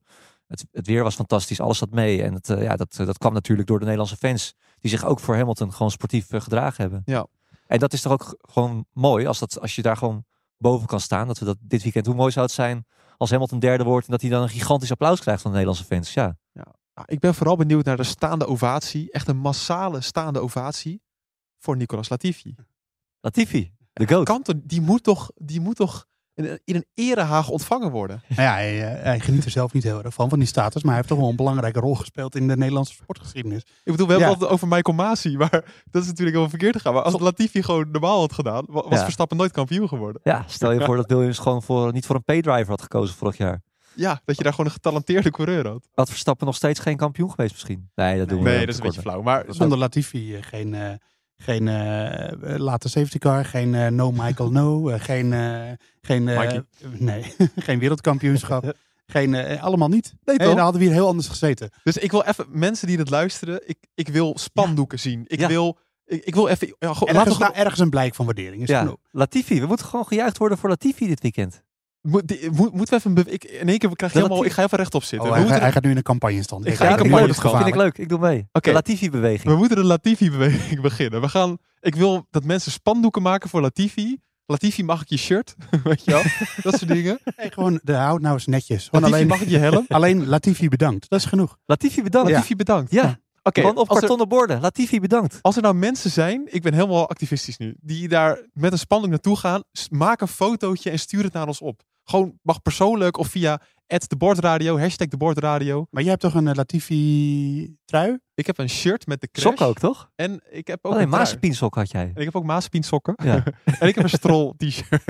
Het, 0.51 0.67
het 0.71 0.87
weer 0.87 1.03
was 1.03 1.15
fantastisch, 1.15 1.61
alles 1.61 1.79
zat 1.79 1.91
mee. 1.91 2.23
En 2.23 2.35
het, 2.35 2.51
eh, 2.51 2.63
ja, 2.63 2.77
dat, 2.77 2.95
dat 2.97 3.19
kwam 3.19 3.33
natuurlijk 3.33 3.69
door 3.69 3.79
de 3.79 3.85
Nederlandse 3.85 4.17
fans. 4.17 4.55
Die 4.81 4.91
zich 4.91 5.05
ook 5.05 5.21
voor 5.21 5.37
Hamilton 5.37 5.73
gewoon 5.73 5.91
sportief 5.91 6.33
eh, 6.33 6.41
gedragen 6.41 6.83
hebben. 6.83 7.03
Ja. 7.05 7.27
En 7.67 7.79
dat 7.79 7.93
is 7.93 8.01
toch 8.03 8.13
ook 8.13 8.37
gewoon 8.41 8.87
mooi 8.93 9.27
als, 9.27 9.39
dat, 9.39 9.61
als 9.61 9.75
je 9.75 9.83
daar 9.83 9.97
gewoon 9.97 10.25
boven 10.57 10.87
kan 10.87 11.01
staan. 11.01 11.27
Dat 11.27 11.39
we 11.39 11.45
dat 11.45 11.57
dit 11.61 11.83
weekend, 11.83 12.07
hoe 12.07 12.15
mooi 12.15 12.33
zou 12.33 12.47
het 12.47 12.55
zijn 12.55 12.87
als 13.17 13.31
Hamilton 13.31 13.59
derde 13.59 13.85
wordt. 13.85 14.07
En 14.07 14.13
dat 14.13 14.21
hij 14.21 14.31
dan 14.31 14.43
een 14.43 14.49
gigantisch 14.49 14.91
applaus 14.91 15.21
krijgt 15.21 15.43
van 15.43 15.51
de 15.51 15.57
Nederlandse 15.57 15.95
fans. 15.95 16.15
Ja, 16.15 16.37
Nou, 16.95 17.07
ik 17.07 17.19
ben 17.19 17.35
vooral 17.35 17.57
benieuwd 17.57 17.85
naar 17.85 17.97
de 17.97 18.03
staande 18.03 18.47
ovatie. 18.47 19.11
Echt 19.11 19.29
een 19.29 19.37
massale 19.37 20.01
staande 20.01 20.41
ovatie 20.41 21.03
voor 21.59 21.77
Nicolas 21.77 22.09
Latifi. 22.09 22.55
Latifi, 23.21 23.73
de 23.93 24.09
goat. 24.09 24.53
Die, 24.57 24.81
moet 24.81 25.03
toch, 25.03 25.31
die 25.35 25.61
moet 25.61 25.77
toch 25.77 26.07
in 26.45 26.51
een, 26.51 26.61
in 26.65 26.75
een 26.75 26.85
erehaag 26.95 27.49
ontvangen 27.49 27.91
worden? 27.91 28.23
Nou 28.29 28.43
ja, 28.43 28.53
hij, 28.53 28.95
eh, 28.97 29.03
hij 29.03 29.21
geniet 29.21 29.45
er 29.45 29.51
zelf 29.51 29.73
niet 29.73 29.83
heel 29.83 30.03
erg 30.05 30.15
van, 30.15 30.29
van 30.29 30.39
die 30.39 30.49
status. 30.49 30.83
Maar 30.83 30.87
hij 30.93 30.97
heeft 30.97 31.09
toch 31.09 31.19
wel 31.19 31.29
een 31.29 31.37
belangrijke 31.37 31.81
rol 31.81 31.95
gespeeld 31.95 32.35
in 32.37 32.49
de 32.49 32.57
Nederlandse 32.57 32.93
sportgeschiedenis. 32.95 33.61
Ik 33.85 33.93
bedoel, 33.93 34.07
we 34.07 34.13
hebben 34.13 34.31
het 34.39 34.49
over 34.49 34.69
Michael 34.69 34.97
Masi, 34.97 35.37
maar 35.37 35.51
dat 35.91 36.03
is 36.03 36.09
natuurlijk 36.09 36.19
helemaal 36.19 36.49
verkeerd 36.49 36.77
gegaan. 36.77 36.95
Maar 36.95 37.03
als 37.03 37.21
Latifi 37.21 37.63
gewoon 37.63 37.91
normaal 37.91 38.21
had 38.21 38.33
gedaan, 38.33 38.65
wa- 38.69 38.89
was. 38.89 39.03
Verstappen 39.03 39.37
nooit 39.37 39.53
kampioen 39.53 39.89
geworden. 39.89 40.21
Ja, 40.25 40.45
stel 40.47 40.73
je 40.73 40.81
voor 40.85 40.97
dat 40.97 41.11
Williams 41.11 41.39
gewoon 41.39 41.63
voor, 41.63 41.93
niet 41.93 42.07
voor 42.07 42.17
een 42.17 42.25
paydriver 42.25 42.69
had 42.69 42.83
gekozen 42.83 43.17
vorig 43.17 43.37
jaar. 43.37 43.63
Ja, 43.95 44.21
dat 44.25 44.37
je 44.37 44.43
daar 44.43 44.53
gewoon 44.53 44.67
een 44.67 44.73
getalenteerde 44.73 45.31
coureur 45.31 45.67
had. 45.69 45.89
Had 45.95 46.09
Verstappen 46.09 46.47
nog 46.47 46.57
steeds 46.57 46.81
geen 46.81 46.97
kampioen 46.97 47.31
geweest 47.31 47.53
misschien? 47.53 47.91
Nee, 47.95 48.19
dat 48.19 48.29
doen 48.29 48.39
we 48.43 48.49
Nee, 48.49 48.59
dat 48.61 48.69
is 48.69 48.77
een 48.77 48.83
beetje 48.83 49.01
flauw. 49.01 49.23
Maar 49.23 49.45
Zonder 49.49 49.79
Latifi 49.79 50.35
eh, 50.37 50.43
geen, 50.43 50.75
eh, 50.75 50.93
geen 51.43 51.69
eh, 51.69 52.57
late 52.59 52.89
safety 52.89 53.19
car, 53.19 53.45
geen 53.45 53.75
eh, 53.75 53.87
no 53.87 54.11
Michael 54.13 54.51
no, 54.51 54.89
eh, 54.89 55.01
geen, 55.01 55.33
eh, 55.33 55.71
geen, 56.01 56.29
eh, 56.29 56.59
nee, 56.99 57.25
geen 57.57 57.79
wereldkampioenschap. 57.79 58.73
Geen, 59.07 59.35
eh, 59.35 59.63
allemaal 59.63 59.89
niet. 59.89 60.15
Nee, 60.25 60.37
Hey, 60.37 60.47
dan 60.47 60.59
hadden 60.59 60.81
we 60.81 60.87
hier 60.87 60.95
heel 60.97 61.07
anders 61.07 61.29
gezeten. 61.29 61.71
Dus 61.83 61.97
ik 61.97 62.11
wil 62.11 62.23
even, 62.23 62.47
mensen 62.49 62.87
die 62.87 62.97
dit 62.97 63.11
luisteren, 63.11 63.69
ik, 63.69 63.79
ik 63.95 64.09
wil 64.09 64.39
spandoeken 64.39 64.99
zien. 64.99 65.25
Ik 65.27 65.41
Ja. 65.41 65.49
wil, 65.49 65.79
ik, 66.05 66.25
ik 66.25 66.35
wil 66.35 66.49
even, 66.49 66.75
ja, 66.79 66.89
laten 66.99 67.33
we 67.33 67.39
nou, 67.39 67.55
ergens 67.55 67.81
een 67.81 67.91
blijk 67.91 68.15
van 68.15 68.25
waardering. 68.25 68.63
Is 68.63 68.69
Ja, 68.69 68.79
genoeg. 68.81 68.97
Latifi. 69.11 69.61
We 69.61 69.67
moeten 69.67 69.87
gewoon 69.87 70.07
gejuicht 70.07 70.39
worden 70.39 70.59
voor 70.59 70.69
Latifi 70.69 71.07
dit 71.07 71.21
weekend. 71.21 71.63
Moet, 72.03 72.29
die- 72.29 72.51
moet, 72.51 72.73
moeten 72.73 72.87
we 72.89 72.95
even, 72.97 73.09
een 73.17 73.25
be- 73.25 73.31
ik, 73.31 73.45
in 73.45 73.69
één 73.69 73.79
keer 73.79 73.97
krijg 73.97 74.13
je 74.13 74.19
Dat 74.19 74.29
helemaal, 74.29 74.45
ik 74.49 74.53
ga 74.53 74.63
even 74.63 74.79
rechtop 74.79 75.03
zitten. 75.03 75.29
Oh, 75.29 75.35
hij, 75.35 75.43
moeten, 75.43 75.61
hij 75.63 75.73
gaat 75.73 75.83
nu 75.83 75.91
in 75.91 75.97
een 75.97 76.03
campagne 76.03 76.43
stand. 76.43 76.67
Ik 76.67 76.73
Ik 76.73 76.79
ga 76.79 76.89
nu 76.91 76.97
campagne 76.97 77.33
stand. 77.33 77.57
Vind 77.57 77.69
ik 77.69 77.75
leuk. 77.75 77.99
Ik 77.99 78.09
doe 78.09 78.19
mee. 78.19 78.47
Oké, 78.53 78.69
De 78.69 78.75
Latifi-beweging. 78.75 79.53
we 79.53 79.57
moeten 79.57 79.77
de 79.77 79.85
Latifi-beweging 79.85 80.81
beginnen. 80.89 81.21
We 81.21 81.29
gaan, 81.29 81.59
ik 81.81 81.95
wil 81.95 82.27
dat 82.31 82.45
mensen 82.45 82.73
spandoeken 82.73 83.23
maken 83.23 83.49
voor 83.51 83.61
Latifi. 83.61 84.19
Latifi, 84.47 84.85
mag 84.85 85.01
ik 85.03 85.09
je 85.09 85.17
shirt? 85.17 85.55
Weet 85.85 86.05
je 86.05 86.11
wel? 86.11 86.23
Dat 86.63 86.79
soort 86.79 86.89
dingen. 86.91 87.19
Hey, 87.25 87.51
gewoon, 87.51 87.81
de, 87.83 87.93
houd 87.95 88.21
nou 88.21 88.35
eens 88.35 88.47
netjes. 88.47 88.85
Gewoon 88.85 89.01
Latifi, 89.11 89.15
alleen, 89.15 89.27
mag 89.39 89.41
ik 89.41 89.49
je 89.49 89.59
helm? 89.59 89.85
alleen 89.99 90.27
Latifi 90.27 90.69
bedankt. 90.69 91.09
Dat 91.11 91.19
is 91.19 91.25
genoeg. 91.25 91.57
Latifi 91.67 92.03
bedankt. 92.03 92.31
Latifi, 92.31 92.57
bedankt. 92.57 92.91
Ja, 92.93 93.19
Oké, 93.43 93.61
gewoon 93.61 93.77
op 93.77 93.79
als 93.89 93.89
er- 93.89 93.99
kartonnen 93.99 94.29
borden. 94.29 94.61
Latifi 94.61 95.01
bedankt. 95.01 95.39
Als 95.43 95.57
er 95.57 95.63
nou 95.63 95.75
mensen 95.75 96.11
zijn, 96.11 96.43
ik 96.45 96.63
ben 96.63 96.75
helemaal 96.75 97.09
activistisch 97.09 97.57
nu, 97.57 97.75
die 97.81 98.09
daar 98.09 98.41
met 98.53 98.73
een 98.73 98.79
spanning 98.79 99.11
naartoe 99.11 99.37
gaan, 99.37 99.63
maak 99.91 100.21
een 100.21 100.29
fotootje 100.29 100.91
en 100.91 100.99
stuur 100.99 101.23
het 101.23 101.33
naar 101.33 101.47
ons 101.47 101.61
op. 101.61 101.81
Gewoon 102.11 102.39
mag 102.43 102.63
persoonlijk 102.63 103.17
of 103.19 103.29
via 103.29 103.61
de 103.87 104.17
bordradio, 104.17 104.79
hashtag 104.79 105.09
de 105.09 105.17
bordradio. 105.17 105.87
Maar 105.91 106.03
jij 106.03 106.11
hebt 106.11 106.23
toch 106.23 106.35
een 106.35 106.49
eh, 106.49 106.55
Latifi 106.55 107.77
trui? 107.85 108.19
Ik 108.35 108.47
heb 108.47 108.59
een 108.59 108.69
shirt 108.71 109.07
met 109.07 109.21
de 109.21 109.29
crash. 109.33 109.45
Sokken 109.47 109.67
ook, 109.67 109.79
toch? 109.79 110.11
En 110.17 110.41
ik 110.51 110.67
heb 110.67 110.79
ook 110.83 110.93
Oh 110.93 110.97
nee, 110.99 111.07
een 111.07 111.11
trui. 111.11 111.25
Mazepin-sok 111.25 111.75
had 111.75 111.91
jij. 111.91 112.03
En 112.03 112.15
ik 112.15 112.25
heb 112.25 112.37
ook 112.37 112.45
Maaspien 112.45 112.83
sokken. 112.83 113.15
Ja. 113.25 113.43
en 113.81 113.89
ik 113.89 113.95
heb 113.95 114.05
een 114.05 114.11
strol 114.11 114.55
t-shirt. 114.57 115.03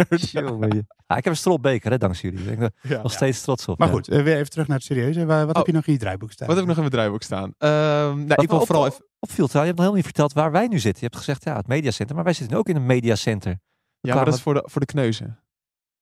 Ja, 1.07 1.17
ik 1.17 1.25
heb 1.25 1.33
een 1.33 1.37
strolbeker, 1.37 1.91
hè, 1.91 1.99
dankzij 1.99 2.31
jullie. 2.31 2.51
Ik 2.51 2.59
ben 2.59 2.73
er 2.83 2.91
Ja. 2.91 3.03
nog 3.03 3.13
steeds 3.13 3.41
trots 3.43 3.69
op. 3.69 3.79
Maar 3.79 3.89
ja. 3.89 3.95
goed, 3.95 4.09
eh, 4.09 4.23
weer 4.23 4.37
even 4.37 4.51
terug 4.51 4.67
naar 4.67 4.77
het 4.77 4.87
serieuze. 4.87 5.25
Wa- 5.27 5.39
Wat 5.41 5.49
Oh. 5.49 5.57
heb 5.57 5.67
je 5.67 5.73
nog 5.73 5.87
in 5.87 5.93
je 5.93 5.99
draaiboek 5.99 6.33
staan? 6.33 6.47
Wat 6.47 6.57
heb 6.57 6.65
ik 6.69 6.75
nog 6.77 6.85
in 6.85 6.91
mijn 6.91 6.95
draaiboek 7.01 7.23
staan? 7.23 7.55
Ehm, 7.59 7.71
nou, 8.17 8.27
Wat 8.27 8.43
ik 8.43 8.49
wil 8.51 8.59
me 8.59 8.67
vooral 8.67 8.85
op- 8.87 8.93
even... 8.93 9.05
opviel 9.19 9.45
je 9.51 9.51
hebt 9.53 9.67
nog 9.67 9.69
helemaal 9.77 9.95
niet 9.95 10.05
verteld 10.05 10.33
waar 10.33 10.51
wij 10.53 10.67
nu 10.67 10.79
zitten. 10.79 11.01
Je 11.01 11.07
hebt 11.07 11.17
gezegd, 11.17 11.45
ja, 11.45 11.57
het 11.57 11.67
mediacenter. 11.67 12.15
Maar 12.15 12.25
wij 12.25 12.33
zitten 12.33 12.59
ook 12.59 12.69
in 12.69 12.77
een 12.77 12.87
mediacenter. 12.87 13.59
Ja, 14.01 14.15
maar 14.15 14.25
dat 14.25 14.35
is 14.35 14.41
voor 14.43 14.55
de, 14.55 14.63
voor 14.71 14.81
de 14.81 14.87
kneuzen. 14.87 15.40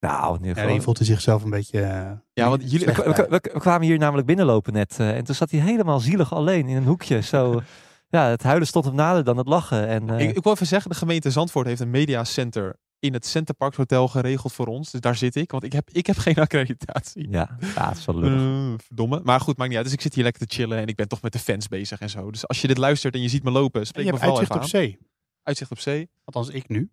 Nou, 0.01 0.27
in 0.37 0.45
ieder 0.45 0.63
Ja, 0.69 0.75
geval. 0.75 0.95
hij 0.97 1.07
zichzelf 1.07 1.43
een 1.45 1.51
beetje... 1.51 1.81
eh, 1.83 2.11
Ja, 2.33 2.49
want 2.49 2.71
jullie- 2.71 2.87
we, 2.87 2.93
slecht 2.93 3.17
we- 3.17 3.27
bij. 3.29 3.41
we- 3.43 3.51
we 3.53 3.61
kwamen 3.61 3.87
hier 3.87 3.99
namelijk 3.99 4.27
binnenlopen 4.27 4.73
net. 4.73 4.97
eh, 5.01 5.17
en 5.17 5.25
toen 5.25 5.35
zat 5.35 5.51
hij 5.51 5.61
helemaal 5.61 6.01
zielig 6.01 6.33
alleen 6.35 6.69
in 6.69 6.77
een 6.77 6.85
hoekje. 6.85 7.21
Zo, 7.23 7.61
ja, 8.17 8.27
het 8.29 8.43
huilen 8.43 8.67
stond 8.67 8.85
hem 8.85 8.95
nader 8.95 9.25
dan 9.25 9.37
het 9.37 9.47
lachen. 9.49 9.87
En, 9.89 10.11
eh, 10.11 10.29
Ik, 10.29 10.37
ik 10.37 10.43
wil 10.43 10.53
even 10.53 10.67
zeggen, 10.67 10.91
de 10.91 10.97
gemeente 10.97 11.31
Zandvoort 11.31 11.67
heeft 11.67 11.81
een 11.81 11.91
mediacenter 11.91 12.77
in 13.01 13.13
het 13.13 13.27
Centerparks 13.27 13.77
Hotel 13.77 14.09
geregeld 14.09 14.53
voor 14.53 14.67
ons. 14.67 14.91
Dus 14.91 15.01
daar 15.01 15.17
zit 15.17 15.35
ik, 15.37 15.51
want 15.51 15.63
ik 15.65 15.73
heb, 15.73 15.89
ik 15.93 16.07
heb 16.07 16.17
geen 16.27 16.35
accreditatie. 16.37 17.29
ja, 17.31 17.57
ja, 17.75 17.89
het 17.89 17.99
is 17.99 18.05
wel 18.05 18.19
lullig. 18.19 18.73
Eh, 18.73 18.79
verdomme. 18.87 19.21
Maar 19.25 19.41
goed, 19.41 19.57
maakt 19.57 19.69
niet 19.69 19.77
uit. 19.79 19.87
Dus 19.87 19.95
ik 19.97 20.03
zit 20.03 20.15
hier 20.15 20.25
lekker 20.25 20.47
te 20.47 20.55
chillen 20.55 20.79
en 20.79 20.87
ik 20.87 20.97
ben 20.97 21.09
toch 21.09 21.23
met 21.23 21.33
de 21.33 21.39
fans 21.39 21.69
bezig 21.69 22.01
en 22.01 22.11
zo. 22.11 22.31
Dus 22.31 22.47
als 22.49 22.61
je 22.61 22.67
dit 22.69 22.79
luistert 22.79 23.15
en 23.15 23.23
je 23.23 23.29
ziet 23.29 23.43
me 23.43 23.51
lopen, 23.51 23.81
En 23.81 23.87
spreek 23.87 24.05
je 24.05 24.13
me 24.13 24.19
hebt 24.19 24.31
vooral 24.33 24.49
uitzicht 24.51 24.75
even 24.75 24.83
op 24.83 24.93
aan. 24.93 24.99
zee. 24.99 25.09
Uitzicht 25.43 25.71
op 25.71 25.79
zee. 25.79 26.11
Althans, 26.25 26.49
ik 26.49 26.69
nu. 26.69 26.91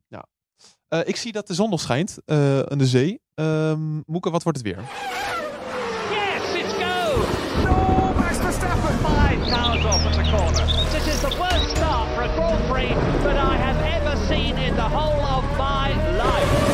Eh, 0.87 0.99
ik 1.03 1.15
zie 1.15 1.31
dat 1.31 1.47
de 1.47 1.53
zon 1.53 1.69
nog 1.69 1.79
schijnt 1.81 2.17
eh, 2.25 2.59
aan 2.59 2.77
de 2.77 2.87
zee. 2.87 3.21
Ehm 3.33 4.01
Moeke, 4.05 4.29
wat 4.29 4.43
wordt 4.43 4.57
het 4.57 4.67
weer? 4.67 4.83
Yes, 6.11 6.63
it's 6.63 6.73
go! 6.73 7.17
No, 7.63 8.13
Max 8.13 8.37
Verstappen! 8.37 8.95
Five 8.97 9.49
cars 9.51 9.85
off 9.85 10.05
at 10.05 10.13
the 10.13 10.31
corner. 10.37 10.65
This 10.91 11.07
is 11.13 11.19
the 11.19 11.35
worst 11.37 11.69
start 11.75 12.09
for 12.13 12.23
a 12.23 12.33
Grand 12.35 12.67
Prix 12.71 12.93
that 13.23 13.35
I 13.35 13.55
have 13.57 13.79
ever 13.99 14.17
seen 14.27 14.57
in 14.57 14.75
the 14.75 14.89
whole 14.89 15.21
of 15.37 15.43
my 15.57 15.89
life. 16.11 16.73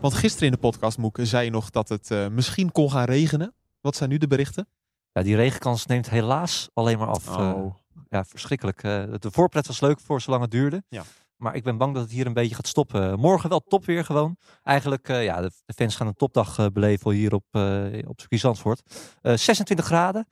Want 0.00 0.14
gisteren 0.14 0.46
in 0.46 0.52
de 0.52 0.58
podcast, 0.60 0.98
Moeke, 0.98 1.26
zei 1.26 1.44
je 1.44 1.50
nog 1.50 1.70
dat 1.70 1.88
het 1.88 2.10
eh, 2.10 2.28
misschien 2.28 2.72
kon 2.72 2.90
gaan 2.90 3.04
regenen. 3.04 3.54
Wat 3.80 3.96
zijn 3.96 4.10
nu 4.10 4.18
de 4.18 4.26
berichten? 4.26 4.68
Ja, 5.12 5.22
die 5.22 5.36
regenkans 5.36 5.86
neemt 5.86 6.10
helaas 6.10 6.68
alleen 6.74 6.98
maar 6.98 7.08
af. 7.08 7.28
Oh. 7.28 7.74
Ja, 8.08 8.24
verschrikkelijk. 8.24 8.82
Eh, 8.82 9.04
de 9.18 9.30
voorpret 9.30 9.66
was 9.66 9.80
leuk 9.80 10.00
voor 10.00 10.20
zolang 10.20 10.42
het 10.42 10.50
duurde. 10.50 10.82
Ja. 10.88 11.02
Maar 11.36 11.54
ik 11.54 11.64
ben 11.64 11.76
bang 11.76 11.94
dat 11.94 12.02
het 12.02 12.12
hier 12.12 12.26
een 12.26 12.32
beetje 12.32 12.54
gaat 12.54 12.66
stoppen. 12.66 13.18
Morgen 13.18 13.48
wel 13.48 13.60
top 13.60 13.84
weer 13.84 14.04
gewoon. 14.04 14.36
Eigenlijk, 14.62 15.08
eh, 15.08 15.24
ja, 15.24 15.40
de, 15.40 15.50
fans 15.74 15.96
gaan 15.96 16.06
een 16.06 16.14
topdag 16.14 16.58
eh, 16.58 16.66
beleven 16.72 17.10
hier 17.10 17.34
op, 17.34 17.44
uh, 17.52 18.08
op 18.08 18.20
circuit 18.20 18.40
Zandvoort. 18.40 18.82
Eh, 19.20 19.36
26 19.36 19.86
graden. 19.86 20.26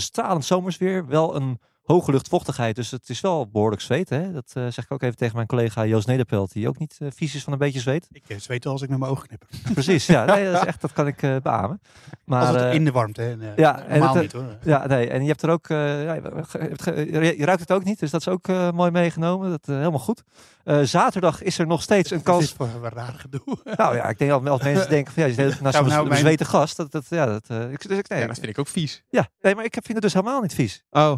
Stralend 0.00 0.44
zomersweer. 0.44 1.06
Wel 1.06 1.36
een 1.36 1.60
hoge 1.90 2.10
luchtvochtigheid. 2.10 2.76
Dus 2.76 2.90
het 2.90 3.08
is 3.08 3.20
wel 3.20 3.48
behoorlijk 3.48 3.82
zweet. 3.82 4.08
Hè? 4.08 4.32
Dat 4.32 4.50
eh, 4.54 4.62
zeg 4.62 4.84
ik 4.84 4.92
ook 4.92 5.02
even 5.02 5.16
tegen 5.16 5.34
mijn 5.34 5.46
collega 5.46 5.86
Joost 5.86 6.06
Nederpelt. 6.06 6.52
Die 6.52 6.68
ook 6.68 6.78
niet 6.78 6.96
eh, 6.98 7.08
vies 7.14 7.34
is 7.34 7.42
van 7.42 7.52
een 7.52 7.58
beetje 7.58 7.80
zweet. 7.80 8.08
Ik 8.12 8.22
eh, 8.28 8.38
zweet 8.38 8.66
al 8.66 8.72
als 8.72 8.82
ik 8.82 8.88
met 8.88 8.98
mijn 8.98 9.10
ogen 9.10 9.26
knipper. 9.26 9.48
Precies, 9.72 10.06
ja. 10.06 10.24
Nee, 10.24 10.44
dat, 10.44 10.60
is 10.62 10.66
echt, 10.66 10.80
dat 10.80 10.92
kan 10.92 11.06
ik 11.06 11.22
eh 11.22 11.36
beamen. 11.42 11.80
Maar, 12.24 12.46
Altijd 12.46 12.64
eh, 12.64 12.74
in 12.74 12.84
de 12.84 12.92
warmte. 12.92 13.22
Hè. 13.22 13.52
Ja, 13.56 13.82
en 13.82 13.90
normaal 13.98 14.14
het, 14.14 14.22
niet 14.22 14.32
hoor. 14.32 14.56
ja, 14.62 14.86
nee. 14.86 15.08
En 15.08 15.22
je 15.22 15.28
hebt 15.28 15.42
er 15.42 15.50
ook, 15.50 15.68
eh, 15.68 16.04
ja, 16.04 16.14
je 16.14 17.44
ruikt 17.44 17.60
het 17.60 17.72
ook 17.72 17.84
niet, 17.84 17.98
dus 17.98 18.10
dat 18.10 18.20
is 18.20 18.28
ook 18.28 18.48
eh, 18.48 18.70
mooi 18.70 18.90
meegenomen. 18.90 19.50
Dat, 19.50 19.66
helemaal 19.66 19.98
goed. 19.98 20.22
Eh, 20.64 20.80
zaterdag 20.82 21.42
is 21.42 21.58
er 21.58 21.66
nog 21.66 21.82
steeds 21.82 22.10
een 22.10 22.16
is 22.16 22.22
kans. 22.22 22.46
dit 22.46 22.56
voor 22.56 22.66
een 22.66 22.90
raar 22.90 23.14
gedoe? 23.14 23.58
Nou 23.76 23.96
ja, 23.96 24.08
ik 24.08 24.18
denk 24.18 24.30
dat 24.30 24.48
als 24.48 24.62
mensen 24.62 24.88
denken 24.96 25.12
van 25.12 25.22
ja, 25.22 25.28
je 25.28 25.34
zit 25.34 25.60
naast 25.60 25.80
nou 25.80 26.08
mijn- 26.08 26.44
gast. 26.44 26.76
Dat, 26.76 26.90
dat, 26.92 27.06
ja, 27.08 27.26
dat, 27.26 27.44
eh, 27.46 27.72
ik, 27.72 27.88
dus 27.88 27.98
ik, 27.98 28.08
nee, 28.08 28.20
Ja, 28.20 28.26
dat 28.26 28.38
vind 28.38 28.48
ik 28.50 28.58
ook 28.58 28.68
vies. 28.68 29.04
ja, 29.08 29.28
nee, 29.40 29.54
maar 29.54 29.64
ik 29.64 29.72
vind 29.72 29.88
het 29.92 30.02
dus 30.02 30.12
helemaal 30.12 30.40
niet 30.40 30.54
vies. 30.54 30.84
Oh, 30.90 31.12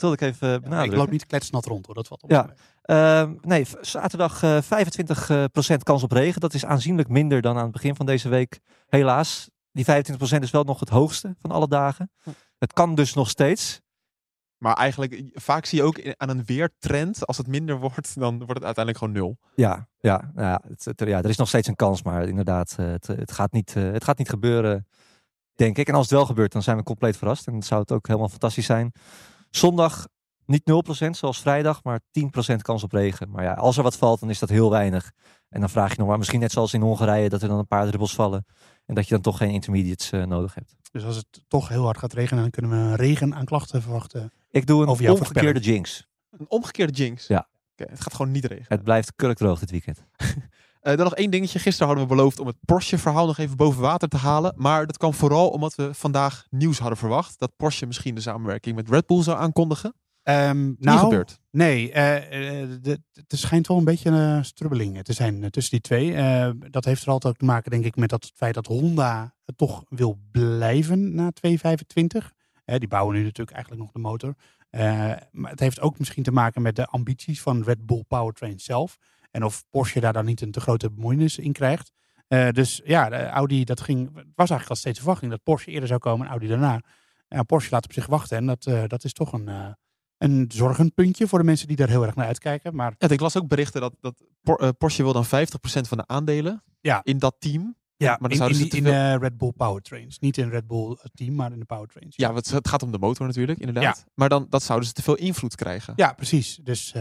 Dat 0.00 0.10
wilde 0.10 0.26
ik 0.26 0.32
even 0.34 0.46
eh, 0.46 0.52
Ja, 0.52 0.56
ik 0.56 0.62
benadrukken. 0.62 0.98
loop 0.98 1.10
niet 1.10 1.26
kletsnat 1.26 1.64
rond 1.64 1.86
hoor, 1.86 1.94
dat 1.94 2.06
valt 2.06 2.22
op. 2.22 2.30
Ja. 2.30 2.54
Ehm, 2.82 3.34
nee, 3.40 3.66
zaterdag 3.80 4.42
eh 4.42 4.58
25% 4.62 5.82
kans 5.82 6.02
op 6.02 6.12
regen. 6.12 6.40
Dat 6.40 6.54
is 6.54 6.64
aanzienlijk 6.64 7.08
minder 7.08 7.40
dan 7.40 7.56
aan 7.56 7.62
het 7.62 7.72
begin 7.72 7.94
van 7.96 8.06
deze 8.06 8.28
week. 8.28 8.60
Helaas. 8.88 9.50
Die 9.72 9.84
25% 9.84 10.42
is 10.42 10.50
wel 10.50 10.64
nog 10.64 10.80
het 10.80 10.88
hoogste 10.88 11.36
van 11.40 11.50
alle 11.50 11.68
dagen. 11.68 12.10
Het 12.58 12.72
kan 12.72 12.94
dus 12.94 13.14
nog 13.14 13.28
steeds. 13.28 13.80
maar 14.58 14.74
eigenlijk, 14.74 15.22
vaak 15.32 15.64
zie 15.64 15.78
je 15.78 15.84
ook 15.84 16.14
aan 16.16 16.28
een 16.28 16.44
weertrend, 16.44 17.26
als 17.26 17.36
het 17.36 17.46
minder 17.46 17.78
wordt, 17.86 18.14
dan 18.18 18.36
wordt 18.36 18.54
het 18.54 18.64
uiteindelijk 18.64 18.98
gewoon 19.04 19.14
nul. 19.14 19.38
Ja, 19.54 19.88
ja, 19.98 20.30
nou 20.34 20.48
ja, 20.48 20.60
het, 20.68 20.84
het- 20.84 21.00
ja, 21.08 21.18
er 21.22 21.28
is 21.28 21.36
nog 21.36 21.48
steeds 21.48 21.68
een 21.68 21.76
kans, 21.76 22.02
maar 22.02 22.28
inderdaad, 22.28 22.74
eh, 22.78 22.86
het, 22.86 23.06
het, 23.06 23.32
gaat 23.32 23.52
niet, 23.52 23.76
eh, 23.76 23.82
het 23.92 24.04
gaat 24.04 24.18
niet 24.18 24.28
gebeuren, 24.28 24.86
denk 25.54 25.78
ik. 25.78 25.88
En 25.88 25.94
als 25.94 26.02
het 26.08 26.14
wel 26.14 26.26
gebeurt, 26.26 26.52
dan 26.52 26.62
zijn 26.62 26.76
we 26.76 26.82
compleet 26.82 27.16
verrast. 27.16 27.46
En 27.46 27.52
dan 27.52 27.62
zou 27.62 27.80
het 27.80 27.92
ook 27.92 28.06
helemaal 28.06 28.28
fantastisch 28.28 28.66
zijn. 28.66 28.92
Zondag 29.56 30.06
niet 30.46 30.62
0% 31.06 31.10
zoals 31.10 31.40
vrijdag, 31.40 31.82
maar 31.82 32.00
10% 32.52 32.56
kans 32.56 32.82
op 32.82 32.92
regen. 32.92 33.30
Maar 33.30 33.44
ja, 33.44 33.52
als 33.52 33.76
er 33.76 33.82
wat 33.82 33.96
valt, 33.96 34.20
dan 34.20 34.30
is 34.30 34.38
dat 34.38 34.48
heel 34.48 34.70
weinig. 34.70 35.12
En 35.48 35.60
dan 35.60 35.70
vraag 35.70 35.90
je 35.90 35.98
nog 35.98 36.08
maar, 36.08 36.18
misschien 36.18 36.40
net 36.40 36.52
zoals 36.52 36.74
in 36.74 36.80
Hongarije, 36.80 37.28
dat 37.28 37.42
er 37.42 37.48
dan 37.48 37.58
een 37.58 37.66
paar 37.66 37.86
druppels 37.86 38.14
vallen. 38.14 38.46
En 38.86 38.94
dat 38.94 39.04
je 39.04 39.14
dan 39.14 39.22
toch 39.22 39.36
geen 39.36 39.50
intermediates 39.50 40.10
eh, 40.10 40.24
nodig 40.24 40.54
hebt. 40.54 40.76
Dus 40.90 41.04
als 41.04 41.16
het 41.16 41.44
toch 41.48 41.68
heel 41.68 41.84
hard 41.84 41.98
gaat 41.98 42.12
regenen, 42.12 42.42
dan 42.42 42.50
kunnen 42.50 42.70
we 42.70 42.76
een 42.76 42.96
regen 42.96 43.34
aan 43.34 43.44
klachten 43.44 43.82
verwachten. 43.82 44.32
Ik 44.50 44.66
doe 44.66 44.82
een 44.82 45.10
omgekeerde 45.10 45.60
jinx. 45.60 46.06
Een 46.30 46.46
omgekeerde 46.48 46.92
jinx. 46.92 47.26
Ja. 47.26 47.48
Oké, 47.72 47.90
het 47.90 48.00
gaat 48.00 48.14
gewoon 48.14 48.32
niet 48.32 48.44
regenen. 48.44 48.68
Het 48.68 48.84
blijft 48.84 49.12
kurkdroog 49.16 49.58
dit 49.58 49.70
weekend. 49.70 50.04
Eh, 50.84 50.96
dan 50.96 51.04
nog 51.04 51.14
één 51.14 51.30
dingetje. 51.30 51.58
Gisteren 51.58 51.86
hadden 51.86 52.08
we 52.08 52.14
beloofd 52.14 52.40
om 52.40 52.46
het 52.46 52.56
Porsche-verhaal 52.64 53.26
nog 53.26 53.38
even 53.38 53.56
boven 53.56 53.82
water 53.82 54.08
te 54.08 54.16
halen. 54.16 54.54
Maar 54.56 54.86
dat 54.86 54.96
kwam 54.96 55.14
vooral 55.14 55.48
omdat 55.48 55.74
we 55.74 55.94
vandaag 55.94 56.46
nieuws 56.50 56.78
hadden 56.78 56.98
verwacht. 56.98 57.38
Dat 57.38 57.56
Porsche 57.56 57.86
misschien 57.86 58.14
de 58.14 58.20
samenwerking 58.20 58.76
met 58.76 58.88
Red 58.88 59.06
Bull 59.06 59.22
zou 59.22 59.38
aankondigen. 59.38 59.94
Niet 60.24 60.84
nou, 60.84 60.98
gebeurd. 60.98 61.40
Nee, 61.50 61.92
eh, 61.92 62.62
eh, 62.62 62.68
het 63.12 63.38
schijnt 63.38 63.66
wel 63.66 63.78
een 63.78 63.84
beetje 63.84 64.10
een 64.10 64.44
strubbeling 64.44 65.02
te 65.02 65.12
zijn 65.12 65.50
tussen 65.50 65.72
die 65.72 65.80
twee. 65.80 66.12
Dat 66.70 66.84
heeft 66.84 67.02
er 67.02 67.10
altijd 67.10 67.32
ook 67.32 67.38
te 67.38 67.44
maken, 67.44 67.70
denk 67.70 67.84
ik, 67.84 67.96
met 67.96 68.08
dat 68.08 68.24
het 68.24 68.32
feit 68.36 68.54
dat 68.54 68.66
Honda 68.66 69.34
het 69.44 69.58
toch 69.58 69.84
wil 69.88 70.18
blijven 70.30 71.14
na 71.14 71.30
225. 71.30 72.32
Eh, 72.64 72.78
die 72.78 72.88
bouwen 72.88 73.14
nu 73.14 73.22
natuurlijk 73.22 73.56
eigenlijk 73.56 73.82
nog 73.82 73.92
de 73.92 74.08
motor. 74.08 74.34
Maar 75.30 75.50
het 75.50 75.60
heeft 75.60 75.80
ook 75.80 75.98
misschien 75.98 76.22
te 76.22 76.32
maken 76.32 76.62
met 76.62 76.76
de 76.76 76.86
ambities 76.86 77.40
van 77.40 77.62
Red 77.62 77.86
Bull 77.86 78.04
Powertrain 78.08 78.60
zelf. 78.60 78.98
En 79.34 79.44
of 79.44 79.64
Porsche 79.70 80.00
daar 80.00 80.12
dan 80.12 80.24
niet 80.24 80.40
een 80.40 80.50
te 80.50 80.60
grote 80.60 80.90
bemoeienis 80.90 81.38
in 81.38 81.52
krijgt. 81.52 81.92
Eh, 82.28 82.48
dus 82.48 82.80
ja, 82.84 83.08
de 83.08 83.16
Audi, 83.26 83.64
dat 83.64 83.80
ging, 83.80 83.98
het 84.06 84.14
was 84.14 84.50
eigenlijk 84.50 84.68
al 84.70 84.76
steeds 84.76 84.94
de 84.96 85.02
verwachting 85.02 85.30
dat 85.30 85.42
Porsche 85.42 85.70
eerder 85.70 85.88
zou 85.88 86.00
komen 86.00 86.24
en 86.24 86.30
Audi 86.30 86.46
daarna. 86.46 86.80
Ja, 87.28 87.42
Porsche 87.42 87.70
laat 87.70 87.84
op 87.84 87.92
zich 87.92 88.06
wachten 88.06 88.36
en 88.36 88.46
dat, 88.46 88.66
eh, 88.66 88.82
dat 88.86 89.04
is 89.04 89.12
toch 89.12 89.32
een, 89.32 89.48
eh, 89.48 89.66
een 90.18 90.44
zorgenpuntje 90.54 91.28
voor 91.28 91.38
de 91.38 91.44
mensen 91.44 91.68
die 91.68 91.76
daar 91.76 91.88
heel 91.88 92.04
erg 92.06 92.14
naar 92.14 92.26
uitkijken. 92.26 92.74
Maar 92.74 92.94
Ja, 92.98 93.08
ik 93.08 93.20
las 93.20 93.36
ook 93.36 93.48
berichten 93.48 93.80
dat, 93.80 93.94
dat 94.00 94.24
Por- 94.42 94.74
Porsche 94.74 95.02
wil 95.02 95.12
dan 95.12 95.24
50% 95.24 95.88
van 95.88 95.98
de 95.98 96.06
aandelen 96.06 96.62
Ja. 96.80 97.00
in 97.02 97.18
dat 97.18 97.36
team. 97.38 97.76
ja, 97.96 98.10
maar 98.10 98.18
dan 98.18 98.30
in, 98.30 98.36
zouden 98.36 98.70
in, 98.70 98.86
in 98.86 99.18
Red 99.18 99.36
Bull 99.36 99.52
Powertrains. 99.52 100.18
Niet 100.18 100.36
in 100.38 100.48
Red 100.48 100.66
Bull 100.66 100.96
team, 101.14 101.34
maar 101.34 101.52
in 101.52 101.58
de 101.58 101.64
Powertrains. 101.64 102.16
Ja, 102.16 102.32
want 102.32 102.50
het 102.50 102.68
gaat 102.68 102.82
om 102.82 102.92
de 102.92 102.98
motor 102.98 103.26
natuurlijk, 103.26 103.58
inderdaad. 103.58 104.04
Maar 104.14 104.28
dan 104.28 104.46
dat 104.50 104.62
zouden 104.62 104.88
ze 104.88 104.94
te 104.94 105.02
veel 105.02 105.14
invloed 105.16 105.54
krijgen. 105.54 105.92
Ja, 105.96 106.12
precies. 106.12 106.56
Dus 106.62 106.94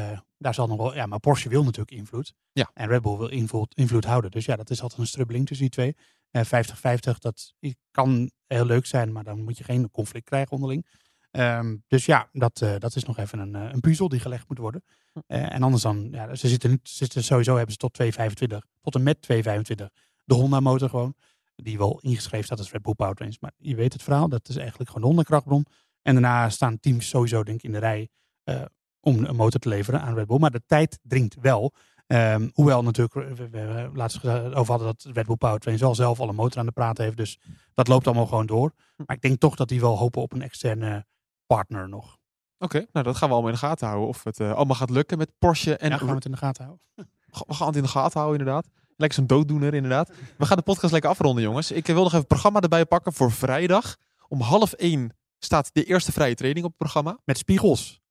daar 0.44 0.54
zal 0.54 0.68
nog 0.68 0.78
wel. 0.78 0.96
Ja, 0.96 1.06
maar 1.06 1.20
Porsche 1.20 1.50
wil 1.50 1.64
natuurlijk 1.64 1.92
invloed. 1.92 2.34
Ja. 2.52 2.70
En 2.74 2.88
Red 2.88 3.02
Bull 3.02 3.18
wil 3.18 3.30
invloed, 3.30 3.76
invloed 3.76 4.06
houden. 4.06 4.32
Dus 4.32 4.46
ja, 4.46 4.56
dat 4.56 4.70
is 4.70 4.82
altijd 4.82 5.00
een 5.00 5.08
strubbeling 5.08 5.46
tussen 5.48 5.66
die 5.66 5.76
twee. 5.76 5.96
Eh 6.32 6.44
50-50, 6.46 7.18
dat 7.20 7.54
i- 7.66 7.76
kan 7.92 8.32
heel 8.48 8.66
leuk 8.66 8.86
zijn, 8.86 9.12
maar 9.12 9.24
dan 9.24 9.44
moet 9.44 9.58
je 9.58 9.64
geen 9.64 9.90
conflict 9.92 10.26
krijgen 10.26 10.52
onderling. 10.52 10.88
Ehm, 11.32 11.76
dus 11.88 12.06
ja, 12.06 12.30
dat, 12.32 12.62
eh, 12.62 12.76
dat 12.80 12.96
is 12.96 13.04
nog 13.04 13.18
even 13.18 13.40
een, 13.40 13.56
eh, 13.56 13.70
een 13.72 13.80
puzzel 13.80 14.10
die 14.10 14.20
gelegd 14.20 14.48
moet 14.48 14.58
worden. 14.58 14.84
Eh, 15.28 15.54
en 15.54 15.64
anders 15.64 15.84
dan, 15.84 16.08
ja, 16.12 16.36
ze 16.36 16.48
zitten, 16.48 16.80
zitten 16.84 17.24
sowieso 17.24 17.54
hebben 17.56 17.72
ze 17.72 17.78
tot 17.78 17.94
225, 17.94 18.66
tot 18.82 18.96
en 18.96 19.04
met 19.04 19.22
225 19.22 19.90
de 20.24 20.34
Honda 20.34 20.60
motor 20.60 20.90
gewoon. 20.90 21.16
Die 21.56 21.78
wel 21.78 22.00
ingeschreven 22.02 22.46
staat 22.46 22.58
als 22.60 22.72
Red 22.72 22.82
Bull 22.82 22.94
Powertrains. 22.94 23.40
Maar 23.40 23.52
je 23.58 23.76
weet 23.76 23.94
het 23.94 24.04
verhaal, 24.04 24.30
dat 24.30 24.50
is 24.50 24.56
eigenlijk 24.56 24.90
gewoon 24.90 25.02
de 25.04 25.08
Honda 25.08 25.24
krachtbron. 25.24 25.66
En 26.02 26.14
daarna 26.14 26.50
staan 26.50 26.80
teams 26.80 27.10
sowieso 27.10 27.44
denk 27.44 27.58
ik 27.58 27.64
in 27.64 27.72
de 27.72 27.78
rij 27.78 28.10
eh, 28.44 28.62
om 29.04 29.24
een 29.24 29.36
motor 29.36 29.60
te 29.60 29.70
leveren 29.70 30.02
aan 30.02 30.16
Red 30.16 30.28
Bull. 30.28 30.40
Maar 30.40 30.52
de 30.52 30.64
tijd 30.66 31.00
dringt 31.02 31.36
wel. 31.42 31.74
Ehm, 32.08 32.50
hoewel 32.54 32.84
natuurlijk, 32.84 33.14
we, 33.14 33.50
we, 33.50 33.66
we 33.66 33.90
laatst 33.94 34.26
over 34.26 34.74
hadden 34.74 34.88
dat 34.88 35.08
Red 35.14 35.26
Bull 35.26 35.36
Powertrain 35.36 35.78
wel 35.78 35.96
zelf 35.96 36.20
al 36.20 36.30
een 36.30 36.36
motor 36.36 36.60
aan 36.60 36.66
de 36.66 36.72
praat 36.72 36.98
heeft. 36.98 37.18
Dus 37.18 37.40
dat 37.74 37.88
loopt 37.88 38.08
allemaal 38.08 38.26
gewoon 38.26 38.46
door. 38.46 38.74
Maar 39.06 39.16
ik 39.16 39.22
denk 39.22 39.40
toch 39.40 39.56
dat 39.56 39.68
die 39.68 39.82
wel 39.82 39.98
hopen 39.98 40.22
op 40.22 40.34
een 40.34 40.42
externe 40.42 41.06
partner 41.46 41.90
nog. 41.90 42.18
Oké, 42.58 42.86
nou 42.92 43.06
dat 43.06 43.16
gaan 43.16 43.28
we 43.28 43.34
allemaal 43.34 43.52
in 43.52 43.60
de 43.60 43.66
gaten 43.66 43.88
houden. 43.88 44.08
Of 44.08 44.24
het 44.24 44.40
eh, 44.40 44.54
allemaal 44.54 44.76
gaat 44.76 44.90
lukken 44.90 45.18
met 45.18 45.32
Porsche. 45.40 45.78
En 45.78 45.92
En 45.92 45.98
gaan 45.98 46.08
we 46.08 46.14
het 46.14 46.26
in 46.26 46.32
de 46.32 46.38
gaten 46.38 46.64
houden. 46.64 46.86
we 47.48 47.54
gaan 47.54 47.68
het 47.68 47.76
in 47.76 47.82
de 47.82 47.88
gaten 47.88 48.20
houden 48.20 48.40
inderdaad. 48.40 48.68
Lekker 48.98 49.18
zo'n 49.18 49.28
dooddoener 49.28 49.74
inderdaad. 49.74 50.12
We 50.38 50.46
gaan 50.46 50.58
de 50.58 50.64
podcast 50.64 50.92
lekker 50.92 51.10
afronden 51.10 51.44
jongens. 51.44 51.72
Ik 51.72 51.86
wil 51.86 51.96
nog 51.96 52.06
even 52.06 52.18
het 52.18 52.28
programma 52.28 52.60
erbij 52.60 52.86
pakken 52.86 53.14
voor 53.14 53.32
vrijdag. 53.32 53.96
Om 54.28 54.42
half 54.42 54.74
één 54.74 55.12
staat 55.40 55.70
de 55.74 55.84
eerste 55.84 56.12
vrije 56.12 56.36
training 56.36 56.66
op 56.66 56.72
het 56.72 56.80
programma. 56.80 57.20
Met 57.26 57.38
spiegels. 57.38 58.03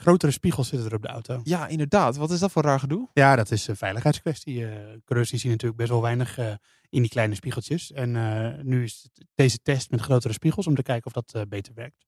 Grotere 0.00 0.32
spiegels 0.32 0.68
zitten 0.68 0.88
er 0.88 0.94
op 0.94 1.02
de 1.02 1.08
auto. 1.08 1.40
Ja, 1.44 1.66
inderdaad. 1.66 2.16
Wat 2.16 2.30
is 2.30 2.38
dat 2.40 2.52
voor 2.52 2.62
raar 2.62 2.80
gedoe? 2.80 3.08
Ja, 3.12 3.36
dat 3.36 3.50
is 3.50 3.66
een 3.66 3.76
veiligheidskwestie. 3.76 4.66
Eh 4.66 4.72
coureurs 5.04 5.30
zien 5.30 5.50
natuurlijk 5.50 5.80
best 5.80 5.90
wel 5.90 6.02
weinig 6.02 6.38
eh, 6.38 6.52
in 6.88 7.02
die 7.02 7.10
kleine 7.10 7.34
spiegeltjes. 7.34 7.92
En 7.92 8.16
eh, 8.16 8.62
nu 8.62 8.82
is 8.82 9.00
het 9.02 9.26
deze 9.34 9.58
test 9.62 9.90
met 9.90 10.00
grotere 10.00 10.32
spiegels 10.32 10.66
om 10.66 10.74
te 10.74 10.82
kijken 10.82 11.14
of 11.14 11.24
dat 11.24 11.48
beter 11.48 11.74
werkt. 11.74 12.06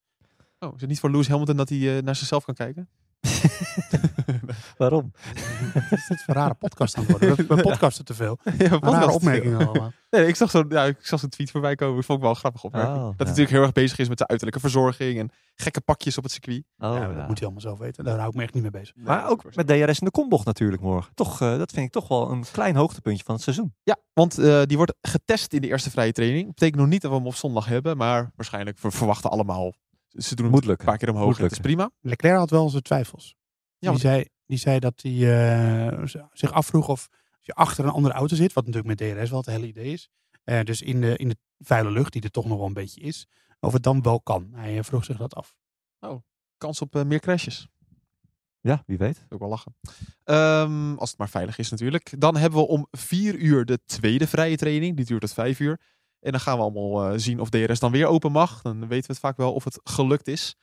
Oh, 0.59 0.75
is 0.75 0.81
het 0.81 0.91
niet 0.91 1.01
voor 1.01 1.11
Lewis 1.11 1.29
Hamilton 1.29 1.57
dat 1.57 1.69
hij 1.69 2.01
naar 2.01 2.17
zichzelf 2.17 2.45
kan 2.45 2.55
kijken? 2.55 2.89
Waarom? 4.77 5.13
Wat 5.75 5.93
is 5.99 6.07
dit 6.07 6.23
voor 6.23 6.35
een 6.35 6.41
rare 6.41 6.55
podcast 6.55 6.97
aan 6.97 7.03
het 7.03 7.11
worden? 7.11 7.37
We, 7.37 7.55
we 7.55 7.63
podcasten 7.69 8.05
te 8.05 8.15
veel. 8.15 8.39
ja, 8.45 8.53
Rare 8.59 8.79
podcast. 8.79 9.15
opmerkingen 9.15 9.67
allemaal. 9.69 9.93
Nee, 10.11 10.27
ik 10.27 10.37
zag 10.37 10.51
zo'n 10.51 10.67
ja, 10.69 10.85
ik 10.85 10.97
zag 11.07 11.21
zo'n 11.21 11.29
tweet 11.29 11.51
voorbij 11.51 11.75
komen. 11.75 11.99
Ik 11.99 12.05
vond 12.05 12.19
ik 12.19 12.25
wel 12.25 12.33
een 12.33 12.41
grappig 12.41 12.65
opmerking. 12.65 12.97
Oh, 12.97 13.05
dat 13.05 13.17
hij 13.17 13.27
natuurlijk 13.27 13.51
heel 13.51 13.63
erg 13.63 13.73
bezig 13.73 13.99
is 13.99 14.09
met 14.09 14.19
de 14.19 14.27
uiterlijke 14.27 14.61
verzorging 14.61 15.19
en 15.19 15.31
gekke 15.55 15.81
pakjes 15.81 16.19
op 16.19 16.23
het 16.23 16.33
circuit. 16.33 16.65
Oh, 16.79 16.95
ja, 16.95 17.13
dat 17.13 17.27
moet 17.27 17.39
hij 17.39 17.43
allemaal 17.43 17.61
zelf 17.61 17.79
weten. 17.79 18.05
Daar 18.05 18.17
hou 18.17 18.29
ik 18.29 18.35
me 18.35 18.43
echt 18.43 18.55
niet 18.55 18.63
mee 18.63 18.73
bezig. 18.73 18.95
Maar 18.97 19.29
ook 19.29 19.55
met 19.55 19.67
DRS 19.67 19.99
in 19.99 20.05
de 20.05 20.11
kombocht 20.11 20.47
natuurlijk 20.47 20.83
morgen. 20.83 21.15
Toch, 21.15 21.41
eh, 21.41 21.59
dat 21.59 21.71
vind 21.73 21.87
ik 21.87 21.93
toch 21.93 22.09
wel 22.09 22.31
een 22.31 22.45
klein 22.53 22.77
hoogtepuntje 22.77 23.25
van 23.25 23.35
het 23.35 23.45
seizoen. 23.45 23.75
Ja, 23.83 23.97
want 24.13 24.39
eh, 24.39 24.63
die 24.63 24.77
wordt 24.77 24.95
getest 25.03 25.53
in 25.53 25.61
de 25.61 25.67
eerste 25.69 25.91
vrije 25.91 26.13
training. 26.13 26.47
betekent 26.47 26.81
nog 26.81 26.89
niet 26.89 27.03
dat 27.03 27.11
we 27.11 27.17
hem 27.17 27.27
op 27.27 27.35
zondag 27.35 27.67
hebben, 27.67 27.97
maar 27.97 28.31
waarschijnlijk 28.37 28.79
we 28.79 28.91
verwachten 28.91 29.31
allemaal. 29.31 29.73
Ze 30.11 30.35
doen 30.35 30.51
Moet 30.51 30.69
een 30.69 30.77
paar 30.77 30.99
keer 30.99 31.11
omhoog. 31.11 31.39
Het 31.39 31.53
is 31.53 31.59
prima. 31.59 31.91
Leclerc 32.01 32.37
had 32.37 32.51
wel 32.51 32.69
zijn 32.69 32.83
twijfels. 32.83 33.35
Ja, 33.79 33.91
die, 33.91 34.01
zei, 34.01 34.25
die 34.47 34.59
zei 34.59 34.79
dat 34.79 35.03
hij 35.03 35.93
eh, 35.93 36.23
zich 36.33 36.53
afvroeg 36.53 36.89
of 36.89 37.09
als 37.11 37.47
je 37.47 37.55
achter 37.55 37.85
een 37.85 37.91
andere 37.91 38.15
auto 38.15 38.37
zit, 38.37 38.53
wat 38.53 38.67
natuurlijk 38.67 39.01
met 39.01 39.17
DRS 39.17 39.31
wel 39.31 39.39
het 39.39 39.49
hele 39.49 39.67
idee 39.67 39.93
is, 39.93 40.11
eh, 40.45 40.63
dus 40.63 40.83
in 40.83 41.01
de, 41.01 41.17
in 41.17 41.29
de 41.29 41.37
vuile 41.59 41.91
lucht, 41.91 42.13
die 42.13 42.23
er 42.23 42.31
toch 42.31 42.45
nog 42.45 42.59
wel 42.59 42.67
een 42.67 42.73
beetje 42.73 43.01
is, 43.01 43.27
of 43.61 43.73
het 43.73 43.83
dan 43.83 44.03
wel 44.03 44.21
kan. 44.21 44.51
Hij 44.55 44.79
eh, 44.79 44.85
vroeg 44.85 45.05
zich 45.05 45.17
dat 45.17 45.35
af. 45.35 45.55
Kans 46.59 46.81
op 46.81 47.05
meer 47.05 47.21
crashes. 47.21 47.69
Ja, 48.61 48.83
wie 48.87 48.99
weet. 48.99 49.27
Ook 49.29 49.39
wel 49.39 49.49
lachen. 49.49 49.77
Ehm, 50.25 50.95
als 50.95 51.11
het 51.11 51.19
maar 51.19 51.29
veilig 51.29 51.59
is 51.59 51.71
natuurlijk. 51.71 52.21
Dan 52.21 52.37
hebben 52.37 52.59
we 52.59 52.67
om 52.67 52.87
vier 52.91 53.35
uur 53.35 53.65
de 53.65 53.79
tweede 53.85 54.27
vrije 54.27 54.57
training. 54.57 54.97
Die 54.97 55.05
duurt 55.05 55.21
tot 55.21 55.33
vijf 55.33 55.61
uur. 55.61 55.81
En 56.21 56.31
dan 56.31 56.41
gaan 56.41 56.57
we 56.57 56.63
allemaal 56.63 57.05
eh, 57.11 57.13
zien 57.19 57.41
of 57.41 57.49
DRS 57.49 57.79
dan 57.79 57.93
weer 57.93 58.07
open 58.07 58.33
mag. 58.33 58.63
Dan 58.63 58.79
weten 58.81 59.07
we 59.07 59.13
het 59.13 59.19
vaak 59.19 59.37
wel 59.37 59.53
of 59.53 59.65
het 59.65 59.81
gelukt 59.85 60.29
is. 60.29 60.57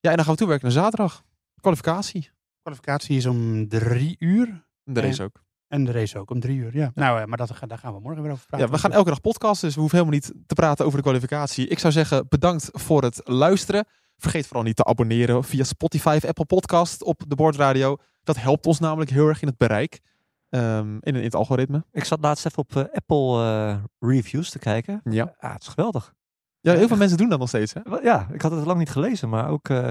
Ja, 0.00 0.10
en 0.10 0.16
dan 0.16 0.24
gaan 0.24 0.32
we 0.32 0.38
toewerken 0.38 0.66
naar 0.66 0.76
zaterdag. 0.82 1.22
Kwalificatie. 1.60 2.30
kwalificatie 2.62 3.16
is 3.16 3.26
om 3.26 3.68
drie 3.68 4.16
uur. 4.18 4.66
De 4.84 5.00
Ja. 5.00 5.06
race 5.06 5.22
ook. 5.22 5.42
En 5.68 5.84
de 5.84 5.92
race 5.92 6.18
ook 6.18 6.30
om 6.30 6.40
drie 6.40 6.56
uur. 6.58 6.76
Ja. 6.76 6.90
Nou, 6.94 7.20
eh, 7.20 7.26
maar 7.26 7.36
dat, 7.38 7.52
daar 7.66 7.78
gaan 7.78 7.94
we 7.94 8.00
morgen 8.00 8.22
weer 8.22 8.32
over 8.32 8.46
praten. 8.46 8.66
Ja, 8.66 8.72
we 8.72 8.78
gaan 8.78 8.92
elke 8.92 9.08
dag 9.08 9.20
podcasten, 9.20 9.66
dus 9.66 9.74
we 9.74 9.80
hoeven 9.80 9.98
helemaal 9.98 10.20
niet 10.20 10.32
te 10.46 10.54
praten 10.54 10.84
over 10.84 10.96
de 10.98 11.04
kwalificatie. 11.04 11.68
Ik 11.68 11.78
zou 11.78 11.92
zeggen, 11.92 12.26
bedankt 12.28 12.68
voor 12.72 13.02
het 13.02 13.20
luisteren. 13.24 13.86
Vergeet 14.16 14.46
vooral 14.46 14.62
niet 14.64 14.76
te 14.76 14.84
abonneren 14.84 15.44
via 15.44 15.64
Spotify 15.64 16.14
of 16.16 16.24
Apple 16.24 16.44
Podcast 16.44 17.02
op 17.02 17.22
de 17.28 17.34
Boordradio. 17.34 17.96
Dat 18.22 18.36
helpt 18.36 18.66
ons 18.66 18.78
namelijk 18.78 19.10
heel 19.10 19.28
erg 19.28 19.42
in 19.42 19.48
het 19.48 19.56
bereik. 19.56 20.00
Ehm, 20.48 20.94
in, 21.00 21.14
in 21.16 21.22
het 21.22 21.34
algoritme. 21.34 21.84
Ik 21.92 22.04
zat 22.04 22.18
laatst 22.20 22.46
even 22.46 22.58
op 22.58 22.76
eh, 22.76 22.82
Apple 22.92 23.42
eh, 23.42 23.76
reviews 23.98 24.50
te 24.50 24.58
kijken. 24.58 25.00
Ja. 25.04 25.34
Ja, 25.40 25.52
het 25.52 25.62
is 25.62 25.68
geweldig. 25.68 26.14
ja, 26.60 26.72
heel 26.74 26.88
veel 26.88 26.96
mensen 26.96 27.18
doen 27.18 27.28
dat 27.28 27.38
nog 27.38 27.48
steeds. 27.48 27.72
Hè? 27.74 27.80
Ja, 28.02 28.28
ik 28.32 28.42
had 28.42 28.50
het 28.52 28.64
lang 28.64 28.78
niet 28.78 28.90
gelezen, 28.90 29.28
maar 29.28 29.48
ook 29.48 29.68
eh, 29.68 29.88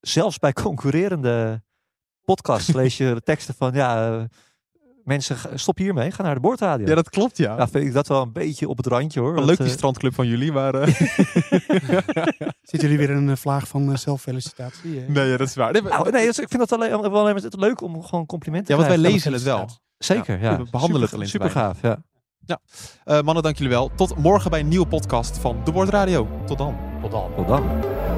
zelfs 0.00 0.38
bij 0.38 0.52
concurrerende 0.52 1.62
podcasts 2.24 2.72
lees 2.72 2.96
je 2.96 3.14
de 3.14 3.22
teksten 3.22 3.54
van 3.54 3.72
ja, 3.74 4.26
mensen 5.04 5.36
stop 5.58 5.78
hiermee, 5.78 6.10
ga 6.10 6.22
naar 6.22 6.34
de 6.34 6.40
boordradio. 6.40 6.86
Ja, 6.86 6.94
dat 6.94 7.10
klopt, 7.10 7.36
ja. 7.36 7.56
Ja, 7.56 7.68
vind 7.68 7.84
ik 7.86 7.92
dat 7.92 8.06
wel 8.08 8.22
een 8.22 8.32
beetje 8.32 8.68
op 8.68 8.76
het 8.76 8.86
randje 8.86 9.20
hoor. 9.20 9.34
Want, 9.34 9.46
leuk 9.46 9.58
die 9.58 9.68
strandclub 9.68 10.14
van 10.14 10.26
jullie, 10.26 10.52
maar... 10.52 10.74
eh, 10.74 10.86
Zitten 12.70 12.88
jullie 12.90 12.98
weer 13.06 13.10
in 13.16 13.28
een 13.28 13.36
vlaag 13.36 13.68
van 13.68 13.90
eh, 13.92 13.96
zelffelicitatie? 13.96 15.00
nee, 15.00 15.28
ja, 15.28 15.36
dat 15.36 15.48
is 15.48 15.54
waar. 15.54 15.72
Nee, 15.72 15.82
nou, 15.82 16.10
nee, 16.10 16.26
dus 16.26 16.38
ik 16.38 16.48
vind 16.48 16.62
het 16.62 16.72
alleen, 16.72 16.90
wel 16.90 17.00
alleen 17.16 17.34
maar 17.34 17.42
het 17.42 17.56
leuk 17.56 17.80
om 17.80 18.02
gewoon 18.02 18.26
complimenten 18.26 18.74
ja, 18.76 18.80
te 18.82 18.88
want 18.88 19.00
wij 19.02 19.10
krijgen. 19.10 19.30
lezen 19.32 19.32
het 19.32 19.42
wel. 19.42 19.86
Zeker, 19.98 20.40
ja. 20.40 20.56
we 20.56 20.66
behandelen 20.70 21.02
het 21.02 21.10
super, 21.10 21.28
super 21.28 21.50
gaaf, 21.50 21.82
ja. 21.82 21.98
Eh, 23.04 23.20
mannen, 23.20 23.42
dank 23.42 23.56
jullie 23.56 23.72
wel. 23.72 23.90
Tot 23.94 24.16
morgen 24.16 24.50
bij 24.50 24.60
een 24.60 24.68
nieuwe 24.68 24.86
podcast 24.86 25.38
van 25.38 25.60
De 25.64 25.72
Boordradio. 25.72 26.28
Tot 26.46 26.58
dan. 26.58 26.76
Tot 27.00 27.10
dan. 27.10 27.30
Tot 27.36 27.48
dan. 27.48 28.17